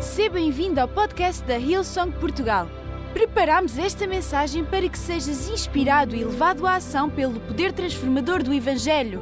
Seja 0.00 0.30
bem-vindo 0.30 0.80
ao 0.80 0.86
podcast 0.86 1.42
da 1.44 1.58
Hillsong 1.58 2.12
Portugal. 2.20 2.68
Preparamos 3.12 3.76
esta 3.76 4.06
mensagem 4.06 4.64
para 4.64 4.88
que 4.88 4.96
sejas 4.96 5.48
inspirado 5.48 6.14
e 6.14 6.22
levado 6.22 6.64
à 6.68 6.76
ação 6.76 7.10
pelo 7.10 7.40
poder 7.40 7.72
transformador 7.72 8.40
do 8.44 8.54
Evangelho. 8.54 9.20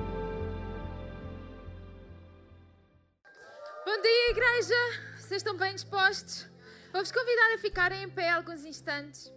Bom 3.87 4.03
dia, 4.03 4.31
igreja! 4.31 4.75
Vocês 5.19 5.41
estão 5.41 5.57
bem 5.57 5.75
dispostos? 5.75 6.47
Vou-vos 6.93 7.11
convidar 7.11 7.55
a 7.55 7.59
ficarem 7.59 8.03
em 8.03 8.11
pé 8.11 8.29
alguns 8.29 8.63
instantes. 8.67 9.33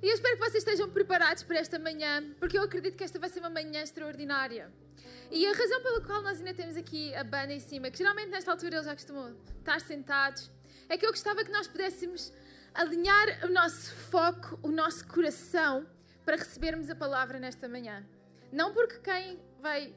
E 0.00 0.08
eu 0.08 0.14
espero 0.14 0.38
que 0.38 0.44
vocês 0.44 0.62
estejam 0.62 0.88
preparados 0.88 1.42
para 1.42 1.58
esta 1.58 1.80
manhã, 1.80 2.22
porque 2.38 2.56
eu 2.56 2.62
acredito 2.62 2.96
que 2.96 3.02
esta 3.02 3.18
vai 3.18 3.28
ser 3.28 3.40
uma 3.40 3.50
manhã 3.50 3.82
extraordinária. 3.82 4.72
E 5.30 5.46
a 5.46 5.52
razão 5.52 5.82
pela 5.82 6.00
qual 6.00 6.22
nós 6.22 6.38
ainda 6.38 6.54
temos 6.54 6.76
aqui 6.76 7.14
a 7.14 7.24
banda 7.24 7.52
em 7.52 7.60
cima, 7.60 7.90
que 7.90 7.98
geralmente 7.98 8.30
nesta 8.30 8.50
altura 8.50 8.76
eles 8.76 8.86
já 8.86 8.94
costumam 8.94 9.36
estar 9.58 9.80
sentados, 9.80 10.50
é 10.88 10.96
que 10.96 11.04
eu 11.04 11.10
gostava 11.10 11.44
que 11.44 11.50
nós 11.50 11.66
pudéssemos 11.66 12.32
alinhar 12.74 13.44
o 13.44 13.48
nosso 13.48 13.92
foco, 14.10 14.58
o 14.62 14.70
nosso 14.70 15.06
coração, 15.08 15.86
para 16.24 16.36
recebermos 16.36 16.90
a 16.90 16.94
palavra 16.94 17.38
nesta 17.38 17.68
manhã. 17.68 18.04
Não 18.52 18.72
porque 18.72 18.98
quem 18.98 19.40
vai 19.60 19.94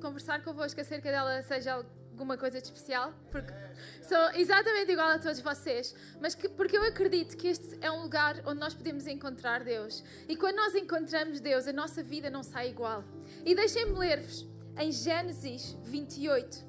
conversar 0.00 0.42
convosco 0.42 0.80
acerca 0.80 1.10
dela 1.10 1.42
seja 1.42 1.74
alguma 1.74 2.36
coisa 2.36 2.60
de 2.60 2.66
especial, 2.66 3.12
porque 3.30 3.52
sou 4.02 4.30
exatamente 4.34 4.92
igual 4.92 5.08
a 5.08 5.18
todos 5.18 5.40
vocês, 5.40 5.94
mas 6.20 6.34
que, 6.34 6.48
porque 6.48 6.76
eu 6.76 6.84
acredito 6.84 7.36
que 7.36 7.48
este 7.48 7.78
é 7.80 7.90
um 7.90 8.02
lugar 8.02 8.42
onde 8.46 8.60
nós 8.60 8.74
podemos 8.74 9.06
encontrar 9.06 9.64
Deus. 9.64 10.04
E 10.28 10.36
quando 10.36 10.56
nós 10.56 10.74
encontramos 10.74 11.40
Deus, 11.40 11.66
a 11.66 11.72
nossa 11.72 12.02
vida 12.02 12.30
não 12.30 12.42
sai 12.42 12.70
igual. 12.70 13.04
E 13.44 13.54
deixem-me 13.54 13.98
ler-vos 13.98 14.51
em 14.78 14.90
Gênesis 14.90 15.76
28, 15.82 16.64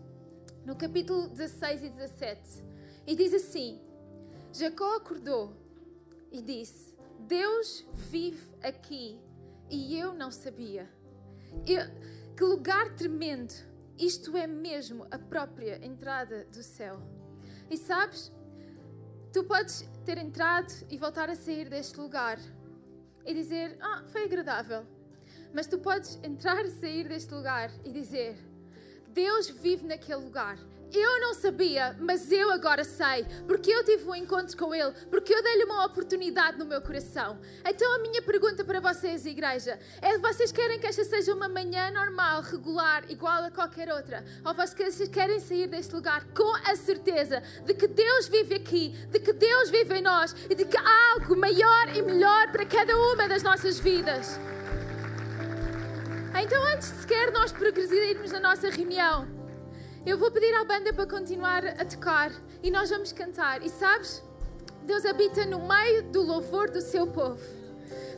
no 0.66 0.76
capítulo 0.76 1.28
16 1.30 1.84
e 1.84 1.90
17. 1.90 2.64
E 3.08 3.16
diz 3.16 3.34
assim: 3.34 3.82
Jacó 4.52 4.98
acordou 4.98 5.56
e 6.32 6.42
disse: 6.42 6.96
Deus 7.20 7.86
vive 7.94 8.54
aqui 8.62 9.20
e 9.70 9.98
eu 9.98 10.14
não 10.14 10.32
sabia. 10.32 10.90
Eu, 11.66 11.86
que 12.36 12.44
lugar 12.44 12.96
tremendo! 12.96 13.54
Isto 13.98 14.36
é 14.36 14.48
mesmo 14.48 15.06
a 15.12 15.20
própria 15.20 15.86
entrada 15.86 16.46
do 16.46 16.64
céu. 16.64 17.00
E 17.70 17.78
sabes, 17.78 18.32
tu 19.32 19.44
podes 19.44 19.88
ter 20.04 20.18
entrado 20.18 20.74
e 20.90 20.98
voltar 20.98 21.30
a 21.30 21.36
sair 21.36 21.70
deste 21.70 22.00
lugar 22.00 22.40
e 23.26 23.34
dizer: 23.34 23.78
Ah, 23.80 24.04
foi 24.08 24.26
agradável. 24.26 24.86
Mas 25.54 25.68
tu 25.68 25.78
podes 25.78 26.20
entrar 26.24 26.66
e 26.66 26.72
sair 26.72 27.08
deste 27.08 27.34
lugar 27.34 27.72
e 27.86 27.92
dizer: 27.92 28.36
Deus 29.10 29.50
vive 29.50 29.86
naquele 29.86 30.22
lugar. 30.22 30.58
Eu 30.92 31.20
não 31.20 31.34
sabia, 31.34 31.96
mas 32.00 32.32
eu 32.32 32.52
agora 32.52 32.84
sei, 32.84 33.26
porque 33.48 33.72
eu 33.72 33.84
tive 33.84 34.08
um 34.08 34.14
encontro 34.14 34.56
com 34.56 34.76
Ele, 34.76 34.92
porque 35.10 35.34
eu 35.34 35.42
dei-lhe 35.42 35.64
uma 35.64 35.84
oportunidade 35.86 36.60
no 36.60 36.66
meu 36.66 36.80
coração. 36.84 37.40
Então 37.66 37.96
a 37.96 38.00
minha 38.00 38.22
pergunta 38.22 38.64
para 38.64 38.80
vocês, 38.80 39.26
igreja, 39.26 39.80
é: 40.00 40.20
vocês 40.20 40.52
querem 40.52 40.80
que 40.80 40.86
esta 40.86 41.04
seja 41.04 41.34
uma 41.34 41.50
manhã 41.50 41.90
normal, 41.90 42.42
regular, 42.42 43.10
igual 43.10 43.44
a 43.44 43.50
qualquer 43.50 43.92
outra? 43.92 44.24
Ou 44.46 44.54
vocês 44.54 45.08
querem 45.10 45.40
sair 45.40 45.68
deste 45.68 45.96
lugar 45.96 46.26
com 46.26 46.56
a 46.70 46.76
certeza 46.76 47.42
de 47.66 47.74
que 47.74 47.88
Deus 47.88 48.28
vive 48.28 48.54
aqui, 48.54 48.90
de 49.10 49.20
que 49.20 49.34
Deus 49.34 49.72
vive 49.72 49.96
em 49.96 50.02
nós 50.02 50.36
e 50.48 50.54
de 50.54 50.64
que 50.64 50.78
há 50.78 51.14
algo 51.14 51.36
maior 51.36 51.96
e 51.96 52.04
melhor 52.04 52.52
para 52.52 52.68
cada 52.68 52.96
uma 52.96 53.28
das 53.28 53.42
nossas 53.42 53.80
vidas? 53.80 54.40
Então, 56.44 56.62
antes 56.66 56.90
sequer 56.90 57.32
nós 57.32 57.54
progredirmos 57.54 58.34
na 58.34 58.40
nossa 58.42 58.70
reunião, 58.70 59.26
eu 60.06 60.18
vou 60.18 60.30
pedir 60.30 60.54
à 60.56 60.66
banda 60.66 60.92
para 60.92 61.08
continuar 61.08 61.66
a 61.66 61.86
tocar 61.86 62.34
e 62.62 62.70
nós 62.70 62.90
vamos 62.90 63.14
cantar. 63.14 63.64
E 63.64 63.70
sabes, 63.70 64.22
Deus 64.82 65.06
habita 65.06 65.46
no 65.46 65.66
meio 65.66 66.04
do 66.12 66.22
louvor 66.22 66.70
do 66.70 66.82
seu 66.82 67.08
povo. 67.08 67.40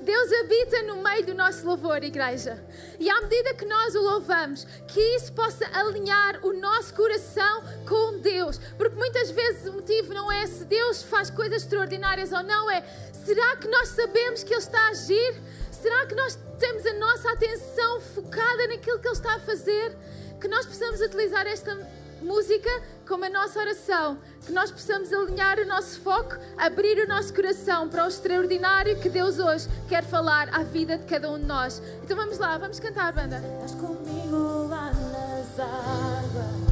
Deus 0.02 0.32
habita 0.42 0.82
no 0.84 1.04
meio 1.04 1.24
do 1.24 1.36
nosso 1.36 1.68
louvor, 1.68 2.04
igreja. 2.04 2.66
E 3.00 3.08
à 3.08 3.22
medida 3.22 3.54
que 3.54 3.66
nós 3.66 3.94
o 3.94 4.02
louvamos, 4.02 4.66
que 4.88 5.00
isso 5.18 5.32
possa 5.34 5.64
alinhar 5.72 6.44
o 6.44 6.52
nosso 6.54 6.96
coração 6.96 7.62
com 7.88 8.18
Deus. 8.22 8.58
Porque 8.76 8.96
muitas 8.96 9.30
vezes 9.30 9.68
o 9.68 9.74
motivo 9.74 10.16
não 10.16 10.32
é 10.32 10.48
se 10.48 10.66
Deus 10.66 11.04
faz 11.04 11.30
coisas 11.30 11.62
extraordinárias 11.62 12.32
ou 12.32 12.42
não, 12.42 12.72
é 12.72 12.84
será 13.14 13.56
que 13.58 13.68
nós 13.68 13.90
sabemos 13.90 14.44
que 14.44 14.52
Ele 14.52 14.62
está 14.62 14.80
a 14.80 14.90
agir? 14.90 15.42
Será 15.86 16.04
que 16.08 16.16
nós 16.16 16.36
temos 16.58 16.84
a 16.84 16.94
nossa 16.94 17.32
atenção 17.32 18.02
focada 18.02 18.68
naquilo 18.70 18.98
que 18.98 19.08
Ele 19.08 19.14
está 19.14 19.36
a 19.36 19.40
fazer? 19.40 19.96
Que 20.42 20.48
nós 20.48 20.66
possamos 20.66 21.00
utilizar 21.00 21.46
esta 21.46 21.78
música 22.24 22.68
como 23.08 23.24
a 23.24 23.30
nossa 23.30 23.60
oração, 23.60 24.18
que 24.44 24.52
nós 24.52 24.72
possamos 24.72 25.14
alinhar 25.14 25.60
o 25.60 25.66
nosso 25.68 26.02
foco, 26.02 26.38
abrir 26.58 26.98
o 27.06 27.08
nosso 27.08 27.32
coração 27.32 27.88
para 27.88 28.04
o 28.04 28.08
extraordinário 28.08 29.00
que 29.00 29.10
Deus 29.10 29.38
hoje 29.38 29.68
quer 29.88 30.04
falar 30.04 30.50
à 30.52 30.64
vida 30.64 30.98
de 30.98 31.06
cada 31.06 31.30
um 31.30 31.38
de 31.38 31.46
nós. 31.46 31.80
Então 32.02 32.18
vamos 32.18 32.40
lá, 32.40 32.58
vamos 32.58 32.80
cantar, 32.80 33.14
banda. 33.14 33.38
Estás 33.38 33.76
comigo 33.76 34.68
lá 34.68 34.92
nas 34.92 35.60
águas, 35.60 36.66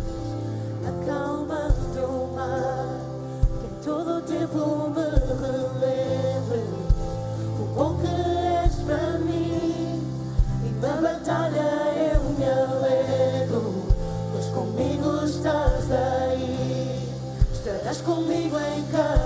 acalmando 0.87 2.03
o 2.03 2.35
mar, 2.35 3.61
que 3.61 3.67
em 3.67 3.83
todo 3.83 4.17
o 4.17 4.21
tempo 4.23 4.89
me 4.89 5.03
relembre 5.45 6.63
o 7.59 7.65
bom 7.75 7.99
que 8.01 8.22
és 8.83 8.85
para 8.85 9.17
mim. 9.19 10.01
E 10.65 10.69
na 10.81 11.01
batalha 11.01 11.61
eu 11.95 12.21
me 12.37 12.45
alegro, 12.45 13.85
pois 14.31 14.45
comigo 14.47 15.25
estás 15.25 15.91
aí. 15.91 17.09
Estarás 17.53 18.01
comigo 18.01 18.57
em 18.59 18.83
cada 18.91 19.22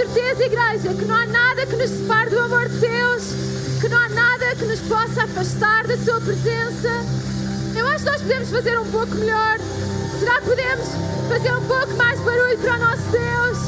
certeza, 0.00 0.44
igreja, 0.44 0.94
que 0.94 1.04
não 1.04 1.14
há 1.14 1.26
nada 1.26 1.66
que 1.66 1.76
nos 1.76 1.90
separe 1.90 2.30
do 2.30 2.38
amor 2.38 2.68
de 2.68 2.78
Deus, 2.78 3.22
que 3.80 3.88
não 3.88 3.98
há 3.98 4.08
nada 4.08 4.56
que 4.56 4.64
nos 4.64 4.80
possa 4.80 5.24
afastar 5.24 5.86
da 5.86 5.96
Sua 5.98 6.20
presença. 6.20 6.88
Eu 7.76 7.86
acho 7.86 8.04
que 8.04 8.10
nós 8.10 8.22
podemos 8.22 8.50
fazer 8.50 8.78
um 8.78 8.90
pouco 8.90 9.14
melhor. 9.16 9.58
Será 10.20 10.38
que 10.38 10.48
podemos 10.48 10.86
fazer 11.30 11.54
um 11.54 11.66
pouco 11.66 11.94
mais 11.96 12.20
barulho 12.20 12.58
para 12.58 12.74
o 12.74 12.78
nosso 12.78 13.10
Deus? 13.10 13.58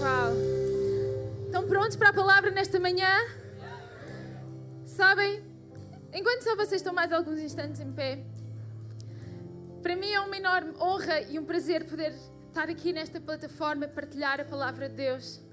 Uau! 0.00 0.32
Estão 1.46 1.66
prontos 1.66 1.96
para 1.96 2.10
a 2.10 2.12
palavra 2.12 2.50
nesta 2.50 2.78
manhã? 2.78 3.08
Sabem, 4.84 5.42
enquanto 6.12 6.42
só 6.42 6.54
vocês 6.56 6.82
estão 6.82 6.92
mais 6.92 7.10
alguns 7.10 7.38
instantes 7.38 7.80
em 7.80 7.90
pé, 7.90 8.22
para 9.82 9.96
mim 9.96 10.12
é 10.12 10.20
uma 10.20 10.36
enorme 10.36 10.74
honra 10.78 11.22
e 11.22 11.38
um 11.38 11.44
prazer 11.46 11.86
poder 11.86 12.12
estar 12.48 12.68
aqui 12.68 12.92
nesta 12.92 13.18
plataforma 13.18 13.88
partilhar 13.88 14.42
a 14.42 14.44
palavra 14.44 14.90
de 14.90 14.96
Deus. 14.96 15.43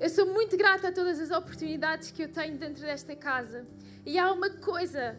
Eu 0.00 0.08
sou 0.08 0.26
muito 0.26 0.56
grata 0.56 0.88
a 0.88 0.92
todas 0.92 1.20
as 1.20 1.30
oportunidades 1.30 2.10
que 2.10 2.24
eu 2.24 2.28
tenho 2.28 2.58
dentro 2.58 2.82
desta 2.82 3.14
casa. 3.14 3.64
E 4.04 4.18
há 4.18 4.32
uma 4.32 4.50
coisa 4.50 5.16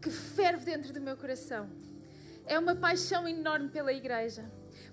que 0.00 0.08
ferve 0.08 0.64
dentro 0.64 0.92
do 0.92 1.00
meu 1.00 1.16
coração. 1.16 1.68
É 2.46 2.58
uma 2.58 2.76
paixão 2.76 3.26
enorme 3.26 3.70
pela 3.70 3.92
igreja. 3.92 4.44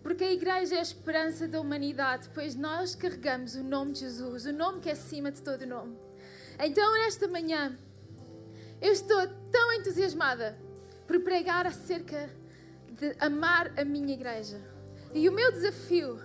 Porque 0.01 0.23
a 0.23 0.31
igreja 0.31 0.75
é 0.75 0.79
a 0.79 0.81
esperança 0.81 1.47
da 1.47 1.62
humanidade, 1.62 2.29
pois 2.33 2.56
nós 2.56 2.95
carregamos 2.95 3.56
o 3.56 3.63
nome 3.63 3.94
de 3.94 4.00
Jesus, 4.00 4.45
o 4.45 4.53
nome 4.53 4.79
que 4.79 4.89
é 4.89 4.94
acima 4.94 5.31
de 5.31 5.41
todo 5.41 5.65
nome. 5.68 5.95
Então, 6.59 6.91
nesta 6.94 7.27
manhã, 7.27 7.77
eu 8.81 8.91
estou 8.91 9.27
tão 9.51 9.73
entusiasmada 9.73 10.57
por 11.07 11.19
pregar 11.19 11.68
acerca 11.68 12.29
de 12.89 13.15
amar 13.19 13.71
a 13.79 13.85
minha 13.85 14.13
igreja. 14.13 14.59
E 15.13 15.29
o 15.29 15.31
meu 15.31 15.51
desafio 15.51 16.19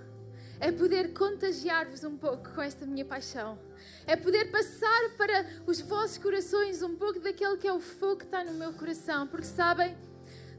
é 0.60 0.70
poder 0.72 1.12
contagiar-vos 1.12 2.04
um 2.04 2.16
pouco 2.16 2.52
com 2.54 2.62
esta 2.62 2.86
minha 2.86 3.04
paixão. 3.04 3.58
É 4.06 4.16
poder 4.16 4.50
passar 4.50 5.10
para 5.16 5.46
os 5.66 5.80
vossos 5.80 6.18
corações 6.18 6.82
um 6.82 6.96
pouco 6.96 7.20
daquele 7.20 7.56
que 7.56 7.66
é 7.66 7.72
o 7.72 7.80
fogo 7.80 8.18
que 8.18 8.24
está 8.24 8.44
no 8.44 8.54
meu 8.54 8.72
coração. 8.72 9.26
Porque 9.26 9.46
sabem, 9.46 9.96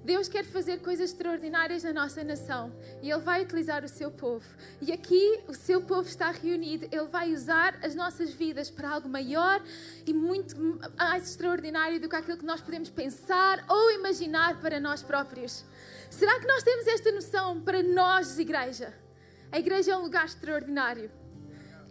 Deus 0.03 0.29
quer 0.29 0.45
fazer 0.45 0.79
coisas 0.79 1.11
extraordinárias 1.11 1.83
na 1.83 1.91
nossa 1.91 2.23
nação 2.23 2.71
e 3.01 3.11
Ele 3.11 3.21
vai 3.21 3.43
utilizar 3.43 3.83
o 3.83 3.89
seu 3.89 4.09
povo. 4.09 4.45
E 4.79 4.91
aqui 4.91 5.41
o 5.47 5.53
seu 5.53 5.81
povo 5.81 6.07
está 6.07 6.31
reunido, 6.31 6.85
Ele 6.91 7.07
vai 7.07 7.33
usar 7.33 7.77
as 7.83 7.93
nossas 7.93 8.31
vidas 8.31 8.69
para 8.69 8.89
algo 8.89 9.09
maior 9.09 9.61
e 10.05 10.13
muito 10.13 10.55
mais 10.97 11.29
extraordinário 11.29 11.99
do 11.99 12.07
que 12.07 12.15
aquilo 12.15 12.37
que 12.37 12.45
nós 12.45 12.61
podemos 12.61 12.89
pensar 12.89 13.65
ou 13.67 13.91
imaginar 13.91 14.61
para 14.61 14.79
nós 14.79 15.03
próprios. 15.03 15.65
Será 16.09 16.39
que 16.39 16.47
nós 16.47 16.63
temos 16.63 16.87
esta 16.87 17.11
noção 17.11 17.59
para 17.59 17.83
nós, 17.83 18.39
igreja? 18.39 19.06
A 19.49 19.59
igreja 19.59 19.93
é 19.93 19.97
um 19.97 20.01
lugar 20.01 20.25
extraordinário. 20.25 21.09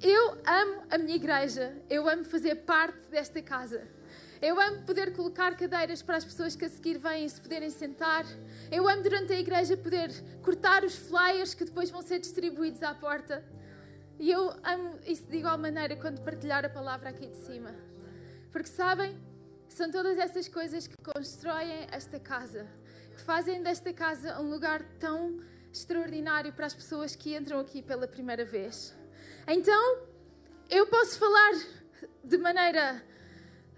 Eu 0.02 0.36
amo 0.46 0.82
a 0.90 0.98
minha 0.98 1.16
igreja, 1.16 1.74
eu 1.88 2.06
amo 2.06 2.22
fazer 2.22 2.54
parte 2.56 3.08
desta 3.08 3.40
casa. 3.40 3.88
Eu 4.42 4.60
amo 4.60 4.82
poder 4.82 5.14
colocar 5.16 5.56
cadeiras 5.56 6.02
para 6.02 6.18
as 6.18 6.24
pessoas 6.24 6.54
que 6.54 6.66
a 6.66 6.68
seguir 6.68 6.98
vêm 6.98 7.26
se 7.26 7.40
poderem 7.40 7.70
sentar. 7.70 8.26
Eu 8.70 8.86
amo 8.86 9.02
durante 9.02 9.32
a 9.32 9.40
igreja 9.40 9.74
poder 9.74 10.10
cortar 10.42 10.84
os 10.84 10.94
flyers 10.96 11.54
que 11.54 11.64
depois 11.64 11.88
vão 11.88 12.02
ser 12.02 12.18
distribuídos 12.18 12.82
à 12.82 12.94
porta. 12.94 13.42
E 14.18 14.30
eu 14.30 14.50
amo 14.62 14.98
isso 15.06 15.24
de 15.26 15.38
igual 15.38 15.56
maneira 15.56 15.96
quando 15.96 16.20
partilhar 16.20 16.62
a 16.62 16.68
palavra 16.68 17.08
aqui 17.08 17.26
de 17.26 17.36
cima. 17.36 17.74
Porque 18.52 18.68
sabem, 18.68 19.18
são 19.66 19.90
todas 19.90 20.18
essas 20.18 20.46
coisas 20.46 20.86
que 20.86 20.94
constroem 21.02 21.86
esta 21.90 22.20
casa, 22.20 22.66
que 23.16 23.22
fazem 23.22 23.62
desta 23.62 23.94
casa 23.94 24.38
um 24.40 24.50
lugar 24.50 24.82
tão 24.98 25.40
extraordinário 25.78 26.52
para 26.52 26.66
as 26.66 26.74
pessoas 26.74 27.14
que 27.14 27.36
entram 27.36 27.60
aqui 27.60 27.82
pela 27.82 28.06
primeira 28.08 28.44
vez. 28.44 28.94
Então, 29.46 29.98
eu 30.68 30.86
posso 30.86 31.18
falar 31.18 31.52
de 32.24 32.36
maneira 32.38 33.02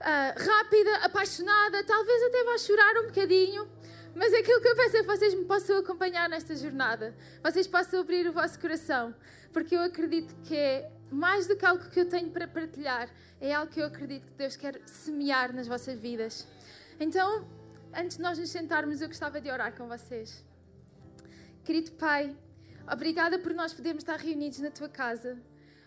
uh, 0.00 0.42
rápida, 0.42 0.96
apaixonada, 0.98 1.84
talvez 1.84 2.22
até 2.22 2.44
vá 2.44 2.58
chorar 2.58 2.96
um 3.02 3.06
bocadinho, 3.06 3.68
mas 4.14 4.32
aquilo 4.32 4.60
que 4.60 4.68
eu 4.68 4.76
peço 4.76 4.96
é 4.96 5.00
que 5.00 5.06
vocês 5.06 5.34
me 5.34 5.44
possam 5.44 5.78
acompanhar 5.78 6.28
nesta 6.28 6.56
jornada, 6.56 7.14
vocês 7.42 7.66
possam 7.66 8.00
abrir 8.00 8.26
o 8.26 8.32
vosso 8.32 8.58
coração, 8.58 9.14
porque 9.52 9.76
eu 9.76 9.82
acredito 9.82 10.34
que 10.42 10.56
é 10.56 10.90
mais 11.10 11.46
do 11.46 11.56
que 11.56 11.64
algo 11.64 11.88
que 11.90 12.00
eu 12.00 12.08
tenho 12.08 12.30
para 12.30 12.48
partilhar, 12.48 13.08
é 13.40 13.54
algo 13.54 13.70
que 13.70 13.80
eu 13.80 13.86
acredito 13.86 14.26
que 14.26 14.34
Deus 14.34 14.56
quer 14.56 14.80
semear 14.86 15.54
nas 15.54 15.68
vossas 15.68 15.98
vidas. 15.98 16.46
Então, 16.98 17.46
antes 17.94 18.16
de 18.16 18.22
nós 18.22 18.38
nos 18.38 18.50
sentarmos, 18.50 19.00
eu 19.00 19.08
gostava 19.08 19.40
de 19.40 19.50
orar 19.50 19.72
com 19.76 19.86
vocês. 19.86 20.47
Querido 21.68 21.92
Pai, 21.92 22.34
obrigada 22.90 23.38
por 23.38 23.52
nós 23.52 23.74
podermos 23.74 24.02
estar 24.02 24.16
reunidos 24.18 24.58
na 24.58 24.70
tua 24.70 24.88
casa. 24.88 25.36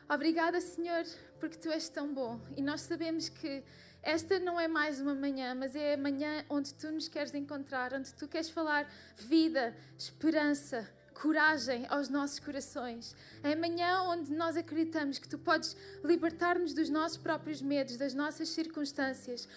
Obrigada, 0.08 0.62
Senhor, 0.62 1.04
porque 1.40 1.58
tu 1.58 1.72
és 1.72 1.90
tão 1.90 2.14
bom 2.14 2.40
e 2.56 2.62
nós 2.62 2.82
sabemos 2.82 3.30
que 3.30 3.64
esta 4.04 4.38
não 4.38 4.60
é 4.60 4.68
mais 4.68 5.02
uma 5.02 5.16
manhã, 5.16 5.56
mas 5.56 5.76
é 5.76 5.96
a 5.96 5.98
manhã 5.98 6.46
onde 6.48 6.72
tu 6.76 6.92
nos 6.92 7.08
queres 7.08 7.34
encontrar, 7.34 7.96
onde 7.96 8.14
tu 8.14 8.28
queres 8.28 8.52
falar 8.52 8.88
vida, 9.18 9.76
esperança, 9.98 10.88
coragem 11.20 11.88
aos 11.90 12.10
nossos 12.10 12.38
corações. 12.38 13.16
É 13.42 13.54
amanhã 13.54 14.04
onde 14.04 14.32
nós 14.32 14.56
acreditamos 14.56 15.18
que 15.18 15.28
tu 15.28 15.40
podes 15.40 15.76
libertar-nos 16.04 16.76
dos 16.76 16.92
nossos 16.92 17.18
próprios 17.18 17.60
medos, 17.60 17.98
das 17.98 18.14
nossas 18.14 18.50
circunstâncias, 18.50 19.50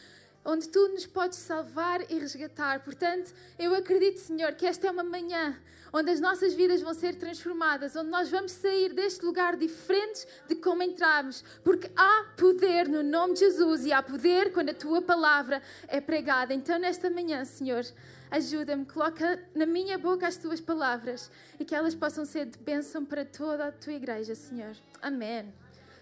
onde 0.44 0.68
tu 0.68 0.88
nos 0.88 1.06
podes 1.06 1.38
salvar 1.38 2.02
e 2.10 2.18
resgatar. 2.18 2.80
Portanto, 2.80 3.32
eu 3.58 3.74
acredito, 3.74 4.18
Senhor, 4.18 4.52
que 4.54 4.66
esta 4.66 4.86
é 4.86 4.90
uma 4.90 5.04
manhã 5.04 5.56
onde 5.94 6.10
as 6.10 6.20
nossas 6.20 6.52
vidas 6.54 6.82
vão 6.82 6.92
ser 6.92 7.14
transformadas, 7.14 7.94
onde 7.94 8.10
nós 8.10 8.28
vamos 8.28 8.50
sair 8.50 8.92
deste 8.92 9.24
lugar 9.24 9.56
diferentes 9.56 10.26
de 10.48 10.56
como 10.56 10.82
entramos, 10.82 11.44
porque 11.62 11.88
há 11.96 12.32
poder 12.36 12.88
no 12.88 13.00
nome 13.00 13.34
de 13.34 13.40
Jesus 13.40 13.86
e 13.86 13.92
há 13.92 14.02
poder 14.02 14.52
quando 14.52 14.70
a 14.70 14.74
tua 14.74 15.00
palavra 15.00 15.62
é 15.86 16.00
pregada. 16.00 16.52
Então, 16.52 16.80
nesta 16.80 17.08
manhã, 17.08 17.44
Senhor, 17.44 17.84
ajuda-me, 18.28 18.84
coloca 18.84 19.40
na 19.54 19.66
minha 19.66 19.96
boca 19.96 20.26
as 20.26 20.36
tuas 20.36 20.60
palavras 20.60 21.30
e 21.60 21.64
que 21.64 21.76
elas 21.76 21.94
possam 21.94 22.24
ser 22.24 22.46
de 22.46 22.58
bênção 22.58 23.04
para 23.04 23.24
toda 23.24 23.68
a 23.68 23.72
tua 23.72 23.92
igreja, 23.92 24.34
Senhor. 24.34 24.74
Amém. 25.00 25.54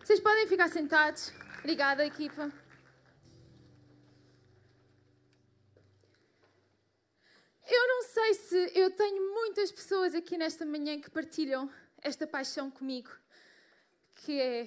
Vocês 0.02 0.20
podem 0.20 0.46
ficar 0.46 0.68
sentados. 0.68 1.30
Obrigada, 1.58 2.04
equipa. 2.06 2.50
Eu 7.74 7.88
não 7.88 8.02
sei 8.02 8.34
se 8.34 8.72
eu 8.74 8.90
tenho 8.90 9.32
muitas 9.32 9.72
pessoas 9.72 10.14
aqui 10.14 10.36
nesta 10.36 10.62
manhã 10.66 11.00
que 11.00 11.10
partilham 11.10 11.72
esta 12.02 12.26
paixão 12.26 12.70
comigo, 12.70 13.10
que 14.14 14.38
é 14.38 14.66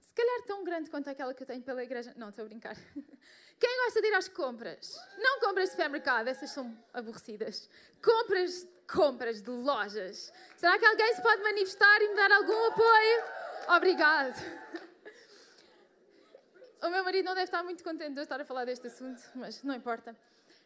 se 0.00 0.14
calhar 0.14 0.42
tão 0.46 0.64
grande 0.64 0.88
quanto 0.88 1.10
aquela 1.10 1.34
que 1.34 1.42
eu 1.42 1.46
tenho 1.46 1.62
pela 1.62 1.84
igreja. 1.84 2.14
Não, 2.16 2.30
estou 2.30 2.46
a 2.46 2.48
brincar. 2.48 2.74
Quem 3.60 3.84
gosta 3.84 4.00
de 4.00 4.08
ir 4.08 4.14
às 4.14 4.28
compras? 4.28 4.98
Não 5.18 5.40
compras 5.40 5.66
de 5.66 5.70
supermercado, 5.72 6.28
essas 6.28 6.50
são 6.50 6.74
aborrecidas. 6.94 7.68
Compras, 8.02 8.66
compras 8.90 9.42
de 9.42 9.50
lojas. 9.50 10.32
Será 10.56 10.78
que 10.78 10.86
alguém 10.86 11.14
se 11.14 11.20
pode 11.20 11.42
manifestar 11.42 12.00
e 12.00 12.08
me 12.08 12.16
dar 12.16 12.32
algum 12.32 12.64
apoio? 12.68 13.24
Obrigado. 13.76 14.36
O 16.82 16.90
meu 16.90 17.04
marido 17.04 17.26
não 17.26 17.34
deve 17.34 17.44
estar 17.44 17.62
muito 17.62 17.84
contente 17.84 18.14
de 18.14 18.18
eu 18.18 18.24
estar 18.24 18.40
a 18.40 18.44
falar 18.44 18.64
deste 18.64 18.88
assunto, 18.88 19.22
mas 19.36 19.62
não 19.62 19.72
importa. 19.72 20.16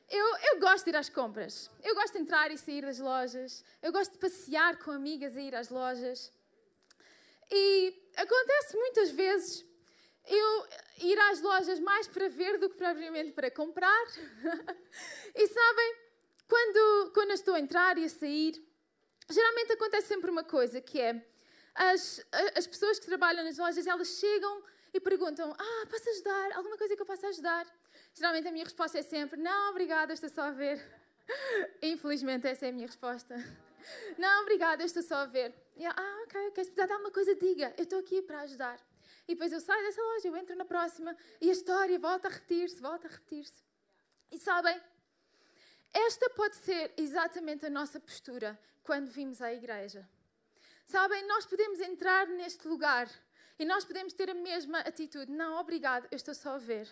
Eu, 0.09 0.27
eu 0.53 0.61
gosto 0.61 0.85
de 0.85 0.91
ir 0.91 0.97
às 0.97 1.09
compras. 1.09 1.71
Eu 1.83 1.95
gosto 1.95 2.13
de 2.15 2.21
entrar 2.21 2.51
e 2.51 2.59
sair 2.59 2.83
das 2.83 2.99
lojas. 2.99 3.65
Eu 3.83 3.93
gosto 3.93 4.13
de 4.13 4.19
passear 4.19 4.79
com 4.79 4.91
amigas 4.93 5.37
e 5.37 5.41
ir 5.41 5.55
às 5.55 5.69
lojas. 5.69 6.33
E 7.51 8.11
acontece 8.17 8.77
muitas 8.77 9.11
vezes 9.11 9.65
eu 10.29 10.67
ir 10.99 11.19
às 11.31 11.41
lojas 11.41 11.79
mais 11.81 12.07
para 12.09 12.29
ver 12.29 12.59
do 12.59 12.69
que 12.71 12.77
propriamente 12.77 13.33
para 13.33 13.51
comprar. 13.51 14.07
e 15.35 15.47
sabem, 15.49 15.97
quando, 16.49 17.11
quando 17.13 17.31
eu 17.31 17.35
estou 17.35 17.55
a 17.55 17.61
entrar 17.61 17.99
e 17.99 18.05
a 18.05 18.09
sair, 18.09 18.55
geralmente 19.29 19.73
acontece 19.73 20.09
sempre 20.09 20.31
uma 20.31 20.45
coisa 20.45 20.81
que 20.81 21.01
é 21.01 21.25
as, 21.75 22.25
as 22.55 22.67
pessoas 22.67 22.99
que 22.99 23.07
trabalham 23.07 23.45
nas 23.45 23.59
lojas, 23.59 23.87
elas 23.87 24.09
chegam 24.09 24.63
e 24.95 25.01
perguntam: 25.01 25.55
Ah, 25.59 25.87
posso 25.91 26.09
ajudar? 26.11 26.53
Alguma 26.57 26.77
coisa 26.79 26.97
que 26.97 27.03
eu 27.03 27.07
possa 27.07 27.29
ajudar? 27.29 27.67
Geralmente 28.17 28.49
a 28.49 28.51
minha 28.51 28.65
resposta 28.65 28.99
é 28.99 29.03
sempre: 29.03 29.39
Não, 29.39 29.71
obrigada, 29.71 30.13
estou 30.15 30.31
só 30.31 30.45
a 30.45 30.51
ver. 30.51 30.83
Infelizmente, 31.83 32.47
essa 32.47 32.65
é 32.67 32.71
a 32.71 32.73
minha 32.73 32.87
resposta. 32.87 33.37
Não, 34.17 34.43
obrigada, 34.43 34.83
estou 34.83 35.03
só 35.03 35.17
a 35.17 35.27
ver. 35.27 35.55
Eu, 35.77 35.91
ah, 35.91 36.23
ok, 36.25 36.49
ok. 36.49 36.65
Se 36.65 36.71
precisar 36.71 36.87
de 36.87 36.93
alguma 36.93 37.11
coisa, 37.11 37.35
diga. 37.35 37.75
Eu 37.77 37.85
estou 37.85 37.99
aqui 37.99 38.23
para 38.23 38.41
ajudar. 38.41 38.81
E 39.29 39.35
depois 39.35 39.53
eu 39.53 39.61
saio 39.61 39.85
dessa 39.85 40.01
loja, 40.01 40.29
eu 40.29 40.37
entro 40.37 40.57
na 40.57 40.65
próxima 40.65 41.15
e 41.41 41.51
a 41.51 41.53
história 41.53 41.99
volta 41.99 42.29
a 42.29 42.31
repetir-se, 42.31 42.81
volta 42.81 43.07
a 43.07 43.11
repetir-se. 43.11 43.63
E 44.31 44.39
sabem, 44.39 44.81
esta 45.93 46.31
pode 46.31 46.57
ser 46.57 46.95
exatamente 46.97 47.67
a 47.67 47.71
nossa 47.71 48.01
postura 48.01 48.59
quando 48.83 49.09
vimos 49.09 49.43
à 49.43 49.53
igreja. 49.53 50.09
Sabem, 50.87 51.27
nós 51.27 51.45
podemos 51.45 51.81
entrar 51.81 52.27
neste 52.29 52.67
lugar 52.67 53.11
e 53.59 53.65
nós 53.65 53.85
podemos 53.85 54.13
ter 54.13 54.31
a 54.31 54.35
mesma 54.35 54.79
atitude. 54.81 55.31
Não, 55.31 55.59
obrigado, 55.59 56.07
eu 56.11 56.17
estou 56.17 56.35
só 56.35 56.55
a 56.55 56.59
ver. 56.59 56.89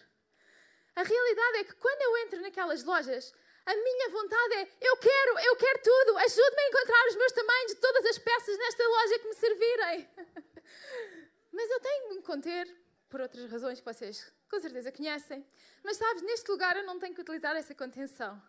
A 0.96 1.02
realidade 1.02 1.58
é 1.58 1.64
que 1.64 1.74
quando 1.74 2.00
eu 2.02 2.16
entro 2.18 2.40
naquelas 2.40 2.84
lojas, 2.84 3.34
a 3.66 3.74
minha 3.74 4.08
vontade 4.10 4.54
é: 4.54 4.68
eu 4.80 4.96
quero, 4.96 5.38
eu 5.38 5.56
quero 5.56 5.82
tudo, 5.82 6.18
ajude-me 6.18 6.62
a 6.62 6.68
encontrar 6.68 7.06
os 7.08 7.16
meus 7.16 7.32
tamanhos 7.32 7.72
de 7.72 7.80
todas 7.80 8.06
as 8.06 8.18
peças 8.18 8.58
nesta 8.58 8.88
loja 8.88 9.18
que 9.18 9.28
me 9.28 9.34
servirem. 9.34 10.08
Mas 11.52 11.70
eu 11.70 11.80
tenho 11.80 12.08
que 12.08 12.14
me 12.14 12.22
conter, 12.22 12.76
por 13.08 13.20
outras 13.20 13.50
razões 13.50 13.80
que 13.80 13.84
vocês 13.84 14.32
com 14.50 14.60
certeza 14.60 14.92
conhecem. 14.92 15.46
Mas 15.82 15.96
sabes, 15.96 16.22
neste 16.22 16.50
lugar 16.50 16.76
eu 16.76 16.84
não 16.84 16.98
tenho 16.98 17.14
que 17.14 17.20
utilizar 17.20 17.56
essa 17.56 17.74
contenção. 17.74 18.40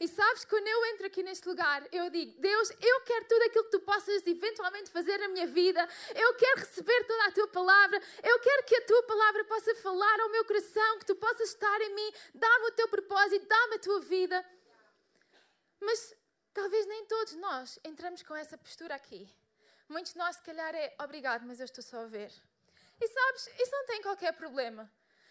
E 0.00 0.08
sabes, 0.08 0.44
quando 0.44 0.66
eu 0.66 0.86
entro 0.86 1.06
aqui 1.06 1.22
neste 1.22 1.46
lugar, 1.48 1.86
eu 1.92 2.10
digo: 2.10 2.40
Deus, 2.40 2.70
eu 2.80 3.00
quero 3.02 3.24
tudo 3.26 3.42
aquilo 3.42 3.64
que 3.64 3.70
tu 3.70 3.80
possas 3.80 4.26
eventualmente 4.26 4.90
fazer 4.90 5.18
na 5.18 5.28
minha 5.28 5.46
vida. 5.46 5.86
Eu 6.14 6.34
quero 6.34 6.60
receber 6.60 7.04
toda 7.04 7.26
a 7.26 7.32
tua 7.32 7.48
palavra. 7.48 8.00
Eu 8.22 8.38
quero 8.40 8.64
que 8.64 8.76
a 8.76 8.86
tua 8.86 9.02
palavra 9.04 9.44
possa 9.44 9.74
falar 9.76 10.20
ao 10.20 10.30
meu 10.30 10.44
coração, 10.44 10.98
que 10.98 11.06
tu 11.06 11.14
possas 11.16 11.48
estar 11.50 11.80
em 11.80 11.94
mim. 11.94 12.12
Dá-me 12.34 12.66
o 12.66 12.72
teu 12.72 12.88
propósito, 12.88 13.46
dá-me 13.46 13.74
a 13.76 13.78
tua 13.78 14.00
vida. 14.00 14.44
Mas 15.80 16.14
talvez 16.54 16.86
nem 16.86 17.04
todos 17.06 17.34
nós 17.34 17.78
entramos 17.84 18.22
com 18.22 18.34
essa 18.34 18.56
postura 18.56 18.94
aqui. 18.94 19.28
Muitos 19.88 20.12
de 20.12 20.18
nós, 20.18 20.36
se 20.36 20.42
calhar, 20.42 20.74
é 20.74 20.94
obrigado, 21.00 21.44
mas 21.44 21.60
eu 21.60 21.64
estou 21.64 21.82
só 21.82 21.98
a 21.98 22.06
ver. 22.06 22.32
E 23.00 23.08
sabes, 23.08 23.46
isso 23.58 23.72
não 23.72 23.84
tem 23.86 24.00
qualquer 24.00 24.32
problema. 24.32 24.90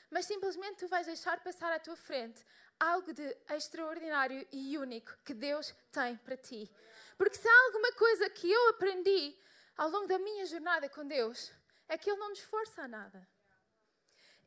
Mas 0.10 0.26
simplesmente 0.26 0.80
tu 0.80 0.88
vais 0.90 1.08
deixar 1.08 1.42
passar 1.42 1.72
à 1.72 1.80
tua 1.80 1.96
frente 1.96 2.46
algo 2.82 3.14
de 3.14 3.38
extraordinário 3.52 4.48
e 4.52 4.76
único 4.76 5.16
que 5.24 5.36
Deus 5.36 5.72
tem 5.92 6.18
para 6.18 6.36
ti. 6.36 6.70
Porque 7.16 7.38
se 7.38 7.48
há 7.48 7.66
alguma 7.66 7.92
coisa 7.94 8.28
que 8.32 8.52
eu 8.52 8.70
aprendi 8.70 9.38
ao 9.78 9.90
longo 9.90 10.08
da 10.08 10.18
minha 10.18 10.48
jornada 10.48 10.90
com 10.90 11.06
Deus, 11.08 11.52
é 11.88 11.96
que 11.96 12.10
Ele 12.10 12.20
não 12.20 12.30
nos 12.30 12.40
força 12.40 12.82
a 12.82 12.88
nada. 12.88 13.28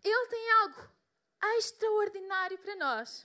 Ele 0.03 0.27
tem 0.27 0.51
algo 0.51 0.91
extraordinário 1.59 2.59
para 2.59 2.75
nós. 2.75 3.25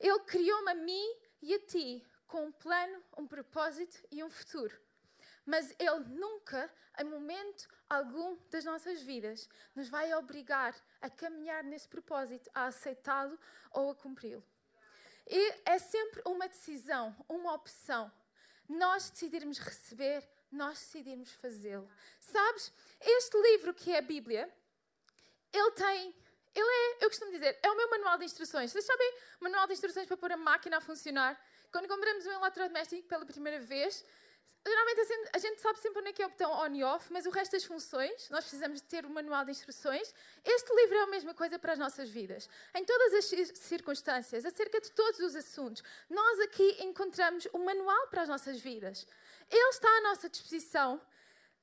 Ele 0.00 0.18
criou-me 0.20 0.72
a 0.72 0.74
mim 0.74 1.16
e 1.40 1.54
a 1.54 1.60
ti 1.60 2.04
com 2.26 2.46
um 2.46 2.52
plano, 2.52 3.02
um 3.16 3.28
propósito 3.28 3.96
e 4.10 4.24
um 4.24 4.28
futuro. 4.28 4.76
Mas 5.46 5.72
Ele 5.78 6.00
nunca, 6.08 6.70
em 6.98 7.04
momento 7.04 7.68
algum 7.88 8.36
das 8.50 8.64
nossas 8.64 9.00
vidas, 9.00 9.48
nos 9.74 9.88
vai 9.88 10.12
obrigar 10.14 10.74
a 11.00 11.08
caminhar 11.08 11.62
nesse 11.62 11.88
propósito, 11.88 12.50
a 12.52 12.66
aceitá-lo 12.66 13.38
ou 13.70 13.90
a 13.90 13.94
cumpri-lo. 13.94 14.44
E 15.28 15.54
é 15.64 15.78
sempre 15.78 16.20
uma 16.26 16.48
decisão, 16.48 17.16
uma 17.28 17.54
opção. 17.54 18.10
Nós 18.68 19.08
decidirmos 19.08 19.58
receber, 19.58 20.28
nós 20.50 20.78
decidirmos 20.78 21.32
fazê-lo. 21.34 21.88
Sabes, 22.20 22.72
este 23.00 23.40
livro 23.40 23.72
que 23.72 23.92
é 23.92 23.98
a 23.98 24.02
Bíblia, 24.02 24.52
ele 25.52 25.70
tem 25.72 26.14
ele 26.56 26.66
é, 26.66 27.04
eu 27.04 27.10
costumo 27.10 27.30
dizer, 27.30 27.58
é 27.62 27.70
o 27.70 27.76
meu 27.76 27.90
manual 27.90 28.16
de 28.16 28.24
instruções. 28.24 28.72
Vocês 28.72 28.86
sabem, 28.86 29.14
manual 29.40 29.66
de 29.66 29.74
instruções 29.74 30.06
para 30.06 30.16
pôr 30.16 30.32
a 30.32 30.38
máquina 30.38 30.78
a 30.78 30.80
funcionar? 30.80 31.38
Quando 31.70 31.86
compramos 31.86 32.24
um 32.24 32.32
eletrodoméstico 32.32 33.06
pela 33.06 33.26
primeira 33.26 33.60
vez, 33.60 34.02
geralmente 34.68 35.30
a 35.32 35.38
gente 35.38 35.60
sabe 35.60 35.78
sempre 35.78 36.00
onde 36.00 36.10
é 36.10 36.12
que 36.12 36.22
é 36.22 36.26
o 36.26 36.30
botão 36.30 36.50
on 36.52 36.74
e 36.74 36.82
off, 36.84 37.12
mas 37.12 37.26
o 37.26 37.30
resto 37.30 37.52
das 37.52 37.64
funções, 37.64 38.28
nós 38.30 38.44
precisamos 38.44 38.80
de 38.80 38.86
ter 38.86 39.04
o 39.04 39.08
um 39.08 39.12
manual 39.12 39.44
de 39.44 39.50
instruções. 39.52 40.12
Este 40.44 40.74
livro 40.74 40.96
é 40.96 41.02
a 41.02 41.06
mesma 41.06 41.34
coisa 41.34 41.58
para 41.58 41.72
as 41.72 41.78
nossas 41.78 42.08
vidas. 42.08 42.48
Em 42.74 42.84
todas 42.84 43.14
as 43.14 43.58
circunstâncias, 43.58 44.44
acerca 44.44 44.80
de 44.80 44.90
todos 44.92 45.20
os 45.20 45.36
assuntos, 45.36 45.82
nós 46.10 46.40
aqui 46.40 46.76
encontramos 46.82 47.46
o 47.52 47.58
um 47.58 47.64
manual 47.64 48.08
para 48.08 48.22
as 48.22 48.28
nossas 48.28 48.60
vidas. 48.60 49.06
Ele 49.50 49.68
está 49.70 49.88
à 49.88 50.00
nossa 50.02 50.28
disposição 50.28 51.00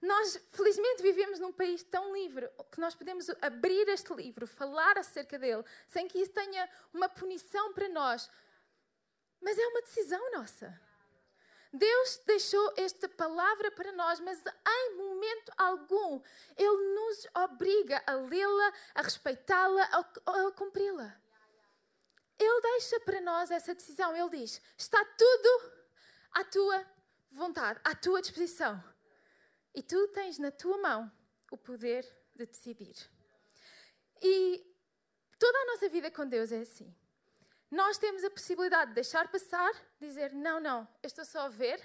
nós, 0.04 0.38
felizmente, 0.52 1.02
vivemos 1.02 1.40
num 1.40 1.54
país 1.54 1.82
tão 1.82 2.14
livre 2.14 2.50
que 2.70 2.82
nós 2.82 2.94
podemos 2.94 3.30
abrir 3.42 3.88
este 3.88 4.14
livro, 4.14 4.46
falar 4.46 4.98
acerca 4.98 5.40
dele, 5.40 5.64
sem 5.88 6.10
que 6.10 6.20
isso 6.20 6.34
tenha 6.34 6.70
uma 6.94 7.08
punição 7.08 7.72
para 7.72 7.88
nós. 7.88 8.30
Mas 9.40 9.58
é 9.58 9.66
uma 9.66 9.82
decisão 9.82 10.32
nossa. 10.34 10.78
Deus 11.74 12.22
deixou 12.28 12.72
esta 12.78 13.10
palavra 13.10 13.72
para 13.72 13.92
nós, 13.94 14.20
mas 14.20 14.44
em 14.46 14.96
momento 14.96 15.52
algum 15.58 16.22
Ele 16.56 16.96
nos 16.96 17.28
obriga 17.36 18.02
a 18.06 18.14
lê-la, 18.14 18.74
a 18.94 19.02
respeitá-la, 19.02 19.84
a, 19.86 20.48
a 20.48 20.52
cumpri-la. 20.52 21.20
Ele 22.38 22.62
deixa 22.62 23.00
para 23.00 23.20
nós 23.22 23.50
essa 23.50 23.74
decisão. 23.74 24.16
Ele 24.16 24.30
diz: 24.30 24.62
está 24.78 25.04
tudo 25.04 25.72
à 26.32 26.44
tua 26.44 26.86
vontade, 27.32 27.80
à 27.84 27.96
tua 27.96 28.22
disposição. 28.22 28.84
E 29.74 29.82
tu 29.82 30.08
tens 30.10 30.38
na 30.38 30.52
tua 30.52 30.78
mão 30.78 31.12
o 31.52 31.58
poder 31.58 32.04
de 32.36 32.46
decidir. 32.46 32.96
E 34.22 34.64
toda 35.40 35.58
a 35.58 35.66
nossa 35.66 35.90
vida 35.90 36.12
com 36.12 36.28
Deus 36.28 36.52
é 36.52 36.60
assim. 36.60 36.96
Nós 37.74 37.98
temos 37.98 38.24
a 38.24 38.30
possibilidade 38.30 38.90
de 38.90 38.94
deixar 38.94 39.28
passar, 39.30 39.74
dizer 40.00 40.32
não, 40.32 40.60
não, 40.60 40.88
eu 41.02 41.08
estou 41.08 41.26
só 41.26 41.48
a 41.48 41.50
ver, 41.50 41.82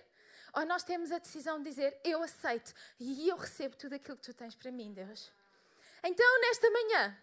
ou 0.52 0.66
nós 0.66 0.84
temos 0.84 1.10
a 1.10 1.18
decisão 1.18 1.62
de 1.62 1.70
dizer 1.70 1.98
eu 2.04 2.22
aceito 2.22 2.74
e 3.00 3.26
eu 3.26 3.36
recebo 3.36 3.74
tudo 3.74 3.94
aquilo 3.94 4.18
que 4.18 4.24
tu 4.24 4.34
tens 4.34 4.54
para 4.54 4.70
mim, 4.70 4.92
Deus. 4.92 5.32
Então, 6.04 6.40
nesta 6.42 6.70
manhã, 6.70 7.18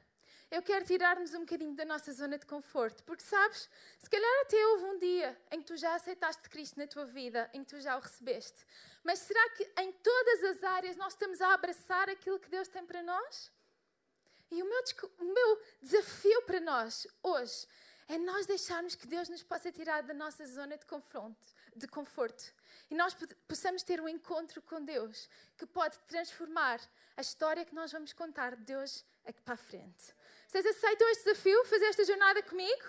eu 0.50 0.63
quero 0.63 0.84
tirar-nos 0.84 1.36
um 1.36 1.41
bocadinho 1.41 1.75
da 1.75 1.86
nossa 1.86 2.12
zona 2.12 2.39
de 2.39 2.48
conforto, 2.48 3.03
porque 3.03 3.22
sabes, 3.22 3.69
se 4.00 4.10
calhar 4.10 4.41
até 4.41 4.65
houve 4.69 4.86
um 4.86 4.98
dia 4.98 5.39
em 5.51 5.60
que 5.62 5.67
tu 5.67 5.77
já 5.77 5.93
aceitaste 5.93 6.50
Cristo 6.50 6.79
na 6.79 6.88
tua 6.88 7.05
vida, 7.05 7.48
em 7.53 7.63
que 7.63 7.69
tu 7.69 7.79
já 7.79 7.95
o 7.95 8.00
recebeste, 8.00 8.65
mas 9.03 9.19
será 9.19 9.48
que 9.51 9.63
em 9.79 9.91
todas 9.91 10.43
as 10.43 10.63
áreas 10.63 10.98
nós 10.98 11.13
estamos 11.13 11.39
a 11.39 11.53
abraçar 11.53 12.10
aquilo 12.10 12.39
que 12.39 12.50
Deus 12.50 12.67
tem 12.67 12.84
para 12.84 13.03
nós? 13.03 13.51
E 14.50 14.63
o 14.63 14.65
meu, 14.65 14.84
o 15.19 15.24
meu 15.24 15.62
desafio 15.84 16.41
para 16.43 16.60
nós 16.60 17.05
hoje 17.22 17.67
é 18.07 18.17
nós 18.17 18.45
deixarmos 18.45 18.95
que 18.95 19.07
Deus 19.07 19.29
nos 19.29 19.43
possa 19.43 19.71
tirar 19.71 20.03
da 20.03 20.13
nossa 20.13 20.45
zona 20.45 20.77
de, 20.77 20.85
confronto, 20.85 21.53
de 21.75 21.88
conforto 21.88 22.53
e 22.89 22.95
nós 22.95 23.15
possamos 23.47 23.83
ter 23.83 24.00
um 24.00 24.07
encontro 24.07 24.62
com 24.62 24.83
Deus 24.83 25.29
que 25.57 25.65
pode 25.65 25.97
transformar 26.07 26.79
a 27.17 27.21
história 27.21 27.65
que 27.65 27.74
nós 27.74 27.91
vamos 27.91 28.13
contar 28.13 28.55
de 28.55 28.63
Deus 28.63 29.03
aqui 29.25 29.41
para 29.41 29.55
a 29.55 29.57
frente. 29.57 30.13
Vocês 30.47 30.65
aceitam 30.65 31.09
este 31.09 31.24
desafio? 31.25 31.65
Fazer 31.65 31.85
esta 31.85 32.05
jornada 32.05 32.43
comigo? 32.43 32.85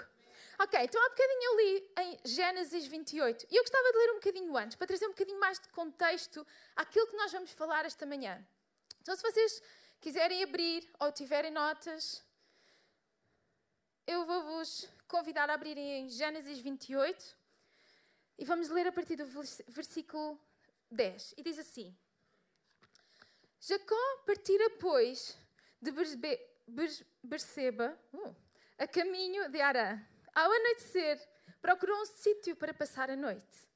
Ok, 0.59 0.81
então 0.81 1.05
há 1.05 1.09
bocadinho 1.11 1.43
eu 1.43 1.57
li 1.57 1.91
em 1.99 2.21
Gênesis 2.25 2.87
28 2.87 3.47
e 3.51 3.57
eu 3.57 3.63
gostava 3.63 3.93
de 3.93 3.99
ler 3.99 4.11
um 4.13 4.15
bocadinho 4.15 4.57
antes, 4.57 4.77
para 4.77 4.87
trazer 4.87 5.07
um 5.07 5.11
bocadinho 5.11 5.39
mais 5.39 5.59
de 5.59 5.69
contexto 5.69 6.47
àquilo 6.75 7.07
que 7.09 7.17
nós 7.17 7.31
vamos 7.31 7.53
falar 7.53 7.85
esta 7.85 8.07
manhã. 8.07 8.47
Então, 9.01 9.15
se 9.15 9.23
vocês 9.23 9.63
quiserem 10.01 10.43
abrir 10.43 10.89
ou 10.99 11.13
tiverem 11.13 11.51
notas, 11.51 12.25
eu 14.07 14.25
vou-vos 14.25 14.89
convidar 15.07 15.49
a 15.51 15.55
abrirem 15.55 16.01
em 16.01 16.09
Gênesis 16.09 16.59
28 16.59 17.37
e 18.39 18.45
vamos 18.45 18.69
ler 18.69 18.87
a 18.87 18.93
partir 18.93 19.17
do 19.17 19.27
versículo 19.69 20.39
10. 20.91 21.35
E 21.37 21.43
diz 21.43 21.59
assim: 21.59 21.97
Jacó 23.61 24.19
partira, 24.27 24.71
pois, 24.79 25.37
de 25.81 25.93
Berseba, 27.23 27.99
uh, 28.13 28.37
a 28.79 28.87
caminho 28.87 29.49
de 29.49 29.61
Arã. 29.61 30.01
Ao 30.35 30.51
anoitecer, 30.51 31.19
procurou 31.63 32.01
um 32.03 32.07
sítio 32.07 32.55
para 32.57 32.75
passar 32.75 33.11
a 33.11 33.17
noite. 33.17 33.67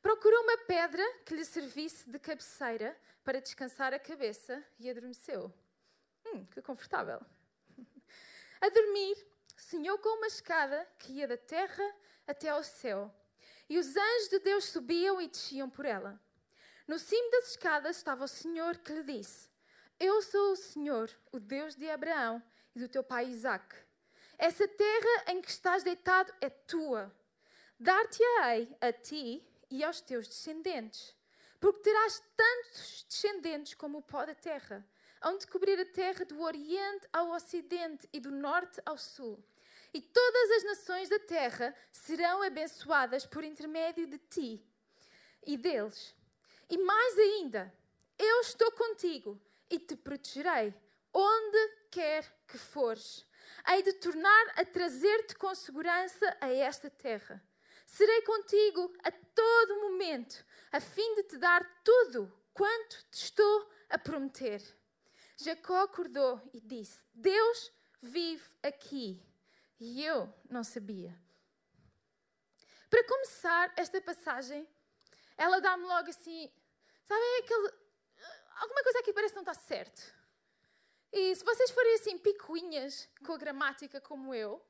Procurou 0.00 0.42
uma 0.42 0.58
pedra 0.58 1.02
que 1.24 1.34
lhe 1.34 1.44
servisse 1.44 2.10
de 2.10 2.18
cabeceira 2.18 2.98
para 3.22 3.40
descansar 3.40 3.94
a 3.94 3.98
cabeça 3.98 4.62
e 4.80 4.90
adormeceu. 4.90 5.52
Hum, 6.26 6.44
que 6.46 6.60
confortável. 6.60 7.20
A 8.60 8.68
dormir, 8.68 9.16
sonhou 9.64 9.98
com 9.98 10.18
uma 10.18 10.26
escada 10.26 10.88
que 10.98 11.12
ia 11.12 11.28
da 11.28 11.36
terra 11.36 11.84
até 12.26 12.48
ao 12.48 12.62
céu. 12.62 13.14
E 13.68 13.78
os 13.78 13.96
anjos 13.96 14.28
de 14.28 14.38
Deus 14.40 14.64
subiam 14.66 15.20
e 15.20 15.28
desciam 15.28 15.68
por 15.70 15.84
ela. 15.84 16.20
No 16.86 16.98
cimo 16.98 17.30
das 17.30 17.50
escadas 17.50 17.96
estava 17.96 18.24
o 18.24 18.28
Senhor 18.28 18.76
que 18.78 18.92
lhe 18.92 19.04
disse: 19.04 19.52
eu 20.02 20.20
sou 20.20 20.50
o 20.50 20.56
Senhor, 20.56 21.08
o 21.30 21.38
Deus 21.38 21.76
de 21.76 21.88
Abraão 21.88 22.42
e 22.74 22.80
do 22.80 22.88
teu 22.88 23.04
pai 23.04 23.26
Isaque. 23.26 23.76
Essa 24.36 24.66
terra 24.66 25.24
em 25.28 25.40
que 25.40 25.48
estás 25.48 25.84
deitado 25.84 26.34
é 26.40 26.50
tua. 26.50 27.14
Dar-te-ei 27.78 28.76
a 28.80 28.92
ti 28.92 29.46
e 29.70 29.84
aos 29.84 30.00
teus 30.00 30.26
descendentes, 30.26 31.14
porque 31.60 31.82
terás 31.82 32.20
tantos 32.36 33.04
descendentes 33.08 33.74
como 33.74 33.98
o 33.98 34.02
pó 34.02 34.26
da 34.26 34.34
terra, 34.34 34.84
onde 35.24 35.46
cobrir 35.46 35.78
a 35.78 35.86
terra 35.86 36.24
do 36.24 36.40
oriente 36.40 37.06
ao 37.12 37.30
ocidente 37.30 38.08
e 38.12 38.18
do 38.18 38.32
norte 38.32 38.82
ao 38.84 38.98
sul. 38.98 39.40
E 39.94 40.00
todas 40.00 40.50
as 40.52 40.64
nações 40.64 41.08
da 41.08 41.18
terra 41.18 41.74
serão 41.90 42.42
abençoadas 42.42 43.26
por 43.26 43.44
intermédio 43.44 44.06
de 44.06 44.18
ti 44.18 44.66
e 45.46 45.56
deles. 45.56 46.14
E 46.70 46.78
mais 46.78 47.18
ainda, 47.18 47.72
eu 48.18 48.40
estou 48.40 48.72
contigo 48.72 49.40
e 49.68 49.78
te 49.78 49.94
protegerei 49.96 50.74
onde 51.12 51.68
quer 51.90 52.24
que 52.46 52.56
fores. 52.56 53.26
Hei 53.68 53.82
de 53.82 53.92
tornar 53.94 54.52
a 54.56 54.64
trazer-te 54.64 55.34
com 55.36 55.54
segurança 55.54 56.36
a 56.40 56.48
esta 56.48 56.88
terra. 56.88 57.42
Serei 57.84 58.22
contigo 58.22 58.94
a 59.04 59.10
todo 59.10 59.80
momento, 59.80 60.44
a 60.70 60.80
fim 60.80 61.14
de 61.16 61.24
te 61.24 61.36
dar 61.36 61.62
tudo 61.84 62.32
quanto 62.54 63.04
te 63.10 63.24
estou 63.24 63.70
a 63.90 63.98
prometer. 63.98 64.62
Jacó 65.36 65.82
acordou 65.82 66.40
e 66.54 66.60
disse: 66.60 66.98
Deus 67.12 67.70
vive 68.00 68.44
aqui. 68.62 69.31
E 69.84 70.04
eu 70.04 70.32
não 70.48 70.62
sabia. 70.62 71.12
Para 72.88 73.02
começar 73.02 73.74
esta 73.76 74.00
passagem, 74.00 74.64
ela 75.36 75.60
dá-me 75.60 75.82
logo 75.82 76.08
assim, 76.08 76.48
sabem 77.02 77.38
aquele 77.40 77.68
alguma 78.60 78.80
coisa 78.84 79.00
aqui 79.00 79.12
parece 79.12 79.34
não 79.34 79.42
estar 79.42 79.54
certo. 79.54 80.00
E 81.12 81.34
se 81.34 81.44
vocês 81.44 81.72
forem 81.72 81.94
assim 81.96 82.16
picuinhas 82.16 83.08
com 83.26 83.32
a 83.32 83.36
gramática 83.36 84.00
como 84.00 84.32
eu, 84.32 84.64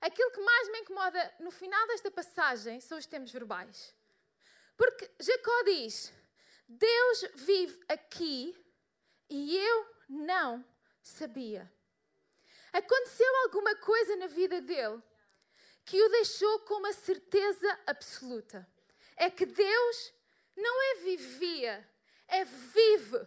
aquilo 0.00 0.32
que 0.32 0.40
mais 0.40 0.68
me 0.72 0.80
incomoda 0.80 1.34
no 1.38 1.52
final 1.52 1.86
desta 1.86 2.10
passagem 2.10 2.80
são 2.80 2.98
os 2.98 3.06
termos 3.06 3.30
verbais. 3.30 3.94
Porque 4.76 5.08
Jacó 5.20 5.62
diz: 5.66 6.12
Deus 6.66 7.24
vive 7.36 7.80
aqui 7.88 8.60
e 9.30 9.56
eu 9.56 9.94
não 10.08 10.64
sabia. 11.00 11.72
Aconteceu 12.72 13.36
alguma 13.44 13.74
coisa 13.76 14.16
na 14.16 14.26
vida 14.26 14.60
dele 14.60 15.02
que 15.84 16.02
o 16.02 16.08
deixou 16.10 16.58
com 16.60 16.74
uma 16.74 16.92
certeza 16.92 17.80
absoluta. 17.86 18.68
É 19.16 19.30
que 19.30 19.46
Deus 19.46 20.12
não 20.54 20.82
é 20.82 20.94
vivia, 20.96 21.88
é 22.28 22.44
vive. 22.44 23.26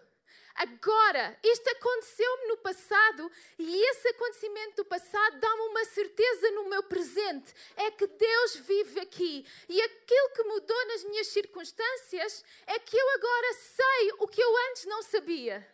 Agora, 0.53 1.39
isto 1.41 1.67
aconteceu-me 1.69 2.47
no 2.49 2.57
passado 2.57 3.31
e 3.57 3.83
esse 3.89 4.09
acontecimento 4.09 4.75
do 4.75 4.85
passado 4.85 5.39
dá-me 5.39 5.61
uma 5.61 5.85
certeza 5.85 6.51
no 6.51 6.69
meu 6.69 6.83
presente. 6.83 7.51
É 7.77 7.89
que 7.89 8.05
Deus 8.05 8.55
vive 8.57 8.99
aqui. 8.99 9.45
E 9.67 9.81
aquilo 9.81 10.29
que 10.35 10.43
mudou 10.43 10.87
nas 10.87 11.03
minhas 11.05 11.27
circunstâncias 11.27 12.43
é 12.67 12.77
que 12.77 12.95
eu 12.95 13.09
agora 13.15 13.53
sei 13.53 14.11
o 14.19 14.27
que 14.27 14.41
eu 14.43 14.57
antes 14.69 14.85
não 14.85 15.01
sabia. 15.01 15.67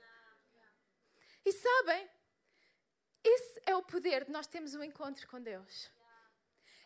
E 1.44 1.52
sabem, 1.52 2.10
esse 3.24 3.62
é 3.66 3.76
o 3.76 3.84
poder 3.84 4.26
de 4.26 4.32
nós 4.32 4.48
termos 4.48 4.76
um 4.76 4.84
encontro 4.84 5.28
com 5.28 5.42
Deus. 5.42 5.90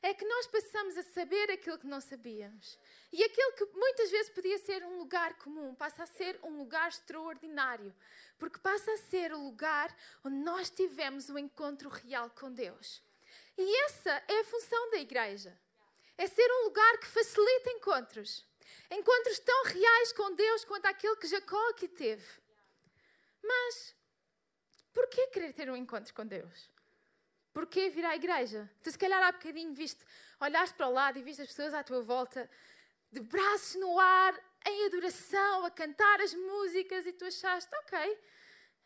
É 0.03 0.15
que 0.15 0.25
nós 0.25 0.47
passamos 0.47 0.97
a 0.97 1.03
saber 1.03 1.51
aquilo 1.51 1.77
que 1.77 1.85
não 1.85 2.01
sabíamos. 2.01 2.79
E 3.13 3.23
aquilo 3.23 3.53
que 3.53 3.65
muitas 3.77 4.09
vezes 4.09 4.31
podia 4.31 4.57
ser 4.57 4.83
um 4.83 4.97
lugar 4.97 5.37
comum 5.37 5.75
passa 5.75 6.03
a 6.03 6.07
ser 6.07 6.39
um 6.41 6.57
lugar 6.57 6.89
extraordinário. 6.89 7.93
Porque 8.39 8.57
passa 8.59 8.91
a 8.91 8.97
ser 8.97 9.31
o 9.31 9.43
lugar 9.43 9.95
onde 10.23 10.37
nós 10.37 10.71
tivemos 10.71 11.29
um 11.29 11.37
encontro 11.37 11.87
real 11.87 12.31
com 12.31 12.51
Deus. 12.51 13.01
E 13.55 13.83
essa 13.85 14.23
é 14.27 14.39
a 14.39 14.45
função 14.45 14.89
da 14.89 14.97
igreja. 14.97 15.55
É 16.17 16.25
ser 16.25 16.49
um 16.51 16.63
lugar 16.63 16.97
que 16.97 17.07
facilita 17.07 17.69
encontros. 17.69 18.43
Encontros 18.89 19.39
tão 19.39 19.65
reais 19.65 20.13
com 20.13 20.33
Deus 20.33 20.65
quanto 20.65 20.87
aquele 20.87 21.15
que 21.17 21.27
Jacó 21.27 21.69
aqui 21.69 21.87
teve. 21.87 22.27
Mas 23.43 23.95
Porquê 24.93 25.27
querer 25.27 25.53
ter 25.53 25.69
um 25.69 25.75
encontro 25.75 26.13
com 26.13 26.25
Deus? 26.25 26.69
Porquê 27.53 27.89
vir 27.89 28.05
à 28.05 28.15
igreja? 28.15 28.69
Tu, 28.81 28.91
se 28.91 28.97
calhar, 28.97 29.21
há 29.23 29.31
bocadinho 29.31 29.73
viste, 29.73 30.05
olhaste 30.39 30.75
para 30.75 30.87
o 30.87 30.91
lado 30.91 31.19
e 31.19 31.23
viste 31.23 31.41
as 31.41 31.47
pessoas 31.47 31.73
à 31.73 31.83
tua 31.83 32.01
volta, 32.01 32.49
de 33.11 33.19
braços 33.19 33.75
no 33.75 33.99
ar, 33.99 34.33
em 34.65 34.85
adoração, 34.85 35.65
a 35.65 35.71
cantar 35.71 36.21
as 36.21 36.33
músicas, 36.33 37.05
e 37.05 37.11
tu 37.11 37.25
achaste, 37.25 37.69
ok, 37.75 37.99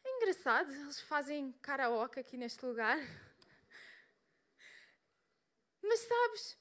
é 0.03 0.17
engraçado, 0.17 0.71
eles 0.71 0.99
fazem 1.01 1.51
karaoke 1.61 2.19
aqui 2.19 2.37
neste 2.37 2.65
lugar. 2.65 2.97
Mas 5.83 5.99
sabes, 5.99 6.57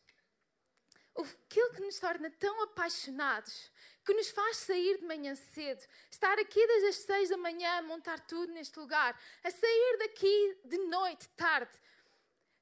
aquilo 1.16 1.72
que 1.72 1.80
nos 1.80 1.98
torna 1.98 2.30
tão 2.30 2.62
apaixonados 2.62 3.70
que 4.04 4.14
nos 4.14 4.30
faz 4.30 4.58
sair 4.58 4.99
de 4.99 5.06
manhã 5.06 5.34
cedo, 5.34 5.82
estar 6.11 6.38
aqui 6.38 6.66
desde 6.66 6.88
as 6.88 6.96
seis 6.96 7.28
da 7.30 7.37
manhã 7.37 7.78
a 7.78 7.82
montar 7.82 8.20
tudo 8.20 8.52
neste 8.52 8.78
lugar, 8.78 9.18
a 9.42 9.50
sair 9.50 9.99
daqui 9.99 10.58
de 10.64 10.78
noite, 10.78 11.28
tarde. 11.30 11.73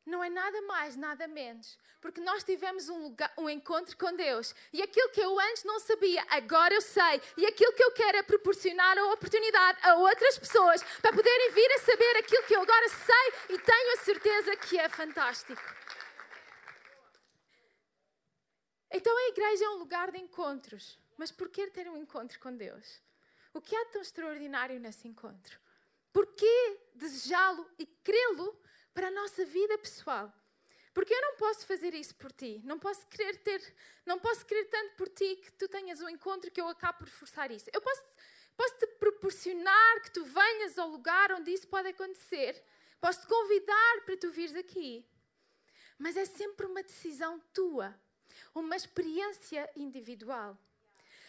Não 0.05 0.23
é 0.23 0.29
nada 0.29 0.61
mais, 0.63 0.97
nada 0.97 1.29
menos, 1.29 1.79
porque 2.01 2.21
nós 2.21 2.43
tivemos 2.43 2.89
um, 2.89 3.05
lugar, 3.05 3.33
um 3.39 3.49
encontro 3.49 3.97
com 3.97 4.13
Deus 4.17 4.53
e 4.73 4.83
aquilo 4.83 5.11
que 5.11 5.21
eu 5.21 5.39
antes 5.39 5.63
não 5.63 5.79
sabia, 5.79 6.25
agora 6.29 6.75
eu 6.75 6.81
sei, 6.81 7.23
e 7.37 7.47
aquilo 7.47 7.73
que 7.73 7.85
eu 7.85 7.93
quero 7.93 8.19
é 8.19 8.23
proporcionar 8.23 8.99
a 8.99 9.13
oportunidade 9.13 9.79
a 9.83 9.95
outras 9.95 10.39
pessoas 10.39 10.83
para 11.01 11.13
poderem 11.13 11.53
vir 11.53 11.73
a 11.73 11.79
saber 11.79 12.17
aquilo 12.17 12.43
que 12.45 12.57
eu 12.57 12.63
agora 12.63 12.89
sei 12.89 13.33
e 13.51 13.59
tenho 13.59 13.93
a 13.93 13.97
certeza 13.99 14.57
que 14.57 14.77
é 14.77 14.89
fantástico. 14.89 15.63
Então 18.91 19.17
a 19.17 19.29
igreja 19.29 19.65
é 19.65 19.69
um 19.71 19.77
lugar 19.77 20.11
de 20.11 20.19
encontros. 20.19 21.02
Mas 21.23 21.31
por 21.31 21.49
que 21.51 21.69
ter 21.69 21.89
um 21.89 21.97
encontro 21.97 22.37
com 22.41 22.53
Deus? 22.53 23.01
O 23.55 23.61
que 23.61 23.77
há 23.77 23.85
tão 23.93 24.03
extraordinário 24.03 24.81
nesse 24.81 25.07
encontro? 25.07 25.57
Por 26.13 26.27
que 26.35 26.81
desejá-lo 26.97 27.65
e 27.79 27.87
crê-lo 27.87 28.61
para 28.93 29.07
a 29.07 29.11
nossa 29.13 29.45
vida 29.45 29.79
pessoal? 29.79 30.35
Porque 30.93 31.15
eu 31.15 31.21
não 31.21 31.37
posso 31.37 31.65
fazer 31.65 31.95
isso 31.95 32.13
por 32.17 32.33
ti. 32.33 32.61
Não 32.65 32.77
posso 32.77 33.07
querer 33.07 33.37
ter, 33.37 33.63
não 34.05 34.19
posso 34.19 34.45
querer 34.45 34.65
tanto 34.65 34.97
por 34.97 35.09
ti 35.11 35.37
que 35.37 35.53
tu 35.53 35.69
tenhas 35.69 36.01
um 36.01 36.09
encontro 36.09 36.51
que 36.51 36.61
eu 36.61 36.67
acabo 36.67 36.99
por 36.99 37.09
forçar 37.09 37.53
isso. 37.53 37.71
Eu 37.73 37.81
posso, 37.81 38.03
posso 38.57 38.79
te 38.79 38.87
proporcionar 38.99 40.03
que 40.03 40.11
tu 40.11 40.25
venhas 40.25 40.77
ao 40.77 40.89
lugar 40.89 41.31
onde 41.31 41.53
isso 41.53 41.69
pode 41.69 41.87
acontecer. 41.87 42.61
Posso 43.01 43.21
te 43.21 43.29
convidar 43.29 44.05
para 44.05 44.17
tu 44.17 44.29
vires 44.33 44.57
aqui. 44.57 45.07
Mas 45.97 46.17
é 46.17 46.25
sempre 46.25 46.67
uma 46.67 46.83
decisão 46.83 47.39
tua, 47.55 47.95
uma 48.53 48.75
experiência 48.75 49.71
individual. 49.77 50.59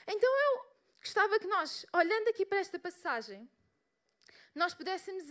Então 0.08 0.30
eu 0.40 0.74
gostava 1.00 1.40
que 1.40 1.48
nós, 1.48 1.86
olhando 1.94 2.30
aqui 2.30 2.46
para 2.46 2.60
esta 2.60 2.80
passagem, 2.80 3.50
nós 4.56 4.74
pudéssemos 4.74 5.26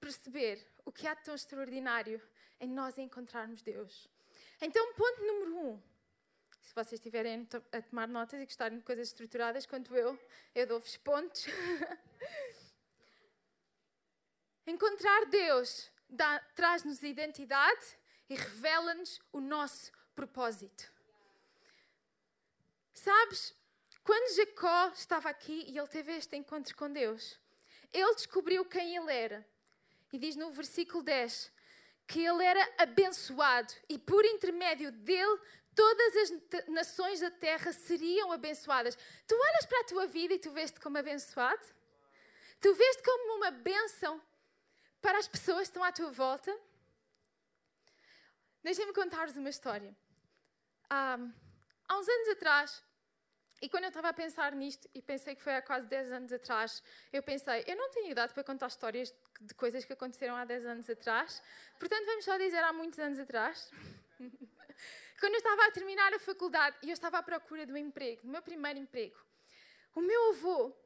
perceber 0.00 0.66
o 0.84 0.92
que 0.92 1.06
há 1.06 1.14
de 1.14 1.24
tão 1.24 1.34
extraordinário 1.34 2.20
em 2.60 2.68
nós 2.68 2.98
encontrarmos 2.98 3.62
Deus. 3.62 4.08
Então, 4.60 4.94
ponto 4.94 5.22
número 5.24 5.56
um. 5.58 5.82
Se 6.62 6.74
vocês 6.74 6.94
estiverem 6.94 7.48
a 7.72 7.82
tomar 7.82 8.08
notas 8.08 8.40
e 8.40 8.44
gostarem 8.44 8.78
de 8.78 8.84
coisas 8.84 9.08
estruturadas, 9.08 9.66
quanto 9.66 9.94
eu, 9.94 10.18
eu 10.54 10.66
dou-vos 10.66 10.96
pontos. 10.96 11.46
Encontrar 14.66 15.26
Deus 15.26 15.90
traz-nos 16.54 17.02
identidade 17.02 17.98
e 18.28 18.34
revela-nos 18.34 19.20
o 19.32 19.40
nosso 19.40 19.92
propósito. 20.14 20.92
Sabes, 22.92 23.54
quando 24.06 24.36
Jacó 24.36 24.92
estava 24.94 25.28
aqui 25.28 25.64
e 25.66 25.76
ele 25.76 25.88
teve 25.88 26.12
este 26.12 26.36
encontro 26.36 26.76
com 26.76 26.90
Deus, 26.90 27.38
ele 27.92 28.14
descobriu 28.14 28.64
quem 28.64 28.96
ele 28.96 29.12
era. 29.12 29.44
E 30.12 30.18
diz 30.18 30.36
no 30.36 30.50
versículo 30.52 31.02
10 31.02 31.52
que 32.06 32.24
ele 32.24 32.44
era 32.44 32.64
abençoado 32.78 33.74
e 33.88 33.98
por 33.98 34.24
intermédio 34.24 34.92
dele 34.92 35.40
todas 35.74 36.16
as 36.16 36.68
nações 36.68 37.18
da 37.18 37.32
terra 37.32 37.72
seriam 37.72 38.30
abençoadas. 38.30 38.96
Tu 39.26 39.34
olhas 39.34 39.66
para 39.66 39.80
a 39.80 39.84
tua 39.84 40.06
vida 40.06 40.34
e 40.34 40.38
tu 40.38 40.52
vês-te 40.52 40.78
como 40.78 40.96
abençoado? 40.98 41.66
Tu 42.60 42.72
vês-te 42.74 43.02
como 43.02 43.38
uma 43.38 43.50
bênção 43.50 44.22
para 45.02 45.18
as 45.18 45.26
pessoas 45.26 45.62
que 45.62 45.64
estão 45.64 45.82
à 45.82 45.90
tua 45.90 46.12
volta? 46.12 46.56
Deixem-me 48.62 48.92
contar-vos 48.92 49.36
uma 49.36 49.50
história. 49.50 49.94
há 50.88 51.98
uns 51.98 52.08
anos 52.08 52.28
atrás, 52.28 52.85
e 53.60 53.68
quando 53.68 53.84
eu 53.84 53.88
estava 53.88 54.08
a 54.08 54.12
pensar 54.12 54.52
nisto, 54.52 54.88
e 54.94 55.00
pensei 55.00 55.34
que 55.34 55.42
foi 55.42 55.54
há 55.54 55.62
quase 55.62 55.86
10 55.86 56.12
anos 56.12 56.32
atrás, 56.32 56.82
eu 57.12 57.22
pensei, 57.22 57.64
eu 57.66 57.76
não 57.76 57.90
tenho 57.90 58.10
idade 58.10 58.34
para 58.34 58.44
contar 58.44 58.66
histórias 58.66 59.14
de 59.40 59.54
coisas 59.54 59.84
que 59.84 59.92
aconteceram 59.92 60.36
há 60.36 60.44
10 60.44 60.66
anos 60.66 60.90
atrás, 60.90 61.42
portanto 61.78 62.04
vamos 62.04 62.24
só 62.24 62.36
dizer 62.36 62.62
há 62.62 62.72
muitos 62.72 62.98
anos 62.98 63.18
atrás. 63.18 63.70
quando 65.18 65.32
eu 65.32 65.38
estava 65.38 65.66
a 65.66 65.70
terminar 65.70 66.12
a 66.12 66.18
faculdade 66.18 66.76
e 66.82 66.90
eu 66.90 66.92
estava 66.92 67.18
à 67.18 67.22
procura 67.22 67.64
de 67.64 67.72
um 67.72 67.76
emprego, 67.76 68.22
do 68.22 68.28
meu 68.28 68.42
primeiro 68.42 68.78
emprego, 68.78 69.16
o 69.94 70.00
meu 70.00 70.30
avô, 70.30 70.76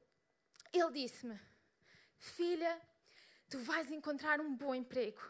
ele 0.72 0.92
disse-me, 0.92 1.38
filha, 2.18 2.80
tu 3.48 3.58
vais 3.58 3.90
encontrar 3.90 4.40
um 4.40 4.54
bom 4.54 4.72
emprego 4.72 5.20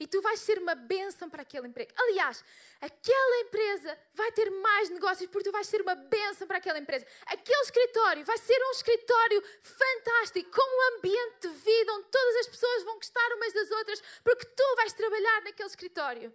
e 0.00 0.06
tu 0.06 0.20
vais 0.22 0.40
ser 0.40 0.58
uma 0.58 0.74
bênção 0.74 1.28
para 1.28 1.42
aquele 1.42 1.66
emprego. 1.66 1.92
Aliás, 1.96 2.44
aquela 2.80 3.40
empresa 3.40 3.98
vai 4.14 4.30
ter 4.32 4.48
mais 4.50 4.90
negócios 4.90 5.28
porque 5.30 5.48
tu 5.48 5.52
vais 5.52 5.66
ser 5.66 5.80
uma 5.82 5.94
bênção 5.94 6.46
para 6.46 6.58
aquela 6.58 6.78
empresa. 6.78 7.06
Aquele 7.26 7.62
escritório 7.62 8.24
vai 8.24 8.38
ser 8.38 8.58
um 8.68 8.70
escritório 8.70 9.42
fantástico, 9.60 10.50
com 10.50 10.62
um 10.62 10.96
ambiente 10.96 11.48
de 11.48 11.48
vida 11.48 11.92
onde 11.94 12.08
todas 12.08 12.36
as 12.36 12.46
pessoas 12.46 12.84
vão 12.84 12.94
gostar 12.94 13.28
umas 13.34 13.52
das 13.52 13.70
outras 13.72 14.02
porque 14.22 14.44
tu 14.44 14.76
vais 14.76 14.92
trabalhar 14.92 15.42
naquele 15.42 15.68
escritório. 15.68 16.34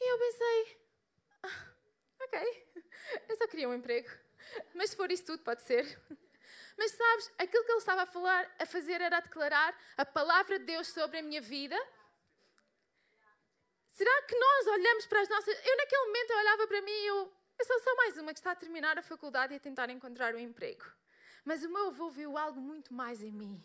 E 0.00 0.12
eu 0.12 0.18
pensei, 0.18 0.78
ah, 1.42 1.66
ok, 2.20 2.66
eu 3.28 3.36
só 3.36 3.46
queria 3.48 3.68
um 3.68 3.74
emprego. 3.74 4.10
Mas 4.74 4.90
se 4.90 4.96
for 4.96 5.10
isso 5.10 5.24
tudo, 5.24 5.42
pode 5.42 5.62
ser. 5.62 6.00
Mas 6.76 6.92
sabes, 6.92 7.30
aquilo 7.38 7.64
que 7.64 7.70
ele 7.70 7.78
estava 7.78 8.02
a 8.02 8.06
falar, 8.06 8.50
a 8.58 8.66
fazer 8.66 9.00
era 9.00 9.18
a 9.18 9.20
declarar 9.20 9.76
a 9.96 10.04
palavra 10.04 10.58
de 10.58 10.66
Deus 10.66 10.88
sobre 10.88 11.18
a 11.18 11.22
minha 11.22 11.40
vida 11.40 11.76
Será 13.92 14.22
que 14.22 14.38
nós 14.38 14.66
olhamos 14.68 15.06
para 15.06 15.20
as 15.20 15.28
nossas. 15.28 15.54
Eu, 15.66 15.76
naquele 15.76 16.06
momento, 16.06 16.30
eu 16.30 16.38
olhava 16.38 16.66
para 16.66 16.82
mim 16.82 16.90
e 16.90 17.06
eu. 17.06 17.32
Eu 17.58 17.66
sou 17.66 17.78
só 17.80 17.94
mais 17.96 18.16
uma 18.16 18.32
que 18.32 18.40
está 18.40 18.52
a 18.52 18.56
terminar 18.56 18.98
a 18.98 19.02
faculdade 19.02 19.52
e 19.52 19.56
a 19.56 19.60
tentar 19.60 19.90
encontrar 19.90 20.34
um 20.34 20.38
emprego. 20.38 20.84
Mas 21.44 21.62
o 21.62 21.68
meu 21.68 21.88
avô 21.88 22.08
viu 22.10 22.38
algo 22.38 22.60
muito 22.60 22.94
mais 22.94 23.22
em 23.22 23.30
mim. 23.30 23.62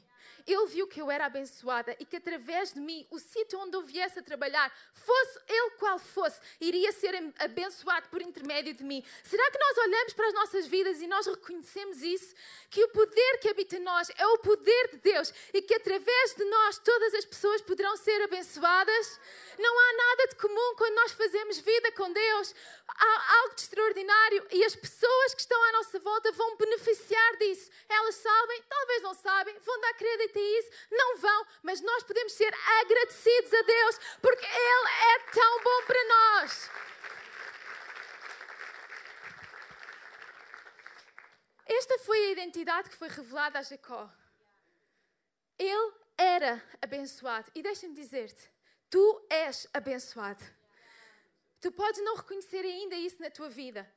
Ele 0.48 0.66
viu 0.68 0.88
que 0.88 1.02
eu 1.02 1.12
era 1.12 1.26
abençoada 1.26 1.94
e 2.00 2.06
que 2.06 2.16
através 2.16 2.74
de 2.74 2.80
mim, 2.80 3.06
o 3.12 3.20
sítio 3.20 3.60
onde 3.60 3.76
eu 3.76 3.82
viesse 3.82 4.20
a 4.20 4.24
trabalhar, 4.24 4.74
fosse 4.94 5.40
ele 5.46 5.72
qual 5.72 6.00
fosse, 6.00 6.40
iria 6.62 6.92
ser 6.94 7.14
abençoado 7.38 8.08
por 8.08 8.22
intermédio 8.22 8.74
de 8.74 8.84
mim. 8.84 9.04
Será 9.24 9.52
que 9.52 9.60
nós 9.60 9.78
olhamos 9.80 10.14
para 10.14 10.28
as 10.28 10.34
nossas 10.34 10.66
vidas 10.66 11.02
e 11.02 11.08
nós 11.08 11.28
reconhecemos 11.28 12.02
isso? 12.02 12.34
Que 12.70 12.82
o 12.82 12.90
poder 12.90 13.40
que 13.40 13.50
habita 13.50 13.76
em 13.76 13.80
nós 13.80 14.10
é 14.18 14.26
o 14.26 14.38
poder 14.38 14.88
de 14.92 14.98
Deus 14.98 15.34
e 15.54 15.62
que 15.62 15.74
através 15.74 16.36
de 16.36 16.46
nós 16.46 16.80
todas 16.80 17.14
as 17.16 17.26
pessoas 17.26 17.62
poderão 17.62 17.98
ser 17.98 18.22
abençoadas? 18.22 19.20
Não 19.60 19.80
há 19.80 19.94
nada 19.94 20.28
de 20.28 20.36
comum 20.36 20.76
quando 20.78 20.96
nós 20.96 21.12
fazemos 21.12 21.58
vida 21.60 21.92
com 21.92 22.12
Deus. 22.14 22.56
Há 22.88 23.40
algo 23.40 23.56
de 23.56 23.62
extraordinário 23.62 24.48
e 24.52 24.64
as 24.64 24.76
pessoas 24.76 25.34
que 25.34 25.42
estão 25.42 25.62
à 25.62 25.72
nossa 25.74 26.00
volta 26.00 26.32
vão 26.32 26.56
beneficiar 26.56 27.38
disso. 27.38 27.70
Elas 27.90 28.16
sabem, 28.16 28.64
talvez 28.70 29.02
não 29.02 29.14
sabem, 29.14 29.58
vão 29.60 29.82
dar 29.82 29.94
crédito 29.94 30.37
isso, 30.40 30.72
não 30.92 31.18
vão, 31.18 31.48
mas 31.64 31.82
nós 31.82 32.04
podemos 32.04 32.34
ser 32.34 32.54
agradecidos 32.82 33.54
a 33.54 33.62
Deus 33.62 34.00
porque 34.22 34.46
Ele 34.46 34.90
é 35.14 35.20
tão 35.32 35.64
bom 35.64 35.84
para 35.86 36.04
nós. 36.06 36.70
Esta 41.66 42.00
foi 42.00 42.18
a 42.18 42.32
identidade 42.32 42.90
que 42.90 42.96
foi 42.96 43.10
revelada 43.10 43.60
a 43.60 43.62
Jacó. 43.62 44.10
Ele 45.60 45.94
era 46.18 46.64
abençoado. 46.82 47.52
E 47.54 47.62
deixa-me 47.62 47.94
dizer-te, 47.94 48.50
Tu 48.90 49.26
és 49.30 49.68
abençoado. 49.74 50.44
Tu 51.60 51.72
podes 51.72 52.02
não 52.04 52.16
reconhecer 52.16 52.64
ainda 52.64 52.96
isso 52.96 53.22
na 53.22 53.30
tua 53.30 53.50
vida, 53.50 53.92